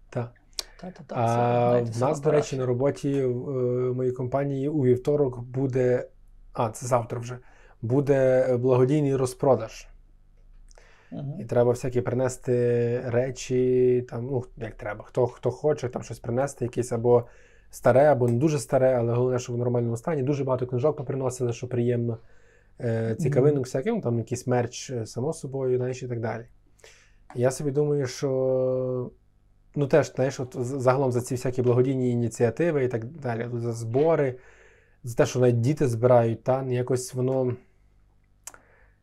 Так. 0.10 0.32
Та-та-та, 0.82 1.16
це, 1.16 1.22
А 1.22 1.70
знаєте, 1.70 1.92
в 1.92 2.02
нас, 2.02 2.20
до 2.20 2.32
речі, 2.32 2.58
на 2.58 2.66
роботі 2.66 3.24
в 3.24 3.50
е, 3.50 3.94
моїй 3.94 4.12
компанії 4.12 4.70
у 4.70 4.84
вівторок 4.84 5.40
буде. 5.40 6.08
А, 6.54 6.70
це 6.70 6.88
завтра 6.88 7.20
вже. 7.20 7.38
Буде 7.82 8.48
благодійний 8.58 9.16
розпродаж. 9.16 9.88
Мгм. 11.12 11.40
І 11.40 11.46
треба 11.46 11.72
всякі 11.72 12.02
принести 12.02 13.00
речі, 13.06 14.06
там, 14.10 14.26
ну, 14.26 14.44
як 14.58 14.76
треба. 14.76 15.04
Хто, 15.04 15.28
хто 15.28 15.52
хоче 15.52 15.90
там 15.90 16.04
щось 16.04 16.20
принести, 16.20 16.66
якесь 16.66 16.92
або 16.92 17.28
старе, 17.72 18.06
або 18.06 18.28
не 18.28 18.38
дуже 18.38 18.60
старе, 18.60 18.96
але 18.96 19.14
головне, 19.14 19.40
щоб 19.40 19.56
в 19.56 19.60
нормальному 19.60 19.98
стані. 19.98 20.24
Дуже 20.24 20.44
багато 20.44 20.68
книжок 20.68 20.98
поприносили, 20.98 21.54
що 21.54 21.68
приємно. 21.68 22.18
Е, 22.80 23.16
цікавинок 23.20 23.66
всяким, 23.66 23.96
ну, 23.96 24.02
там 24.02 24.18
якийсь 24.18 24.48
мерч, 24.48 24.90
е, 24.90 25.06
само 25.06 25.34
собою, 25.34 25.78
знаєш, 25.78 26.04
і 26.04 26.08
так 26.08 26.20
далі. 26.20 26.46
Я 27.36 27.52
собі 27.52 27.72
думаю, 27.72 28.08
що 28.08 29.12
ну 29.76 29.88
теж, 29.88 30.14
знаєш, 30.16 30.40
от 30.40 30.56
загалом 30.60 31.12
за 31.12 31.22
ці 31.22 31.36
всякі 31.36 31.62
благодійні 31.62 32.12
ініціативи 32.12 32.84
і 32.84 32.88
так 32.88 33.06
далі, 33.06 33.50
за 33.54 33.74
збори, 33.74 34.36
за 35.04 35.16
те, 35.16 35.26
що 35.26 35.40
навіть 35.40 35.62
діти 35.62 35.88
збирають, 35.88 36.44
та 36.44 36.64
якось 36.64 37.14
воно. 37.14 37.56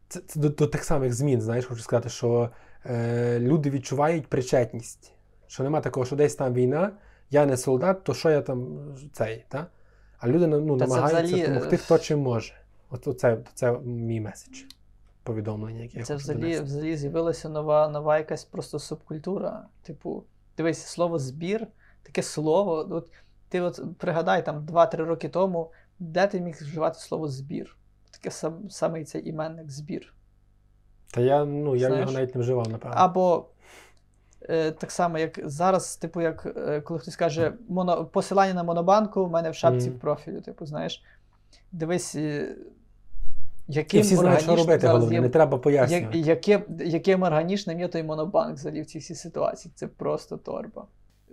Це, 0.09 0.21
це 0.21 0.41
до, 0.41 0.49
до 0.49 0.67
тих 0.67 0.85
самих 0.85 1.15
змін, 1.15 1.41
знаєш, 1.41 1.67
хочу 1.67 1.83
сказати, 1.83 2.09
що 2.09 2.51
е, 2.87 3.39
люди 3.41 3.71
відчувають 3.71 4.27
причетність. 4.27 5.13
Що 5.47 5.63
нема 5.63 5.81
такого, 5.81 6.07
що 6.07 6.17
десь 6.17 6.35
там 6.35 6.55
війна, 6.55 6.93
я 7.31 7.47
не 7.47 7.57
солдат, 7.57 8.05
то 8.05 8.15
що 8.15 8.31
я 8.31 8.43
там 8.43 8.79
цей, 9.13 9.45
та? 9.49 9.67
А 10.19 10.29
люди 10.29 10.47
ну, 10.47 10.79
Та 10.79 10.87
намагаються 10.87 11.23
взагалі, 11.23 11.43
е, 11.43 11.47
допомогти, 11.49 11.77
хто 11.77 11.99
чим 11.99 12.21
може. 12.21 12.55
От 12.91 13.09
оце, 13.09 13.39
це 13.55 13.79
мій 13.79 14.21
меседж. 14.21 14.63
Повідомлення, 15.23 15.83
яке 15.83 16.03
Це 16.03 16.15
хочу 16.15 16.23
взагалі, 16.23 16.43
донести. 16.43 16.65
взагалі 16.65 16.97
з'явилася 16.97 17.49
нова, 17.49 17.89
нова 17.89 18.19
якась 18.19 18.45
просто 18.45 18.79
субкультура. 18.79 19.67
Типу, 19.83 20.25
дивись, 20.57 20.87
слово 20.87 21.19
збір, 21.19 21.67
таке 22.03 22.23
слово. 22.23 22.89
От, 22.91 23.11
ти 23.49 23.61
от 23.61 23.81
пригадай 23.99 24.45
там 24.45 24.67
2-3 24.67 24.97
роки 24.97 25.29
тому, 25.29 25.73
де 25.99 26.27
ти 26.27 26.41
міг 26.41 26.57
вживати 26.61 26.99
слово 26.99 27.29
збір? 27.29 27.77
Таке 28.11 28.31
сам, 28.31 28.71
самий 28.71 29.05
цей 29.05 29.29
іменник 29.29 29.71
збір. 29.71 30.15
Та 31.11 31.21
я, 31.21 31.45
ну, 31.45 31.77
я 31.77 31.87
Знаєш? 31.87 32.01
його 32.01 32.19
навіть 32.19 32.35
не 32.35 32.41
вживав, 32.41 32.69
напевно. 32.69 32.97
Або 32.99 33.47
е, 33.58 33.58
так 34.79 34.91
само, 34.91 35.19
як 35.19 35.41
зараз, 35.45 35.97
типу, 35.97 36.21
як 36.21 36.47
е, 36.57 36.81
коли 36.81 37.01
хтось 37.01 37.17
каже, 37.17 37.53
моно, 37.69 38.05
посилання 38.05 38.55
на 38.55 38.63
монобанку 38.63 39.27
в 39.27 39.31
мене 39.31 39.51
в 39.51 39.55
шапці 39.55 39.89
Мгм. 39.89 39.97
в 39.97 40.01
профілю. 40.01 40.41
Типу, 40.41 40.67
знаєш, 40.67 41.03
дивись, 41.73 42.15
е, 42.15 42.57
І 43.69 43.73
яким 43.73 44.03
всі 44.03 44.17
знають, 44.17 44.43
що 44.43 44.57
робити, 44.57 44.81
зараз 44.81 44.97
головне, 44.97 45.15
є 45.15 45.21
не 45.21 45.29
треба 45.29 45.59
пояснювати. 45.59 46.19
яке, 46.19 46.63
яким 46.79 47.23
органічним 47.23 47.81
є 47.81 47.89
той 47.89 48.03
монобанк 48.03 48.55
взагалі 48.55 48.83
в 48.83 48.87
цій 48.87 48.99
всій 48.99 49.15
ситуації. 49.15 49.73
Це 49.75 49.87
просто 49.87 50.37
торба. 50.37 50.87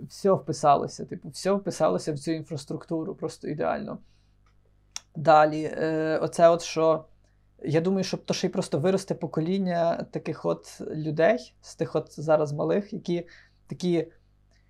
Все 0.09 0.31
вписалося, 0.31 1.05
типу, 1.05 1.29
все 1.29 1.51
вписалося 1.51 2.13
в 2.13 2.19
цю 2.19 2.31
інфраструктуру, 2.31 3.15
просто 3.15 3.47
ідеально. 3.47 3.97
Далі, 5.15 5.71
е, 5.77 6.19
оце 6.21 6.49
от 6.49 6.61
що. 6.61 7.05
Я 7.63 7.81
думаю, 7.81 8.03
що 8.03 8.17
то 8.17 8.33
ще 8.33 8.47
й 8.47 8.49
просто 8.49 8.79
виросте 8.79 9.15
покоління 9.15 10.05
таких 10.11 10.45
от 10.45 10.81
людей, 10.81 11.53
з 11.61 11.75
тих 11.75 11.95
от 11.95 12.19
зараз 12.19 12.53
малих, 12.53 12.93
які 12.93 13.27
такі. 13.67 14.07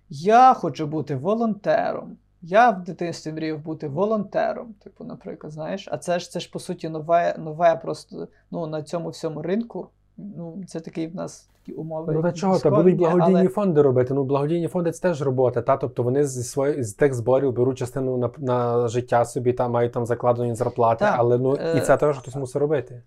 Я 0.08 0.54
хочу 0.54 0.86
бути 0.86 1.16
волонтером. 1.16 2.16
Я 2.42 2.70
в 2.70 2.84
дитинстві 2.84 3.32
мріяв 3.32 3.58
бути 3.58 3.88
волонтером, 3.88 4.74
типу, 4.74 5.04
наприклад, 5.04 5.52
знаєш. 5.52 5.88
А 5.90 5.98
це 5.98 6.18
ж 6.18 6.30
це 6.30 6.40
ж 6.40 6.50
по 6.50 6.58
суті 6.58 6.88
нове, 6.88 7.34
нове 7.38 7.76
просто 7.76 8.28
ну, 8.50 8.66
на 8.66 8.82
цьому 8.82 9.08
всьому 9.08 9.42
ринку. 9.42 9.88
Ну, 10.16 10.64
це 10.66 10.80
такий 10.80 11.06
в 11.06 11.14
нас 11.14 11.48
такі 11.66 11.78
умови. 11.78 12.12
Ну 12.12 12.22
та 12.22 12.32
чого, 12.32 12.58
та 12.58 12.70
будуть 12.70 12.96
благодійні 12.96 13.40
але- 13.40 13.48
фонди 13.48 13.82
робити. 13.82 14.14
Ну, 14.14 14.24
благодійні 14.24 14.68
фонди 14.68 14.92
це 14.92 15.00
теж 15.02 15.22
робота. 15.22 15.62
Та? 15.62 15.76
Тобто 15.76 16.02
вони 16.02 16.24
зі 16.26 16.42
свої, 16.42 16.82
з 16.82 16.94
тих 16.94 17.14
зборів 17.14 17.52
беруть 17.52 17.78
частину 17.78 18.16
на, 18.16 18.30
на 18.38 18.88
життя 18.88 19.24
собі, 19.24 19.52
та 19.52 19.68
мають 19.68 19.92
там 19.92 20.06
закладені 20.06 20.54
зарплати, 20.54 21.04
Так, 21.04 21.14
але 21.18 21.38
ну 21.38 21.54
і 21.54 21.78
е, 21.78 21.80
це 21.80 21.96
теж 21.96 22.18
хтось 22.18 22.34
мусить 22.34 22.56
робити. 22.56 23.02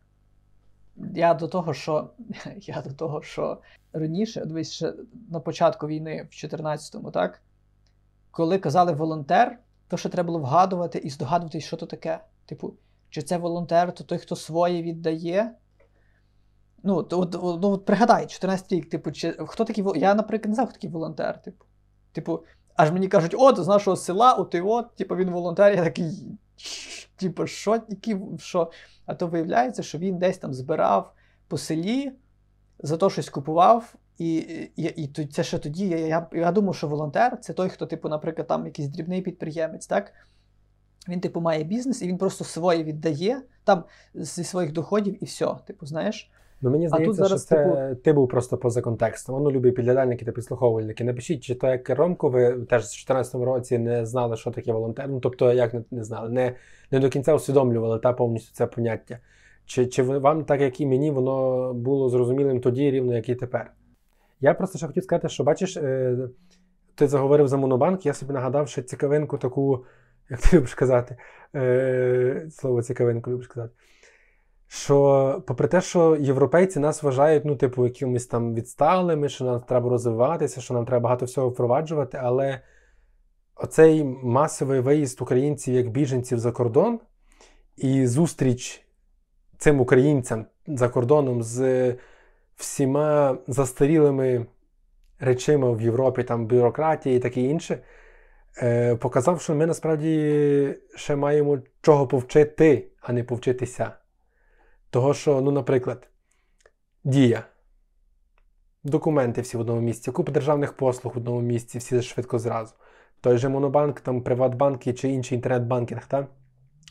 Я 1.14 1.34
до 1.34 1.48
того, 1.48 1.74
що 1.74 2.10
я 2.62 2.84
до 2.88 2.94
того, 2.94 3.22
що 3.22 3.58
раніше, 3.94 4.46
дивись, 4.46 4.72
ще 4.72 4.94
на 5.32 5.40
початку 5.40 5.88
війни, 5.88 6.28
в 6.32 6.34
14-му, 6.34 7.12
так? 7.12 7.42
Коли 8.32 8.58
казали 8.58 8.92
волонтер, 8.92 9.60
то 9.88 9.98
ще 9.98 10.10
треба 10.10 10.28
було 10.28 10.40
вгадувати 10.40 10.98
і 11.00 11.10
здогадуватись, 11.10 11.64
що 11.64 11.78
то 11.78 11.86
таке. 11.86 12.20
Типу, 12.46 12.74
чи 13.10 13.22
це 13.22 13.38
волонтер, 13.38 13.92
то 13.92 14.04
той, 14.04 14.18
хто 14.18 14.36
своє 14.36 14.82
віддає. 14.84 15.52
Ну, 16.84 17.04
то, 17.04 17.20
от, 17.20 17.34
ну, 17.34 17.70
от 17.70 17.86
пригадай, 17.86 18.28
14 18.28 18.72
рік, 18.72 18.90
типу, 18.90 19.12
чи, 19.12 19.32
хто 19.32 19.66
такий 19.66 19.86
Я, 19.96 20.16
наприклад, 20.16 20.50
не 20.50 20.56
знав, 20.56 20.68
хто 20.68 20.74
такий 20.74 20.90
волонтер. 20.90 21.42
Типу, 21.42 21.66
типу, 22.12 22.44
аж 22.76 22.92
мені 22.92 23.08
кажуть, 23.08 23.36
от, 23.38 23.58
з 23.58 23.68
нашого 23.68 23.98
села, 23.98 24.34
от 24.34 24.56
і 24.56 24.62
от, 24.62 24.96
типу, 24.96 25.16
він 25.16 25.30
волонтер, 25.30 25.74
я 25.76 25.84
такий. 25.84 26.28
Типу, 27.16 27.48
що, 27.48 27.82
які, 27.90 28.18
що? 28.38 28.72
А 29.06 29.16
то 29.16 29.28
виявляється, 29.28 29.84
що 29.84 29.98
він 29.98 30.18
десь 30.18 30.38
там 30.38 30.54
збирав 30.54 31.14
по 31.48 31.58
селі, 31.58 32.12
за 32.80 32.98
то 32.98 33.10
щось 33.10 33.30
купував. 33.30 33.96
І, 34.18 34.36
і, 34.76 34.84
і 34.84 35.28
це 35.28 35.44
ще 35.44 35.60
тоді. 35.60 35.88
Я, 35.88 35.98
я, 35.98 36.28
я 36.34 36.52
думав, 36.52 36.76
що 36.76 36.88
волонтер 36.88 37.40
це 37.40 37.54
той, 37.54 37.70
хто, 37.70 37.86
типу, 37.86 38.10
наприклад, 38.10 38.48
там 38.48 38.66
якийсь 38.66 38.88
дрібний 38.88 39.22
підприємець, 39.22 39.88
так? 39.88 40.14
Він, 41.08 41.22
типу, 41.22 41.42
має 41.42 41.64
бізнес, 41.64 42.02
і 42.02 42.08
він 42.08 42.18
просто 42.18 42.44
своє 42.44 42.84
віддає 42.84 43.42
там 43.64 43.84
зі 44.14 44.44
своїх 44.44 44.72
доходів, 44.72 45.24
і 45.24 45.26
все. 45.26 45.56
Типу, 45.66 45.86
знаєш. 45.86 46.32
Ну 46.62 46.70
мені 46.70 46.90
тут 46.90 47.16
зараз, 47.16 47.46
що 47.46 47.56
це 47.56 47.96
ти 48.04 48.14
був 48.14 48.28
просто 48.28 48.58
поза 48.58 48.82
контекстом. 48.82 49.36
Воно 49.36 49.52
любі 49.52 49.72
підглядальники 49.72 50.26
та 50.26 50.32
підслуховувальники. 50.32 51.04
Напишіть, 51.04 51.44
чи 51.44 51.56
то 51.56 51.68
як 51.68 51.90
Ромко, 51.90 52.30
ви 52.30 52.52
теж 52.52 52.82
в 52.82 52.86
2014 52.86 53.36
році 53.36 53.78
не 53.78 54.06
знали, 54.06 54.38
що 54.38 54.52
таке 54.52 54.74
волонтер. 54.74 55.10
Ну 55.10 55.20
тобто, 55.20 55.54
як 55.54 55.74
не, 55.74 55.84
не 55.92 56.04
знали, 56.04 56.30
не, 56.30 56.56
не 56.92 57.00
до 57.00 57.10
кінця 57.10 57.36
усвідомлювали 57.36 58.00
та 58.00 58.14
повністю 58.14 58.54
це 58.54 58.68
поняття. 58.68 59.20
Чи, 59.66 59.86
чи 59.86 60.04
вам, 60.04 60.46
так 60.46 60.62
як 60.62 60.82
і 60.82 60.86
мені, 60.86 61.12
воно 61.12 61.74
було 61.74 62.10
зрозумілим 62.10 62.62
тоді, 62.62 62.92
рівно 62.92 63.16
як 63.16 63.30
і 63.30 63.36
тепер? 63.36 63.72
Я 64.42 64.54
просто 64.54 64.78
ще 64.78 64.88
хотів 64.88 65.04
сказати, 65.04 65.30
що 65.30 65.44
бачиш, 65.44 65.78
е, 65.78 66.18
ти 66.96 67.08
заговорив 67.08 67.48
за 67.48 67.58
монобанк, 67.58 68.06
я 68.06 68.14
собі 68.14 68.34
нагадав 68.34 68.68
ще 68.68 68.82
цікавинку 68.82 69.38
таку, 69.38 69.86
як 70.30 70.42
ти 70.42 70.58
любиш 70.58 70.74
казати, 70.74 71.18
е, 71.56 72.48
слово 72.52 72.84
цікавинку 72.84 73.32
любиш 73.32 73.48
казати. 73.48 73.74
Що, 74.72 75.44
попри 75.48 75.68
те, 75.68 75.82
що 75.82 76.18
європейці 76.20 76.80
нас 76.80 77.04
вважають, 77.04 77.46
ну, 77.46 77.56
типу, 77.56 77.86
якимись 77.86 78.26
там 78.26 78.54
відсталими, 78.54 79.30
що 79.30 79.46
нам 79.46 79.60
треба 79.60 79.90
розвиватися, 79.90 80.62
що 80.62 80.74
нам 80.74 80.86
треба 80.86 81.04
багато 81.04 81.26
всього 81.26 81.50
впроваджувати, 81.50 82.20
але 82.22 82.62
оцей 83.56 84.04
масовий 84.24 84.80
виїзд 84.80 85.22
українців 85.22 85.74
як 85.74 85.90
біженців 85.90 86.40
за 86.40 86.52
кордон 86.52 87.00
і 87.78 88.08
зустріч 88.08 88.86
цим 89.58 89.80
українцям 89.80 90.46
за 90.68 90.90
кордоном 90.90 91.44
з 91.44 91.96
всіма 92.56 93.38
застарілими 93.48 94.46
речима 95.20 95.72
в 95.72 95.82
Європі, 95.82 96.24
там 96.24 96.48
бюрократії 96.48 97.18
і 97.18 97.20
таке 97.20 97.42
інше, 97.42 97.80
е, 98.62 98.96
показав, 98.96 99.42
що 99.42 99.56
ми 99.56 99.66
насправді 99.66 100.76
ще 100.96 101.16
маємо 101.16 101.60
чого 101.82 102.08
повчити, 102.08 102.88
а 103.02 103.14
не 103.14 103.24
повчитися. 103.24 103.99
Того, 104.90 105.14
що, 105.14 105.42
ну, 105.42 105.52
наприклад, 105.52 106.08
дія. 107.04 107.44
Документи 108.84 109.42
всі 109.42 109.58
в 109.58 109.60
одному 109.60 109.82
місці, 109.82 110.12
купа 110.12 110.32
державних 110.32 110.74
послуг 110.74 111.14
в 111.14 111.18
одному 111.18 111.42
місці, 111.42 111.78
всі 111.78 112.02
швидко 112.02 112.40
зразу. 112.40 112.74
Той 113.22 113.38
же 113.38 113.50
Монобанк, 113.50 114.00
там 114.00 114.22
Приватбанки 114.22 114.94
чи 114.94 115.10
інший 115.10 115.36
інтернет-банкінг, 115.36 116.08
та? 116.08 116.28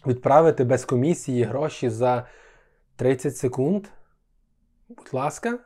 відправити 0.06 0.64
без 0.64 0.84
комісії 0.84 1.44
гроші 1.44 1.90
за 1.90 2.26
30 2.96 3.36
секунд. 3.36 3.86
Будь 4.88 5.14
ласка, 5.14 5.58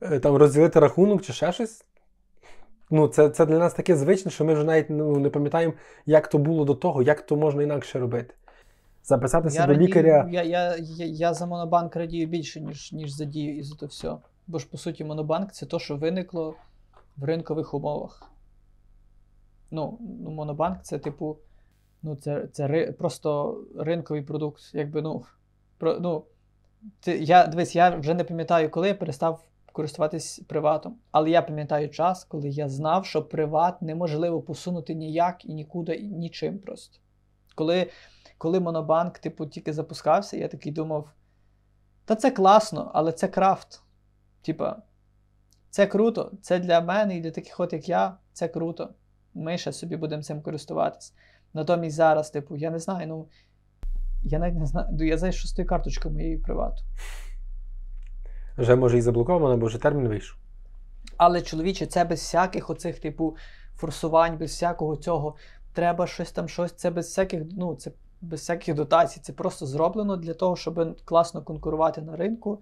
Е, 0.00 0.20
там 0.20 0.36
розділити 0.36 0.80
рахунок 0.80 1.22
чи 1.22 1.32
ще 1.32 1.52
щось. 1.52 1.84
Ну, 2.90 3.08
це, 3.08 3.30
це 3.30 3.46
для 3.46 3.58
нас 3.58 3.74
таке 3.74 3.96
звичне, 3.96 4.30
що 4.30 4.44
ми 4.44 4.54
вже 4.54 4.64
навіть 4.64 4.90
ну, 4.90 5.16
не 5.18 5.30
пам'ятаємо, 5.30 5.72
як 6.06 6.28
то 6.28 6.38
було 6.38 6.64
до 6.64 6.74
того, 6.74 7.02
як 7.02 7.26
то 7.26 7.36
можна 7.36 7.62
інакше 7.62 7.98
робити. 7.98 8.34
Записатися 9.02 9.66
до 9.66 9.72
радію- 9.72 9.88
лікаря. 9.88 10.28
я, 10.30 10.42
я, 10.42 10.76
я, 10.76 11.06
я 11.06 11.34
за 11.34 11.46
монобанк 11.46 11.96
радію 11.96 12.26
більше, 12.26 12.60
ніж, 12.60 12.92
ніж 12.92 13.10
за 13.10 13.24
дію 13.24 13.56
і 13.56 13.62
за 13.62 13.76
то 13.76 13.86
все. 13.86 14.16
Бо 14.46 14.58
ж, 14.58 14.68
по 14.70 14.78
суті, 14.78 15.04
монобанк 15.04 15.52
це 15.52 15.66
то, 15.66 15.78
що 15.78 15.96
виникло 15.96 16.54
в 17.16 17.24
ринкових 17.24 17.74
умовах. 17.74 18.30
Ну, 19.70 19.98
ну 20.00 20.30
монобанк 20.30 20.82
це, 20.82 20.98
типу, 20.98 21.36
ну, 22.02 22.16
це, 22.16 22.46
це 22.52 22.66
ри, 22.66 22.92
просто 22.92 23.60
ринковий 23.78 24.22
продукт. 24.22 24.60
Якби, 24.74 25.02
ну, 25.02 25.24
про, 25.78 26.00
ну, 26.00 26.24
ти, 27.00 27.18
я, 27.18 27.46
дивись, 27.46 27.76
я 27.76 27.96
вже 27.96 28.14
не 28.14 28.24
пам'ятаю, 28.24 28.70
коли 28.70 28.88
я 28.88 28.94
перестав 28.94 29.44
користуватись 29.78 30.40
приватом. 30.46 30.96
Але 31.10 31.30
я 31.30 31.42
пам'ятаю 31.42 31.88
час, 31.88 32.24
коли 32.24 32.48
я 32.48 32.68
знав, 32.68 33.06
що 33.06 33.22
приват 33.22 33.82
неможливо 33.82 34.42
посунути 34.42 34.94
ніяк 34.94 35.44
і 35.44 35.54
нікуди, 35.54 35.94
і 35.94 36.08
нічим 36.08 36.58
просто. 36.58 36.98
Коли, 37.54 37.86
коли 38.38 38.60
Монобанк, 38.60 39.18
типу, 39.18 39.46
тільки 39.46 39.72
запускався, 39.72 40.36
я 40.36 40.48
такий 40.48 40.72
думав: 40.72 41.10
та 42.04 42.16
це 42.16 42.30
класно, 42.30 42.90
але 42.94 43.12
це 43.12 43.28
крафт. 43.28 43.82
Типа, 44.42 44.76
це 45.70 45.86
круто. 45.86 46.32
Це 46.42 46.58
для 46.58 46.80
мене 46.80 47.16
і 47.16 47.20
для 47.20 47.30
таких 47.30 47.60
от, 47.60 47.72
як 47.72 47.88
я, 47.88 48.16
це 48.32 48.48
круто. 48.48 48.94
Ми 49.34 49.58
ще 49.58 49.72
собі 49.72 49.96
будемо 49.96 50.22
цим 50.22 50.42
користуватись. 50.42 51.14
Натомість 51.54 51.96
зараз, 51.96 52.30
типу, 52.30 52.56
я 52.56 52.70
не 52.70 52.78
знаю, 52.78 53.06
ну. 53.06 53.28
Я 54.22 54.38
навіть 54.38 54.58
не 54.58 54.66
знаю. 54.66 54.88
ну, 54.92 55.04
Я 55.04 55.18
знаю, 55.18 55.32
що 55.32 55.48
з 55.48 55.52
тою 55.52 55.68
карточкою 55.68 56.14
моєї 56.14 56.38
привату. 56.38 56.82
Вже 58.58 58.76
може 58.76 58.98
і 58.98 59.00
заблоковано, 59.00 59.56
бо 59.56 59.66
вже 59.66 59.78
термін 59.78 60.08
вийшов. 60.08 60.38
Але 61.16 61.42
чоловіче, 61.42 61.86
це 61.86 62.04
без 62.04 62.18
всяких 62.18 62.70
оцих, 62.70 62.98
типу, 62.98 63.36
форсувань, 63.76 64.38
без 64.38 64.50
всякого 64.50 64.96
цього. 64.96 65.36
Треба 65.72 66.06
щось 66.06 66.32
там, 66.32 66.48
щось. 66.48 66.72
Це 66.72 66.90
без 66.90 67.06
всяких, 67.06 67.42
ну, 67.56 67.74
це 67.74 67.92
без 68.20 68.40
всяких 68.40 68.74
дотацій. 68.74 69.20
Це 69.22 69.32
просто 69.32 69.66
зроблено 69.66 70.16
для 70.16 70.34
того, 70.34 70.56
щоб 70.56 70.96
класно 71.04 71.42
конкурувати 71.42 72.00
на 72.02 72.16
ринку. 72.16 72.58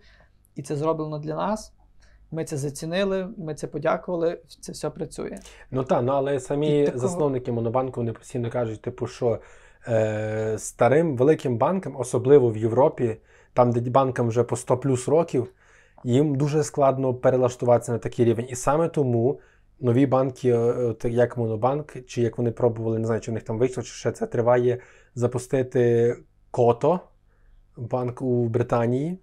І 0.55 0.63
це 0.63 0.77
зроблено 0.77 1.19
для 1.19 1.35
нас. 1.37 1.73
Ми 2.31 2.45
це 2.45 2.57
зацінили, 2.57 3.29
ми 3.37 3.55
це 3.55 3.67
подякували, 3.67 4.41
це 4.61 4.73
все 4.73 4.91
працює. 4.91 5.39
Ну 5.71 5.85
так, 5.85 6.03
ну 6.03 6.13
але 6.13 6.41
самі 6.41 6.85
такого- 6.85 6.99
засновники 6.99 7.53
Монобанку 7.53 8.01
вони 8.01 8.13
постійно 8.13 8.51
кажуть, 8.51 8.83
типу, 8.83 9.07
що 9.07 9.39
е, 9.89 10.55
старим 10.59 11.17
великим 11.17 11.59
банкам, 11.59 11.97
особливо 11.97 12.51
в 12.51 12.57
Європі, 12.57 13.17
там, 13.53 13.73
де 13.73 13.91
банкам 13.91 14.29
вже 14.29 14.45
по 14.45 14.57
100 14.57 14.79
плюс 14.79 15.09
років, 15.09 15.53
їм 16.05 16.35
дуже 16.35 16.65
складно 16.65 17.15
перелаштуватися 17.15 17.93
на 17.93 17.99
такий 17.99 18.25
рівень. 18.25 18.47
І 18.49 18.55
саме 18.57 18.89
тому 18.89 19.41
нові 19.81 20.07
банки, 20.07 20.49
е, 20.49 20.57
от 20.59 21.05
як 21.05 21.37
Монобанк, 21.37 22.07
чи 22.07 22.23
як 22.23 22.39
вони 22.39 22.51
пробували, 22.51 22.99
не 22.99 23.07
знаю, 23.07 23.21
чи 23.21 23.31
в 23.31 23.35
них 23.35 23.43
там 23.43 23.59
вийшло, 23.59 23.83
чи 23.83 23.93
ще 23.93 24.13
це 24.13 24.27
триває 24.27 24.79
запустити 25.15 26.17
Кото, 26.51 27.01
банк 27.77 28.23
у 28.23 28.49
Британії. 28.49 29.19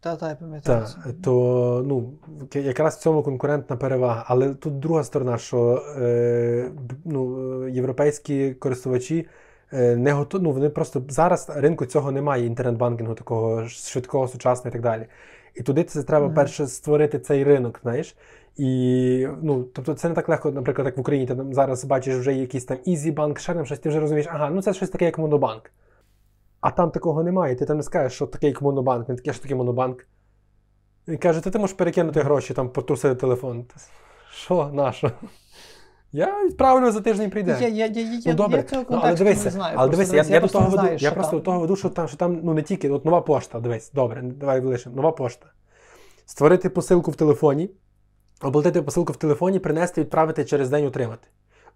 Та, 0.00 0.16
та, 0.16 0.28
я 0.28 0.34
пам'ятаю. 0.34 0.86
Це. 0.86 1.12
то 1.24 1.84
ну, 1.86 2.12
якраз 2.54 2.96
в 2.96 3.00
цьому 3.00 3.22
конкурентна 3.22 3.76
перевага. 3.76 4.24
Але 4.26 4.54
тут 4.54 4.78
друга 4.78 5.04
сторона, 5.04 5.38
що 5.38 5.82
е, 5.98 6.70
ну, 7.04 7.52
е, 7.64 7.70
європейські 7.70 8.54
користувачі 8.54 9.28
е, 9.72 9.96
не 9.96 10.12
готові, 10.12 10.42
ну, 10.42 10.52
вони 10.52 10.68
просто 10.68 11.02
зараз 11.08 11.50
ринку 11.54 11.86
цього 11.86 12.12
немає, 12.12 12.46
інтернет-банкінгу 12.46 13.14
такого 13.14 13.68
швидкого, 13.68 14.28
сучасного 14.28 14.68
і 14.68 14.72
так 14.72 14.82
далі. 14.82 15.06
І 15.54 15.62
туди 15.62 15.84
це 15.84 16.02
треба 16.02 16.26
Мгм. 16.26 16.34
перше 16.34 16.66
створити 16.66 17.18
цей 17.18 17.44
ринок, 17.44 17.80
знаєш. 17.82 18.16
І 18.56 19.28
ну, 19.42 19.62
тобто 19.62 19.94
це 19.94 20.08
не 20.08 20.14
так 20.14 20.28
легко, 20.28 20.50
наприклад, 20.50 20.86
як 20.86 20.96
в 20.96 21.00
Україні. 21.00 21.26
Ти 21.26 21.34
там 21.36 21.54
зараз 21.54 21.84
бачиш 21.84 22.16
вже 22.16 22.34
якийсь 22.34 22.64
там 22.64 22.76
EasyBank, 22.86 23.38
ще 23.38 23.54
там 23.54 23.66
щось, 23.66 23.78
ти 23.78 23.88
вже 23.88 24.00
розумієш, 24.00 24.26
ага, 24.30 24.50
ну 24.50 24.62
це 24.62 24.74
щось 24.74 24.90
таке, 24.90 25.04
як 25.04 25.18
монобанк. 25.18 25.70
А 26.60 26.70
там 26.70 26.90
такого 26.90 27.22
немає. 27.22 27.56
Ти 27.56 27.66
там 27.66 27.76
не 27.76 27.82
скажеш, 27.82 28.12
що 28.12 28.26
таке, 28.26 28.46
як 28.46 28.62
монобанк, 28.62 29.08
він 29.08 29.16
таке, 29.16 29.32
що 29.32 29.42
таке 29.42 29.54
монобанк. 29.54 30.06
Він 31.08 31.18
каже, 31.18 31.40
та 31.40 31.50
ти 31.50 31.58
можеш 31.58 31.76
перекинути 31.76 32.20
гроші, 32.20 32.54
там 32.54 32.68
потрусити 32.68 33.14
телефон. 33.14 33.64
Що, 34.30 34.70
на 34.72 34.92
що? 34.92 35.12
Я 36.12 36.44
відправлю 36.44 36.90
за 36.90 37.00
тиждень 37.00 37.30
прийде. 37.30 37.58
Я, 37.60 37.68
я, 37.68 37.86
я, 37.86 38.02
я, 38.02 38.20
ну 38.26 38.34
добре, 38.34 38.56
я 38.56 38.62
цього 38.62 38.84
ну, 38.90 39.00
але 39.02 39.14
дивися, 39.14 39.44
не 39.44 39.50
знаю. 39.50 39.76
але 39.78 39.90
дивися, 39.90 40.16
я, 40.16 40.22
дивись, 40.22 40.30
я, 40.30 40.40
до 40.40 40.40
просто 40.40 40.58
того 40.58 40.76
не 40.76 40.82
веду, 40.82 41.04
я 41.04 41.12
просто 41.12 41.36
до 41.36 41.42
того 41.42 41.60
веду, 41.60 41.76
що 41.76 41.88
там, 41.88 42.08
що 42.08 42.16
там 42.16 42.40
ну 42.42 42.54
не 42.54 42.62
тільки, 42.62 42.90
от 42.90 43.04
нова 43.04 43.20
пошта, 43.20 43.60
дивись, 43.60 43.92
добре, 43.92 44.22
давай 44.22 44.60
лишимо. 44.60 44.96
Нова 44.96 45.12
пошта. 45.12 45.46
Створити 46.26 46.70
посилку 46.70 47.10
в 47.10 47.16
телефоні, 47.16 47.70
оплатити 48.42 48.82
посилку 48.82 49.12
в 49.12 49.16
телефоні, 49.16 49.58
принести, 49.58 50.00
відправити 50.00 50.44
через 50.44 50.70
день 50.70 50.86
отримати. 50.86 51.28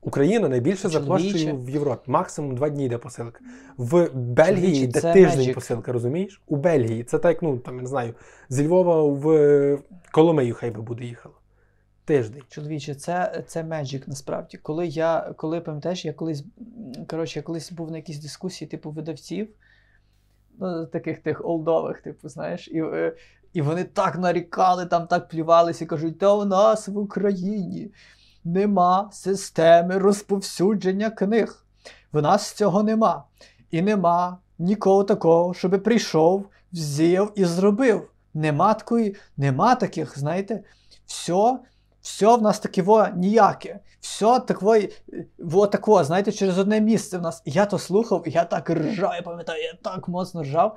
Україна 0.03 0.49
найбільше 0.49 0.89
за 0.89 1.01
площею 1.01 1.57
в 1.57 1.71
Європі. 1.71 2.03
Максимум 2.07 2.55
два 2.55 2.69
дні 2.69 2.87
йде 2.87 2.99
посилка. 2.99 3.41
В 3.77 4.11
Бельгії 4.15 4.85
йде 4.85 5.01
тиждень 5.01 5.49
magic. 5.49 5.55
посилка, 5.55 5.93
розумієш? 5.93 6.43
У 6.47 6.57
Бельгії. 6.57 7.05
Це 7.05 7.19
так, 7.19 7.43
ну 7.43 7.59
там 7.59 7.77
я 7.77 7.83
не 7.83 7.89
знаю, 7.89 8.15
зі 8.49 8.67
Львова 8.67 9.03
в 9.03 9.79
Коломию 10.11 10.55
хай 10.55 10.71
би 10.71 10.83
буде 10.83 11.05
їхало. 11.05 11.35
Тиждень. 12.05 12.43
Чоловіче, 12.49 12.95
це, 12.95 13.45
це 13.47 13.63
magic 13.63 14.03
насправді. 14.07 14.59
Коли 14.59 14.87
я, 14.87 15.35
коли 15.37 15.61
пам'ятаєш, 15.61 16.05
я 16.05 16.13
колись, 16.13 16.45
коротше, 17.09 17.39
я 17.39 17.43
колись 17.43 17.73
був 17.73 17.91
на 17.91 17.97
якійсь 17.97 18.19
дискусії, 18.19 18.69
типу, 18.69 18.91
видавців, 18.91 19.49
ну, 20.59 20.87
таких 20.87 21.19
тих 21.19 21.45
олдових, 21.45 22.01
типу, 22.01 22.29
знаєш, 22.29 22.69
і, 22.69 22.83
е, 22.83 23.17
і 23.53 23.63
вони 23.63 23.85
так 23.85 24.19
нарікали, 24.19 24.87
там 24.87 25.07
так 25.07 25.29
плювалися 25.29 25.85
і 25.85 25.89
кажуть, 25.89 26.19
та 26.19 26.35
у 26.35 26.45
нас 26.45 26.89
в 26.89 26.99
Україні 26.99 27.91
нема 28.45 29.09
системи 29.13 29.99
розповсюдження 29.99 31.11
книг. 31.11 31.65
В 32.13 32.23
нас 32.23 32.53
цього 32.53 32.83
нема. 32.83 33.25
І 33.71 33.83
нема 33.83 34.39
нікого 34.59 35.05
такого, 35.05 35.55
щоб 35.55 35.83
прийшов, 35.83 36.47
взяв 36.73 37.33
і 37.35 37.45
зробив. 37.45 38.11
Нема 38.35 38.75
такої, 38.75 39.17
нема 39.37 39.75
таких, 39.75 40.19
знаєте, 40.19 40.63
все, 41.07 41.59
все 42.03 42.37
в 42.37 42.43
нас 42.43 42.59
таке 42.59 42.83
во 42.83 43.09
ніяке. 43.17 43.81
Все 44.01 44.41
такої, 44.41 44.93
во 45.39 45.67
тако, 45.67 46.05
знаєте, 46.05 46.33
через 46.33 46.59
одне 46.59 46.81
місце 46.81 47.19
в 47.19 47.23
нас. 47.23 47.43
Я 47.45 47.67
то 47.67 47.79
слухав, 47.79 48.23
і 48.29 48.31
я 48.31 48.45
так 48.45 48.71
ржав, 48.71 49.15
я 49.15 49.23
пам'ятаю, 49.23 49.63
я 49.63 49.75
так 49.83 50.09
моцно 50.09 50.43
ржав. 50.43 50.77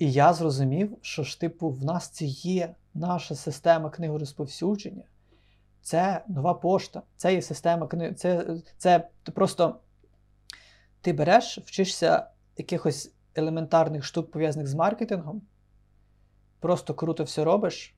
І 0.00 0.12
я 0.12 0.32
зрозумів, 0.32 0.98
що 1.02 1.22
ж, 1.22 1.40
типу, 1.40 1.68
в 1.68 1.84
нас 1.84 2.08
це 2.08 2.24
є 2.24 2.74
наша 2.94 3.34
система 3.34 3.90
книгорозповсюдження. 3.90 5.02
Це 5.82 6.24
нова 6.28 6.54
пошта, 6.54 7.02
це 7.16 7.34
є 7.34 7.42
система 7.42 7.86
книги. 7.86 8.14
Це, 8.14 8.56
це 8.78 9.08
просто 9.34 9.76
ти 11.00 11.12
береш, 11.12 11.58
вчишся 11.58 12.26
якихось 12.56 13.12
елементарних 13.34 14.04
штук, 14.04 14.30
пов'язаних 14.30 14.68
з 14.68 14.74
маркетингом, 14.74 15.42
просто 16.60 16.94
круто 16.94 17.24
все 17.24 17.44
робиш, 17.44 17.94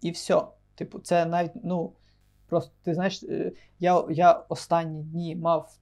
і 0.00 0.10
все. 0.10 0.42
Типу, 0.74 0.98
це 0.98 1.26
навіть, 1.26 1.52
ну, 1.64 1.92
просто 2.46 2.72
ти 2.82 2.94
знаєш, 2.94 3.22
е, 3.22 3.52
я, 3.80 4.04
я 4.10 4.32
останні 4.32 5.02
дні 5.02 5.36
мав 5.36 5.78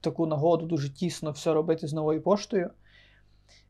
таку 0.00 0.26
нагоду 0.26 0.66
дуже 0.66 0.90
тісно 0.90 1.30
все 1.30 1.52
робити 1.52 1.86
з 1.86 1.92
новою 1.92 2.22
поштою. 2.22 2.70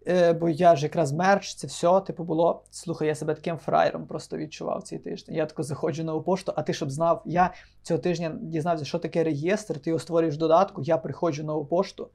Е, 0.09 0.33
бо 0.33 0.49
я 0.49 0.77
ж 0.77 0.83
якраз 0.83 1.13
мерч, 1.13 1.55
це 1.55 1.67
все, 1.67 2.01
типу, 2.01 2.25
було. 2.25 2.65
Слухай, 2.71 3.09
я 3.09 3.15
себе 3.15 3.35
таким 3.35 3.57
фраєром 3.57 4.07
просто 4.07 4.37
відчував 4.37 4.83
цей 4.83 4.99
тиждень. 4.99 5.35
Я 5.35 5.47
тако 5.47 5.63
заходжу 5.63 6.05
на 6.05 6.21
пошту, 6.21 6.53
а 6.57 6.63
ти 6.63 6.73
щоб 6.73 6.91
знав, 6.91 7.23
я 7.27 7.53
цього 7.83 8.01
тижня 8.01 8.37
дізнався, 8.41 8.85
що 8.85 8.99
таке 8.99 9.25
реєстр, 9.25 9.81
ти 9.81 9.91
його 9.91 10.01
створюєш 10.01 10.35
в 10.35 10.39
додатку, 10.39 10.83
я 10.83 10.99
приходжу 10.99 11.45
на 11.45 11.55
пошту, 11.55 12.09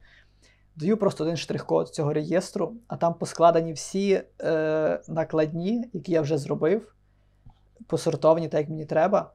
даю 0.76 0.96
просто 0.96 1.24
один 1.24 1.36
штрих-код 1.36 1.88
цього 1.88 2.12
реєстру, 2.12 2.74
а 2.88 2.96
там 2.96 3.14
поскладені 3.14 3.72
всі 3.72 4.22
е, 4.40 5.00
накладні, 5.08 5.90
які 5.92 6.12
я 6.12 6.20
вже 6.20 6.38
зробив, 6.38 6.94
посортовані 7.86 8.48
так, 8.48 8.60
як 8.60 8.68
мені 8.68 8.86
треба. 8.86 9.32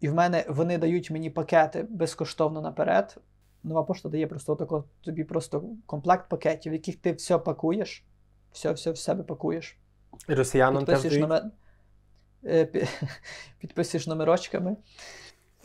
І 0.00 0.08
в 0.08 0.14
мене 0.14 0.44
вони 0.48 0.78
дають 0.78 1.10
мені 1.10 1.30
пакети 1.30 1.86
безкоштовно 1.90 2.60
наперед. 2.60 3.16
Нова 3.64 3.82
пошта 3.82 4.08
дає 4.08 4.26
просто 4.26 4.52
отако, 4.52 4.84
тобі 5.00 5.24
просто 5.24 5.62
комплект 5.86 6.28
пакетів, 6.28 6.70
в 6.70 6.74
яких 6.74 6.96
ти 6.96 7.12
все 7.12 7.38
пакуєш, 7.38 8.04
все, 8.52 8.72
все 8.72 8.90
в 8.90 8.98
себе 8.98 9.22
пакуєш. 9.22 9.78
І 10.28 10.34
росіянам 10.34 10.84
теж 10.84 11.02
Підписуєш, 11.02 11.22
номер... 11.22 11.44
е, 12.44 12.66
підписуєш 13.58 14.06
номерочками. 14.06 14.76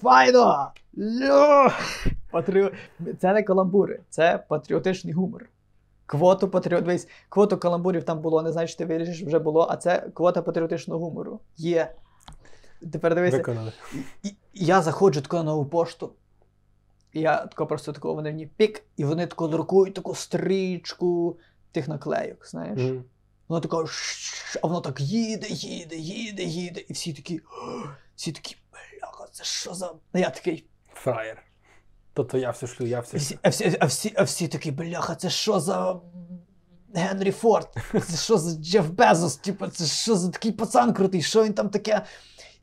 Файно! 0.01 0.71
Патріо... 2.31 2.71
Це 3.21 3.33
не 3.33 3.43
каламбури, 3.43 3.99
це 4.09 4.43
патріотичний 4.47 5.13
гумор. 5.13 5.49
Квоту. 6.05 6.47
Дивись, 6.59 7.07
квоту 7.29 7.57
каламбурів 7.57 8.03
там 8.03 8.21
було, 8.21 8.41
не 8.41 8.51
знаєш, 8.51 8.75
ти 8.75 8.85
вирішиш, 8.85 9.23
вже 9.23 9.39
було, 9.39 9.67
а 9.69 9.77
це 9.77 10.09
квота 10.13 10.41
патріотичного 10.41 10.99
гумору. 10.99 11.39
Є. 11.57 11.91
Тепер 12.91 13.15
дивися, 13.15 13.37
Виконали. 13.37 13.71
я 14.53 14.81
заходжу 14.81 15.21
тако 15.21 15.37
на 15.37 15.43
нову 15.43 15.65
пошту. 15.65 16.13
І 17.15 17.19
я 17.21 17.37
тако 17.37 17.67
просто 17.67 17.93
тако 17.93 18.13
вони 18.13 18.31
мені 18.31 18.45
пік, 18.45 18.83
і 18.97 19.05
вони 19.05 19.27
тако 19.27 19.47
друкують 19.47 19.93
таку 19.93 20.15
стрічку 20.15 21.37
тих 21.71 21.87
наклейок, 21.87 22.47
знаєш. 22.47 22.81
Мгм. 22.81 23.03
Воно 23.47 23.61
тако, 23.61 23.85
а 24.61 24.67
воно 24.67 24.81
так 24.81 25.01
їде, 25.01 25.47
їде, 25.49 25.95
їде, 25.95 26.43
їде. 26.43 26.81
І 26.87 26.93
всі 26.93 27.13
такі, 27.13 27.41
всі 28.15 28.31
такі, 28.31 28.57
бляха, 28.71 29.27
це 29.31 29.43
що 29.43 29.73
за. 29.73 29.93
А 30.13 30.19
я 30.19 30.29
такий. 30.29 30.65
Фраєр. 30.93 31.43
Тобто 32.13 32.37
я 32.37 32.51
все 32.51 32.67
шлю, 32.67 32.85
я 32.85 32.99
все 32.99 33.17
А 33.17 33.19
шлю. 33.19 33.25
всі, 33.25 33.39
а 33.41 33.49
всі, 33.49 33.77
а 33.79 33.85
всі, 33.85 34.13
а 34.17 34.23
всі 34.23 34.47
такі, 34.47 34.71
бляха, 34.71 35.15
це 35.15 35.29
що 35.29 35.59
за. 35.59 36.01
Генрі 36.93 37.31
Форд, 37.31 37.67
це 38.07 38.17
що 38.17 38.37
за 38.37 38.57
Джеф 38.61 38.89
Безос, 38.89 39.35
типу, 39.37 39.67
це 39.67 39.85
що 39.85 40.15
за 40.15 40.29
такий 40.29 40.51
пацан 40.51 40.93
крутий, 40.93 41.21
що 41.21 41.43
він 41.43 41.53
там 41.53 41.69
таке. 41.69 42.05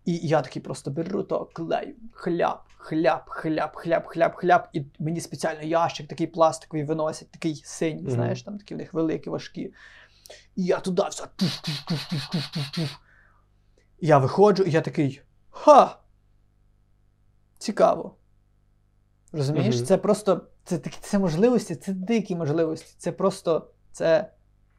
І 0.05 0.17
я 0.17 0.43
такий 0.43 0.63
просто 0.63 0.91
беру 0.91 1.23
то 1.23 1.45
клею, 1.53 1.95
хляб, 2.13 2.59
хляб, 2.83 3.23
хляб, 3.27 3.77
хляб, 3.77 4.07
хляб, 4.07 4.35
хляб. 4.35 4.69
І 4.73 4.83
мені 4.99 5.21
спеціально 5.21 5.63
ящик 5.63 6.09
такий 6.09 6.27
пластиковий 6.27 6.85
виносять, 6.85 7.31
такий 7.31 7.63
синій, 7.65 8.03
Мгм. 8.03 8.11
знаєш, 8.11 8.43
там 8.43 8.59
такі 8.59 8.75
в 8.75 8.79
них 8.79 8.95
великі, 8.95 9.31
важкі. 9.31 9.75
І 10.57 10.65
я 10.65 10.81
туди 10.81 11.03
все. 11.11 11.25
Я 14.01 14.19
виходжу, 14.19 14.63
і 14.63 14.71
я 14.71 14.81
такий. 14.81 15.23
Ха! 15.51 15.97
Цікаво. 17.59 18.17
Розумієш? 19.33 19.77
Мгм. 19.77 19.85
Це 19.87 19.97
просто 19.97 20.47
це 20.65 20.79
такі 20.79 20.99
це 21.01 21.19
можливості, 21.19 21.77
це 21.77 21.93
дикі 21.93 22.37
можливості. 22.37 22.95
Це 22.99 23.13
просто 23.13 23.71
це, 23.93 24.31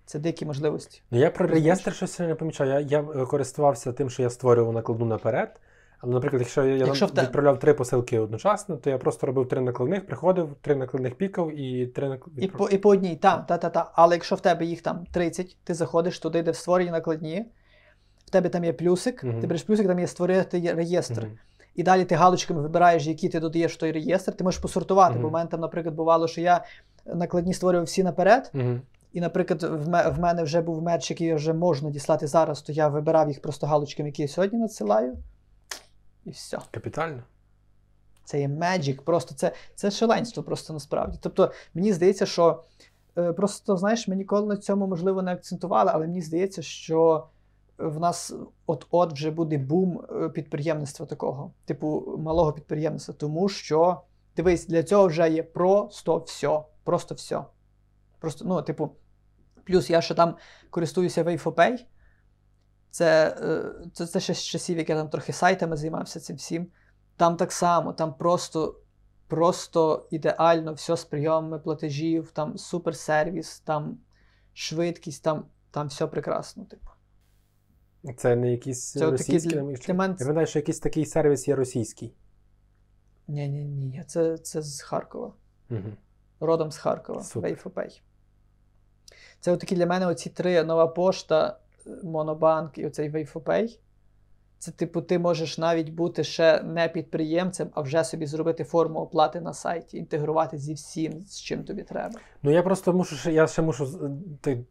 це 0.06 0.20
дикі 0.20 0.46
можливості. 0.46 1.02
Ну, 1.12 1.20
я 1.20 1.32
про 1.32 1.48
реєстр 1.48 1.94
щось 1.96 2.20
не 2.20 2.36
помічав. 2.36 2.68
Я, 2.68 2.80
я 2.80 3.02
е, 3.02 3.26
користувався 3.26 3.94
тим, 3.94 4.10
що 4.10 4.22
я 4.24 4.30
створював 4.30 4.74
накладну 4.74 5.06
наперед. 5.06 5.60
Але, 6.04 6.14
наприклад, 6.14 6.42
якщо 6.42 6.66
я 6.66 6.76
Якщо 6.86 7.08
те- 7.08 7.22
відправляв 7.22 7.60
три 7.60 7.74
посилки 7.74 8.20
одночасно, 8.20 8.78
то 8.78 8.90
я 8.90 8.98
просто 8.98 9.28
робив 9.28 9.48
три 9.48 9.62
накладних, 9.62 10.06
приходив, 10.06 10.50
три 10.62 10.76
накладних 10.76 11.16
пікав 11.16 11.60
і 11.60 11.88
три 11.88 12.10
накладних. 12.10 12.46
І 12.46 12.48
по, 12.48 12.70
і 12.70 12.78
по 12.78 12.90
одній, 12.90 13.16
та, 13.16 13.38
та, 13.38 13.58
та, 13.58 13.70
та. 13.70 13.92
Але 13.94 14.16
якщо 14.16 14.36
в 14.36 14.40
тебе 14.40 14.66
їх 14.66 14.82
там 14.82 15.06
30, 15.12 15.58
ти 15.64 15.74
заходиш 15.74 16.20
туди, 16.20 16.44
де 16.44 16.52
в 16.52 16.56
створені 16.56 16.92
накладні, 16.92 17.46
в 18.26 18.30
тебе 18.30 18.50
там 18.50 18.64
є 18.64 18.74
плюсик, 18.74 19.24
Мгм. 19.24 19.42
ти 19.42 19.48
береш 19.48 19.64
плюсик, 19.64 19.88
там 19.88 20.00
є 20.00 20.08
створити 20.08 20.74
реєстр. 20.76 21.28
І 21.76 21.84
далі 21.84 22.06
ти 22.06 22.16
галочками 22.16 22.62
вибираєш, 22.62 23.06
які 23.06 23.30
ти 23.30 23.40
додаєш 23.40 23.74
в 23.74 23.78
той 23.78 23.92
реєстр, 23.92 24.32
ти 24.34 24.44
можеш 24.44 24.60
посортувати. 24.60 25.14
Мгм. 25.14 25.22
Бо 25.22 25.30
в 25.30 25.32
мене 25.32 25.50
там, 25.50 25.60
наприклад, 25.60 25.96
бувало, 25.96 26.28
що 26.28 26.42
я 26.42 26.64
накладні 27.06 27.54
створював 27.54 27.86
всі 27.86 28.04
наперед, 28.04 28.52
Угу. 28.54 28.80
і, 29.14 29.22
наприклад, 29.22 29.64
в 30.18 30.20
мене 30.20 30.44
вже 30.44 30.62
був 30.62 30.82
мерч, 30.82 31.10
який 31.10 31.34
вже 31.34 31.54
можна 31.54 31.90
діслати 31.90 32.28
зараз, 32.28 32.62
то 32.62 32.72
я 32.72 32.88
вибирав 32.88 33.28
їх 33.28 33.42
просто 33.42 33.68
галочками, 33.68 34.10
які 34.10 34.22
я 34.22 34.28
сьогодні 34.28 34.60
надсилаю. 34.60 35.18
І 36.26 36.30
все. 36.30 36.60
Капітально. 36.72 37.24
Це 38.26 38.40
є 38.40 38.48
magic, 38.48 39.02
просто 39.02 39.36
це, 39.36 39.52
це 39.76 39.92
шаленство 39.92 40.44
просто 40.44 40.74
насправді. 40.74 41.18
Тобто, 41.22 41.52
мені 41.74 41.94
здається, 41.94 42.26
що 42.26 42.64
е, 43.18 43.34
просто, 43.34 43.78
знаєш, 43.78 44.08
ми 44.08 44.16
ніколи 44.16 44.48
на 44.48 44.58
цьому, 44.58 44.88
можливо, 44.88 45.22
не 45.22 45.32
акцентували, 45.34 45.92
але 45.94 46.08
мені 46.08 46.22
здається, 46.22 46.62
що 46.62 47.28
в 47.78 48.00
нас 48.00 48.34
от-от 48.66 49.14
вже 49.14 49.32
буде 49.32 49.58
бум 49.58 50.02
е, 50.12 50.30
підприємництва 50.30 51.06
такого, 51.06 51.52
типу 51.66 52.16
малого 52.20 52.54
підприємництва. 52.54 53.14
Тому 53.18 53.50
що, 53.50 54.02
дивись, 54.36 54.68
для 54.68 54.84
цього 54.84 55.08
вже 55.08 55.30
є 55.30 55.44
просто 55.44 56.18
все. 56.18 56.60
Просто 56.84 57.16
все. 57.16 57.44
Просто, 58.20 58.46
ну, 58.46 58.62
типу, 58.62 58.90
плюс 59.64 59.90
я 59.90 60.02
ще 60.02 60.14
там 60.14 60.36
користуюся 60.70 61.24
Wayfopay. 61.24 61.86
Це, 62.94 63.38
е, 63.42 63.90
це, 63.94 64.08
це 64.08 64.20
ще 64.20 64.34
з 64.34 64.44
часів, 64.44 64.78
як 64.78 64.90
я 64.90 64.96
там 64.96 65.10
трохи 65.10 65.34
сайтами 65.34 65.78
займався 65.78 66.20
цим 66.20 66.36
всім. 66.36 66.68
Там 67.18 67.38
так 67.38 67.52
само, 67.52 67.94
там 67.94 68.14
просто, 68.14 68.80
просто 69.28 70.08
ідеально 70.12 70.74
все 70.74 70.98
з 70.98 71.06
прийомами 71.06 71.60
платежів, 71.60 72.32
там 72.32 72.58
суперсервіс, 72.58 73.60
там 73.60 73.98
швидкість, 74.54 75.24
там, 75.24 75.46
там 75.72 75.88
все 75.88 76.08
прекрасно. 76.08 76.66
Типу. 76.66 76.88
Це 78.18 78.36
не 78.36 78.52
якийсь 78.52 78.92
Це 78.92 79.12
російський. 79.12 79.52
для- 79.52 79.62
для 79.62 79.72
якщо- 79.72 79.94
Я 79.94 80.14
це- 80.14 80.46
що 80.46 80.60
якийсь 80.60 80.80
такий 80.80 81.06
сервіс 81.06 81.48
є 81.48 81.56
російський. 81.56 82.16
Ні, 83.28 83.50
ні, 83.50 83.66
ні, 83.66 84.04
це, 84.08 84.38
це 84.38 84.62
з 84.62 84.82
Харкова. 84.82 85.34
Угу. 85.70 85.94
Родом 86.40 86.72
з 86.72 86.78
Харкова. 86.78 87.22
Wayfopay. 87.22 88.02
Це 89.40 89.52
отакі 89.52 89.76
для 89.76 89.86
мене 89.86 90.08
оці 90.08 90.30
три 90.30 90.64
нова 90.64 90.88
пошта, 90.88 91.60
Монобанк 92.04 92.78
і 92.78 92.86
оцей 92.86 93.12
Wayfopay. 93.12 93.80
Це, 94.64 94.72
типу, 94.72 95.02
ти 95.02 95.20
можеш 95.20 95.58
навіть 95.58 95.90
бути 95.90 96.24
ще 96.24 96.62
не 96.64 96.88
підприємцем, 96.88 97.70
а 97.74 97.82
вже 97.82 98.04
собі 98.04 98.26
зробити 98.26 98.64
форму 98.64 99.00
оплати 99.00 99.42
на 99.42 99.54
сайті, 99.54 99.98
інтегрувати 99.98 100.58
зі 100.58 100.74
всім, 100.74 101.22
з 101.22 101.42
чим 101.42 101.64
тобі 101.64 101.84
треба. 101.84 102.20
Ну 102.44 102.52
я 102.52 102.64
просто 102.64 102.94
мушу 102.94 103.30
я 103.32 103.48
ще 103.48 103.62
мушу 103.62 103.88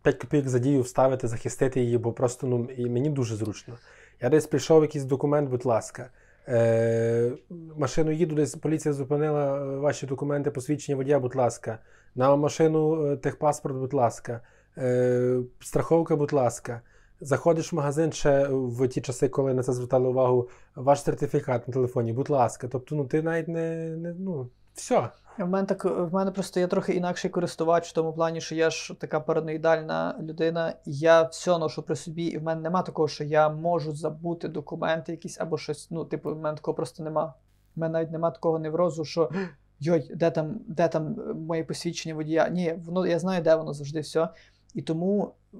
5 0.02 0.16
копійок 0.18 0.48
за 0.48 0.58
дію 0.58 0.82
вставити, 0.82 1.28
захистити 1.28 1.80
її, 1.80 1.98
бо 1.98 2.12
просто 2.12 2.46
ну 2.46 2.68
і 2.76 2.90
мені 2.90 3.10
дуже 3.10 3.36
зручно. 3.36 3.74
Я 4.20 4.28
десь 4.28 4.46
прийшов 4.46 4.82
якийсь 4.82 5.04
документ, 5.04 5.50
будь 5.50 5.66
ласка. 5.66 6.10
Е, 6.48 7.32
машину 7.76 8.10
їду, 8.10 8.34
десь 8.34 8.54
поліція 8.54 8.94
зупинила 8.94 9.56
е, 9.56 9.76
ваші 9.76 10.06
документи, 10.06 10.50
посвідчення 10.50 10.96
водія, 10.96 11.20
будь 11.20 11.36
ласка. 11.36 11.78
На 12.14 12.36
машину 12.36 13.06
е, 13.06 13.16
техпаспорт, 13.16 13.76
будь 13.76 13.94
ласка. 13.94 14.40
Е, 14.78 15.38
страховка, 15.60 16.16
будь 16.16 16.32
ласка. 16.32 16.80
Заходиш 17.24 17.72
в 17.72 17.76
магазин 17.76 18.12
ще 18.12 18.48
в 18.50 18.88
ті 18.88 19.00
часи, 19.00 19.28
коли 19.28 19.54
на 19.54 19.62
це 19.62 19.72
звертали 19.72 20.08
увагу, 20.08 20.48
ваш 20.76 21.02
сертифікат 21.02 21.68
на 21.68 21.74
телефоні, 21.74 22.12
будь 22.12 22.30
ласка. 22.30 22.68
Тобто, 22.68 22.94
ну 22.94 23.04
ти 23.04 23.22
навіть 23.22 23.48
не, 23.48 23.96
не 23.96 24.14
ну, 24.18 24.48
все. 24.74 25.08
В 25.38 25.48
мене 25.48 25.66
так 25.66 25.84
в 25.84 26.14
мене 26.14 26.30
просто 26.30 26.60
я 26.60 26.66
трохи 26.66 26.92
інакший 26.92 27.30
користувач 27.30 27.90
в 27.90 27.92
тому 27.92 28.12
плані, 28.12 28.40
що 28.40 28.54
я 28.54 28.70
ж 28.70 28.94
така 29.00 29.20
параноїдальна 29.20 30.18
людина, 30.22 30.74
я 30.84 31.22
все 31.22 31.58
ношу 31.58 31.82
при 31.82 31.96
собі, 31.96 32.24
і 32.24 32.38
в 32.38 32.42
мене 32.42 32.60
нема 32.60 32.82
такого, 32.82 33.08
що 33.08 33.24
я 33.24 33.48
можу 33.48 33.92
забути 33.92 34.48
документи 34.48 35.12
якісь 35.12 35.40
або 35.40 35.58
щось. 35.58 35.90
Ну, 35.90 36.04
типу, 36.04 36.34
в 36.34 36.38
мене 36.38 36.56
такого 36.56 36.74
просто 36.74 37.02
нема. 37.02 37.34
В 37.76 37.80
мене 37.80 37.92
навіть 37.92 38.10
нема 38.10 38.30
такого 38.30 38.58
неврозу, 38.58 39.04
що 39.04 39.30
йой, 39.80 40.10
де 40.14 40.30
там, 40.30 40.60
де 40.66 40.88
там 40.88 41.16
моє 41.34 41.64
посвідчення 41.64 42.14
водія. 42.14 42.48
Ні, 42.48 42.74
воно 42.84 43.06
я 43.06 43.18
знаю, 43.18 43.42
де 43.42 43.54
воно 43.54 43.72
завжди 43.72 44.00
все. 44.00 44.28
І 44.74 44.82
тому 44.82 45.34
е, 45.54 45.58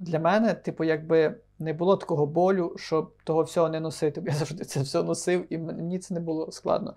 для 0.00 0.18
мене, 0.18 0.54
типу, 0.54 0.84
якби 0.84 1.34
не 1.58 1.72
було 1.72 1.96
такого 1.96 2.26
болю, 2.26 2.74
щоб 2.76 3.12
того 3.24 3.42
всього 3.42 3.68
не 3.68 3.80
носити. 3.80 4.22
Я 4.26 4.32
завжди 4.32 4.64
це 4.64 4.80
все 4.80 5.02
носив, 5.02 5.52
і 5.52 5.58
мені 5.58 5.98
це 5.98 6.14
не 6.14 6.20
було 6.20 6.52
складно. 6.52 6.94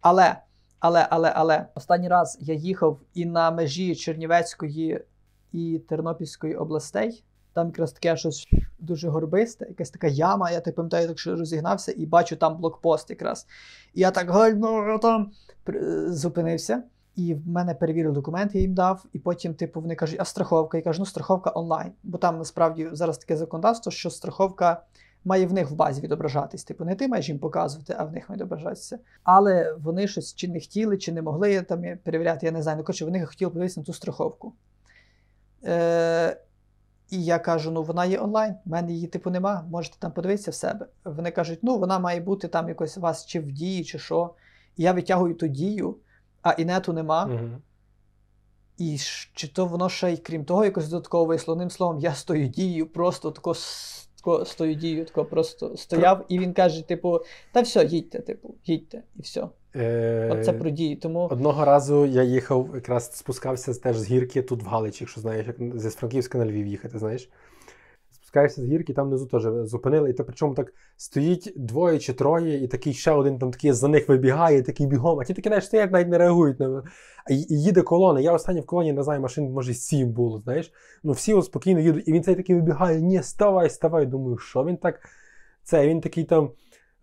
Але, 0.00 0.36
але, 0.78 1.06
але, 1.10 1.32
але, 1.36 1.66
останній 1.74 2.08
раз 2.08 2.38
я 2.40 2.54
їхав 2.54 3.00
і 3.14 3.26
на 3.26 3.50
межі 3.50 3.94
Чернівецької 3.94 5.04
і 5.52 5.80
Тернопільської 5.88 6.54
областей. 6.54 7.24
Там 7.52 7.66
якраз 7.66 7.92
таке 7.92 8.16
щось 8.16 8.48
дуже 8.78 9.08
горбисте, 9.08 9.66
якась 9.68 9.90
така 9.90 10.06
яма. 10.06 10.50
Я 10.50 10.60
так 10.60 10.74
пам'ятаю, 10.74 11.08
так 11.08 11.18
що 11.18 11.36
розігнався, 11.36 11.92
і 11.96 12.06
бачу 12.06 12.36
там 12.36 12.56
блокпост 12.56 13.10
якраз. 13.10 13.46
І 13.94 14.00
я 14.00 14.10
так 14.10 14.30
гальмо 14.30 14.98
там 15.02 15.32
зупинився. 16.06 16.82
І 17.16 17.34
в 17.34 17.48
мене 17.48 17.74
перевірили 17.74 18.14
документи, 18.14 18.58
я 18.58 18.62
їм 18.62 18.74
дав, 18.74 19.04
і 19.12 19.18
потім, 19.18 19.54
типу, 19.54 19.80
вони 19.80 19.94
кажуть, 19.94 20.20
а 20.20 20.24
страховка? 20.24 20.78
Я 20.78 20.84
кажу, 20.84 20.98
ну 20.98 21.06
страховка 21.06 21.52
онлайн. 21.54 21.92
Бо 22.02 22.18
там 22.18 22.38
насправді 22.38 22.88
зараз 22.92 23.18
таке 23.18 23.36
законодавство, 23.36 23.92
що 23.92 24.10
страховка 24.10 24.82
має 25.24 25.46
в 25.46 25.52
них 25.52 25.70
в 25.70 25.74
базі 25.74 26.00
відображатись. 26.00 26.64
Типу, 26.64 26.84
не 26.84 26.94
ти 26.94 27.08
маєш 27.08 27.28
їм 27.28 27.38
показувати, 27.38 27.94
а 27.98 28.04
в 28.04 28.12
них 28.12 28.28
має 28.28 28.36
відображатися. 28.36 28.98
Але 29.22 29.72
вони 29.72 30.08
щось 30.08 30.34
чи 30.34 30.48
не 30.48 30.60
хотіли, 30.60 30.98
чи 30.98 31.12
не 31.12 31.22
могли 31.22 31.62
там 31.62 31.82
перевіряти, 32.04 32.46
я 32.46 32.52
не 32.52 32.62
знаю. 32.62 32.78
Ну, 32.78 32.84
коротше, 32.84 33.04
вони 33.04 33.26
хотіли 33.26 33.50
подивитися 33.50 33.80
на 33.80 33.86
ту 33.86 33.92
страховку. 33.92 34.52
Е, 35.64 36.36
і 37.10 37.24
я 37.24 37.38
кажу: 37.38 37.70
ну 37.70 37.82
вона 37.82 38.04
є 38.04 38.20
онлайн, 38.20 38.54
в 38.64 38.70
мене 38.70 38.92
її 38.92 39.06
типу 39.06 39.30
нема, 39.30 39.64
можете 39.70 39.96
там 39.98 40.12
подивитися 40.12 40.50
в 40.50 40.54
себе. 40.54 40.86
Вони 41.04 41.30
кажуть, 41.30 41.58
ну 41.62 41.78
вона 41.78 41.98
має 41.98 42.20
бути 42.20 42.48
там 42.48 42.68
якось 42.68 42.98
у 42.98 43.00
вас 43.00 43.26
чи 43.26 43.40
в 43.40 43.52
дії, 43.52 43.84
чи 43.84 43.98
що. 43.98 44.34
І 44.76 44.82
я 44.82 44.92
витягую 44.92 45.34
ту 45.34 45.46
дію, 45.46 45.96
а 46.42 46.52
інету 46.52 46.92
нема. 46.92 47.24
Угу. 47.24 47.48
І 48.78 48.98
чи 49.34 49.48
то 49.48 49.66
воно 49.66 49.88
ще 49.88 50.12
й 50.12 50.16
крім 50.16 50.44
того, 50.44 50.64
якось 50.64 50.88
додатково 50.88 51.24
вийшло. 51.24 51.52
Одним 51.52 51.70
словом, 51.70 51.98
я 51.98 52.14
стою 52.14 52.48
дією, 52.48 52.86
просто 52.86 53.30
тако, 53.30 53.54
тако 54.16 54.44
стою 54.44 54.74
дією, 54.74 55.04
тако 55.04 55.24
просто 55.24 55.76
стояв, 55.76 56.24
і 56.28 56.38
він 56.38 56.52
каже: 56.52 56.88
типу, 56.88 57.20
та 57.52 57.60
все, 57.60 57.84
їдьте, 57.84 58.20
типу, 58.20 58.54
їдьте, 58.64 59.02
і 59.16 59.22
все. 59.22 59.48
Е... 59.76 60.30
Оце 60.32 60.52
про 60.52 60.70
дії. 60.70 60.96
Тому 60.96 61.28
Одного 61.30 61.64
разу 61.64 62.06
я 62.06 62.22
їхав, 62.22 62.70
якраз 62.74 63.12
спускався 63.12 63.74
теж 63.74 63.96
з 63.96 64.04
гірки 64.10 64.42
тут 64.42 64.62
в 64.62 64.66
Галичі, 64.66 65.04
якщо 65.04 65.20
знаєш, 65.20 65.46
як 65.46 65.80
зі 65.80 65.90
Франківська 65.90 66.38
на 66.38 66.46
Львів 66.46 66.66
їхати, 66.66 66.98
знаєш. 66.98 67.28
Спускаєшся 68.30 68.62
з 68.62 68.64
гірки, 68.64 68.92
там 68.92 69.08
внизу 69.08 69.26
теж 69.26 69.42
зупинили, 69.68 70.10
і 70.10 70.12
то 70.12 70.24
причому 70.24 70.54
так 70.54 70.72
стоїть 70.96 71.52
двоє 71.56 71.98
чи 71.98 72.12
троє, 72.12 72.64
і 72.64 72.68
такий 72.68 72.92
ще 72.92 73.10
один 73.10 73.38
там 73.38 73.50
такий 73.50 73.72
за 73.72 73.88
них 73.88 74.08
вибігає, 74.08 74.62
такий 74.62 74.86
бігом, 74.86 75.20
а 75.20 75.24
ті 75.24 75.34
такі 75.34 75.48
знаєш, 75.48 75.66
стоять, 75.66 75.92
навіть 75.92 76.08
не 76.08 76.18
реагують 76.18 76.60
на 76.60 76.82
й- 77.30 77.46
і 77.54 77.62
їде 77.62 77.82
колона. 77.82 78.20
Я 78.20 78.32
останній 78.32 78.60
в 78.60 78.66
колоні 78.66 78.92
не 78.92 79.02
знаю, 79.02 79.20
машин, 79.20 79.52
може, 79.52 79.74
сім 79.74 80.08
було, 80.08 80.38
знаєш. 80.38 80.72
Ну 81.02 81.12
всі 81.12 81.34
от 81.34 81.44
спокійно 81.44 81.80
їдуть, 81.80 82.08
і 82.08 82.12
він 82.12 82.22
цей 82.22 82.34
такий 82.34 82.56
вибігає, 82.56 83.00
ні, 83.00 83.22
ставай, 83.22 83.70
ставай. 83.70 84.06
Думаю, 84.06 84.38
що 84.38 84.64
він 84.64 84.76
так. 84.76 85.00
Це 85.62 85.88
він 85.88 86.00
такий 86.00 86.24
там 86.24 86.50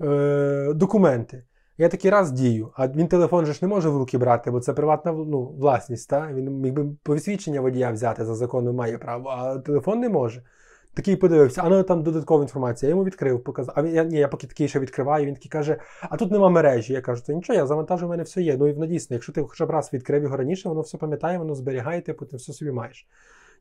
е, 0.01 0.73
документи. 0.75 1.43
Я 1.77 1.89
такий 1.89 2.11
раз 2.11 2.31
дію, 2.31 2.71
а 2.75 2.87
він 2.87 3.07
телефон 3.07 3.45
же 3.45 3.53
ж 3.53 3.59
не 3.61 3.67
може 3.67 3.89
в 3.89 3.97
руки 3.97 4.17
брати, 4.17 4.51
бо 4.51 4.59
це 4.59 4.73
приватна 4.73 5.11
ну, 5.11 5.55
власність. 5.59 6.09
Та? 6.09 6.33
Він 6.33 6.51
міг 6.51 6.73
би 6.73 6.85
посвідчення 7.03 7.61
водія 7.61 7.91
взяти 7.91 8.25
за 8.25 8.35
законом 8.35 8.75
має 8.75 8.97
право, 8.97 9.29
а 9.29 9.57
телефон 9.57 9.99
не 9.99 10.09
може. 10.09 10.43
Такий 10.97 11.15
подивився, 11.15 11.61
а 11.61 11.69
ну 11.69 11.83
там 11.83 12.03
додаткова 12.03 12.43
інформація. 12.43 12.87
Я 12.87 12.91
йому 12.91 13.03
відкрив, 13.03 13.43
показав. 13.43 13.73
А 13.77 13.83
він, 13.83 13.95
я, 13.95 14.03
ні, 14.03 14.17
я 14.17 14.27
поки 14.27 14.47
такий 14.47 14.67
ще 14.67 14.79
відкриваю, 14.79 15.25
він 15.25 15.33
такий 15.33 15.49
каже: 15.49 15.77
а 16.01 16.17
тут 16.17 16.31
нема 16.31 16.49
мережі. 16.49 16.93
Я 16.93 17.01
кажу, 17.01 17.23
то 17.27 17.33
нічого, 17.33 17.59
я 17.59 17.65
завантажу, 17.65 18.07
в 18.07 18.09
мене 18.09 18.23
все 18.23 18.41
є. 18.41 18.57
Ну 18.57 18.67
і 18.67 18.73
воно 18.73 18.85
якщо 19.09 19.33
ти 19.33 19.41
хоча 19.41 19.65
б 19.65 19.69
раз 19.69 19.93
відкрив 19.93 20.23
його 20.23 20.37
раніше, 20.37 20.69
воно 20.69 20.81
все 20.81 20.97
пам'ятає, 20.97 21.37
воно 21.37 21.55
зберігає, 21.55 22.01
типу, 22.01 22.25
ти 22.25 22.37
все 22.37 22.53
собі 22.53 22.71
маєш. 22.71 23.07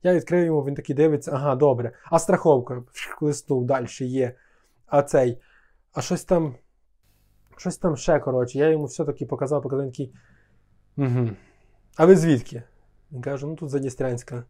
Я 0.02 0.14
відкрив 0.14 0.44
йому, 0.44 0.64
він 0.64 0.74
такий 0.74 0.96
дивиться, 0.96 1.30
ага, 1.34 1.56
добре. 1.56 1.92
А 2.04 2.18
страховка 2.18 2.82
лиснув, 3.20 3.64
далі 3.64 3.86
є. 4.00 4.32
А 4.86 5.02
цей, 5.02 5.38
а 5.92 6.00
щось 6.00 6.24
там. 6.24 6.54
Щось 7.56 7.78
там 7.78 7.96
ще, 7.96 8.18
коротше, 8.18 8.58
я 8.58 8.68
йому 8.68 8.84
все-таки 8.84 9.26
показав, 9.26 9.62
показав 9.62 9.84
він 9.84 9.92
такий. 9.92 10.14
Угу. 10.96 11.30
А 11.96 12.06
ви 12.06 12.16
звідки? 12.16 12.62
Він 13.12 13.22
каже, 13.22 13.46
ну 13.46 13.56
тут 13.56 13.70
Задністрянська. 13.70 14.44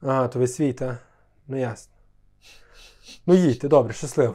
Ага, 0.00 0.28
то 0.28 0.38
ви 0.38 0.46
свій, 0.46 0.72
та? 0.72 0.98
Ну 1.48 1.56
ясно. 1.56 1.92
Ну 3.26 3.34
їдьте, 3.34 3.68
добре, 3.68 3.92
щасливо. 3.92 4.34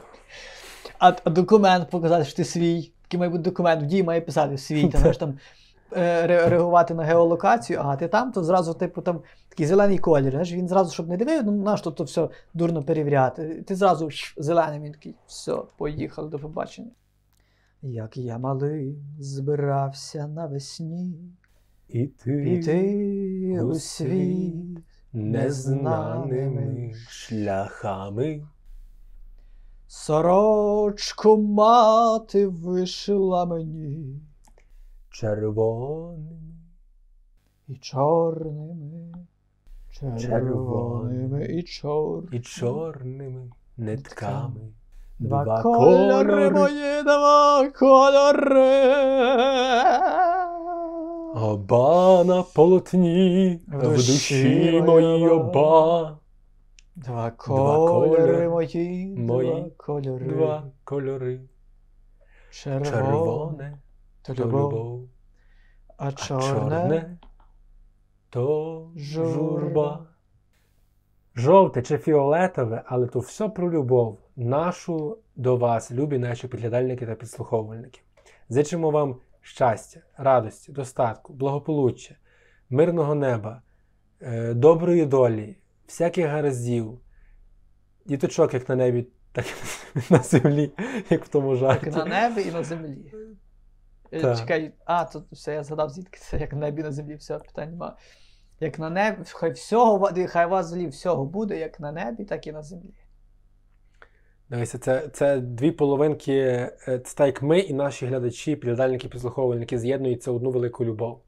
а, 1.00 1.14
а 1.24 1.30
документ 1.30 1.90
показати, 1.90 2.26
що 2.26 2.36
ти 2.36 2.46
свій. 2.46 2.92
такий 3.02 3.18
має 3.20 3.30
бути 3.30 3.44
документ, 3.44 3.84
в 3.84 3.86
дії 3.86 4.04
має 4.04 4.22
писати 4.22 4.58
свій, 4.58 4.88
там, 4.90 5.02
знаєш, 5.02 5.18
там 5.18 5.38
е, 5.94 6.28
ре- 6.28 6.50
реагувати 6.50 6.94
на 6.94 7.04
геолокацію, 7.04 7.80
ага, 7.80 7.96
ти 7.96 8.08
там, 8.08 8.32
то 8.32 8.44
зразу, 8.44 8.74
типу, 8.74 9.02
там 9.02 9.22
такий 9.50 9.66
зелений 9.66 9.98
колір. 9.98 10.32
Знаєш, 10.32 10.52
він 10.52 10.68
зразу, 10.68 10.94
щоб 10.94 11.08
не 11.10 11.18
дивив, 11.18 11.44
ну 11.46 11.52
наш 11.52 11.82
то 11.82 12.04
все 12.04 12.30
дурно 12.54 12.84
перевіряти. 12.84 13.64
Ти 13.68 13.76
зразу 13.76 14.10
щ, 14.10 14.34
зелений, 14.38 14.80
він 14.80 14.92
такий, 14.92 15.16
все, 15.28 15.58
поїхали 15.78 16.30
до 16.30 16.40
побачення. 16.40 16.92
Як 17.82 18.18
я 18.18 18.38
малий 18.38 18.98
збирався 19.20 20.28
навесні 20.28 21.16
І 21.90 22.08
ти 22.08 22.44
піти 22.44 23.62
у 23.62 23.66
у 23.66 23.76
світ 23.76 24.78
незнаними 25.14 26.94
шляхами. 27.10 28.48
Сорочку 29.88 31.38
мати 31.38 32.48
вишила 32.48 33.46
мені 33.46 34.22
Червоними. 35.10 36.42
і 37.68 37.76
чорними, 37.76 39.14
червоними 40.20 41.46
і 41.46 41.64
чорними. 41.64 42.38
і 42.38 42.40
чорними 42.40 43.52
нитками. 43.78 44.62
Два 45.20 45.62
кольори 45.62 46.50
мої, 46.50 47.04
два 47.04 47.70
кольори. 47.70 48.82
Оба 51.34 52.24
на 52.24 52.44
полотні, 52.44 53.60
В 53.68 53.78
в 53.78 53.96
душі 53.96 54.12
душі 54.12 54.82
моїй 54.82 55.28
оба. 55.28 56.18
Два 56.96 57.32
кольори 57.32 58.50
мої, 58.50 59.16
мої, 59.18 59.52
два 59.52 59.70
кольори. 59.78 60.26
Два 60.26 60.64
кольори. 60.84 61.42
Червоне, 62.52 62.86
Червоне 62.86 63.78
то 64.22 64.34
любов, 64.34 64.74
любов, 64.74 65.10
а 65.98 66.12
чорне, 66.12 66.48
чорне 66.48 67.18
то 68.30 68.92
журба. 68.96 70.08
Жовте 71.36 71.82
чи 71.82 71.98
фіолетове, 71.98 72.84
але 72.86 73.08
то 73.08 73.20
все 73.20 73.50
про 73.50 73.72
любов, 73.72 74.20
нашу 74.36 75.18
до 75.36 75.58
вас, 75.58 75.92
любі 75.92 76.18
наші 76.18 76.48
підглядальники 76.48 77.06
та 77.06 77.16
підслуховувальники. 77.16 78.02
Зичимо 78.50 78.92
вам 78.92 79.16
щастя, 79.42 80.02
радості, 80.18 80.72
достатку, 80.72 81.34
благополуччя, 81.34 82.16
мирного 82.70 83.16
неба, 83.16 83.62
е, 84.22 84.54
доброї 84.54 85.06
долі, 85.06 85.58
всяких 85.88 86.26
гараздів, 86.28 87.00
діточок, 88.06 88.54
як 88.54 88.70
на 88.70 88.76
небі, 88.76 89.08
так 89.32 89.46
і 89.96 90.00
на 90.14 90.20
землі, 90.20 90.72
як 91.10 91.26
в 91.26 91.28
тому 91.28 91.56
жарті. 91.56 91.86
як 91.86 91.96
на 91.96 92.06
небі 92.06 92.42
і 92.42 92.52
на 92.52 92.64
землі. 92.64 93.14
Е, 94.12 94.22
Так. 94.22 94.38
Чекай, 94.38 94.74
а, 94.86 95.06
тут 95.06 95.24
все, 95.32 95.54
я 95.54 95.64
згадав, 95.64 95.90
звідки 95.90 96.20
це 96.20 96.40
як 96.40 96.54
на 96.54 96.60
небі 96.60 96.84
на 96.84 96.92
землі, 96.92 97.16
все, 97.16 97.38
питань 97.38 97.70
нема. 97.70 97.98
Як 98.60 98.80
на 98.80 98.90
небі, 98.90 99.18
хай 99.26 99.52
всього, 99.52 100.12
хай 100.28 100.46
у 100.46 100.50
вас 100.50 100.66
взагалі 100.66 100.88
всього 100.88 101.26
буде, 101.26 101.60
як 101.60 101.80
на 101.80 101.92
небі, 101.92 102.26
так 102.26 102.48
і 102.48 102.52
на 102.52 102.62
землі. 102.64 102.94
Дивися, 104.52 104.78
це, 104.78 105.08
це 105.14 105.40
дві 105.40 105.72
половинки, 105.72 106.34
е, 106.34 107.00
це 107.06 107.16
так 107.16 107.28
як 107.28 107.42
ми 107.42 107.60
і 107.60 107.74
наші 107.74 108.06
глядачі, 108.06 108.56
підглядальники, 108.56 109.08
підслуховувальники 109.08 109.80
з'єднуються 109.80 110.32
одну 110.32 110.52
велику 110.52 110.86
любов. 110.86 111.22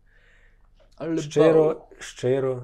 Щиро, 1.17 1.81
щиро. 1.99 2.63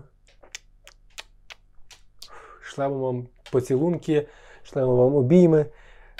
Шлемо 2.62 2.99
вам 2.99 3.28
поцілунки, 3.51 4.28
шлемо 4.64 4.95
вам 4.95 5.16
обійми. 5.16 5.66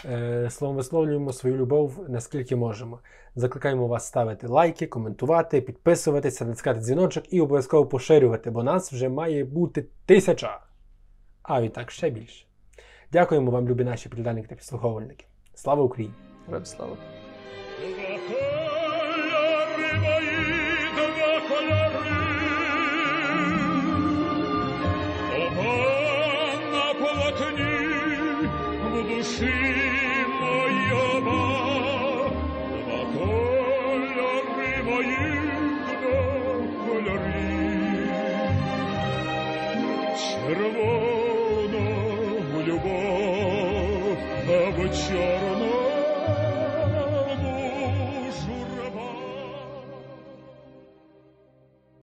Е, 0.06 0.50
Словом, 0.50 0.78
висловлюємо 0.78 1.34
свою 1.34 1.58
любов 1.58 2.06
наскільки 2.10 2.56
можемо. 2.56 3.00
Закликаємо 3.36 3.88
вас 3.88 4.08
ставити 4.08 4.48
лайки, 4.48 4.88
коментувати, 4.88 5.62
підписуватися, 5.62 6.46
натискати 6.46 6.80
дзвіночок 6.80 7.34
і 7.34 7.42
обов'язково 7.42 7.86
поширювати, 7.86 8.52
бо 8.52 8.64
нас 8.64 8.94
вже 8.94 9.10
має 9.10 9.44
бути 9.44 9.86
тисяча. 10.06 10.60
А 11.42 11.62
відтак 11.62 11.92
ще 11.92 12.10
більше. 12.10 12.49
Дякуємо 13.12 13.52
вам, 13.52 13.70
любі 13.70 13.84
наші 13.84 14.10
підглядальники 14.10 14.48
та 14.48 14.56
підслуховувальники. 14.56 15.26
Слава 15.56 15.84
Україні! 15.84 16.16
Героям 16.46 16.66
слава. 16.66 16.98
Полотні, 27.00 27.66
в 28.84 29.18
душі 29.18 29.89
Червона 44.90 44.90
любов, 44.90 44.98
а 44.98 44.98
в 44.98 45.08
чорному 45.08 45.39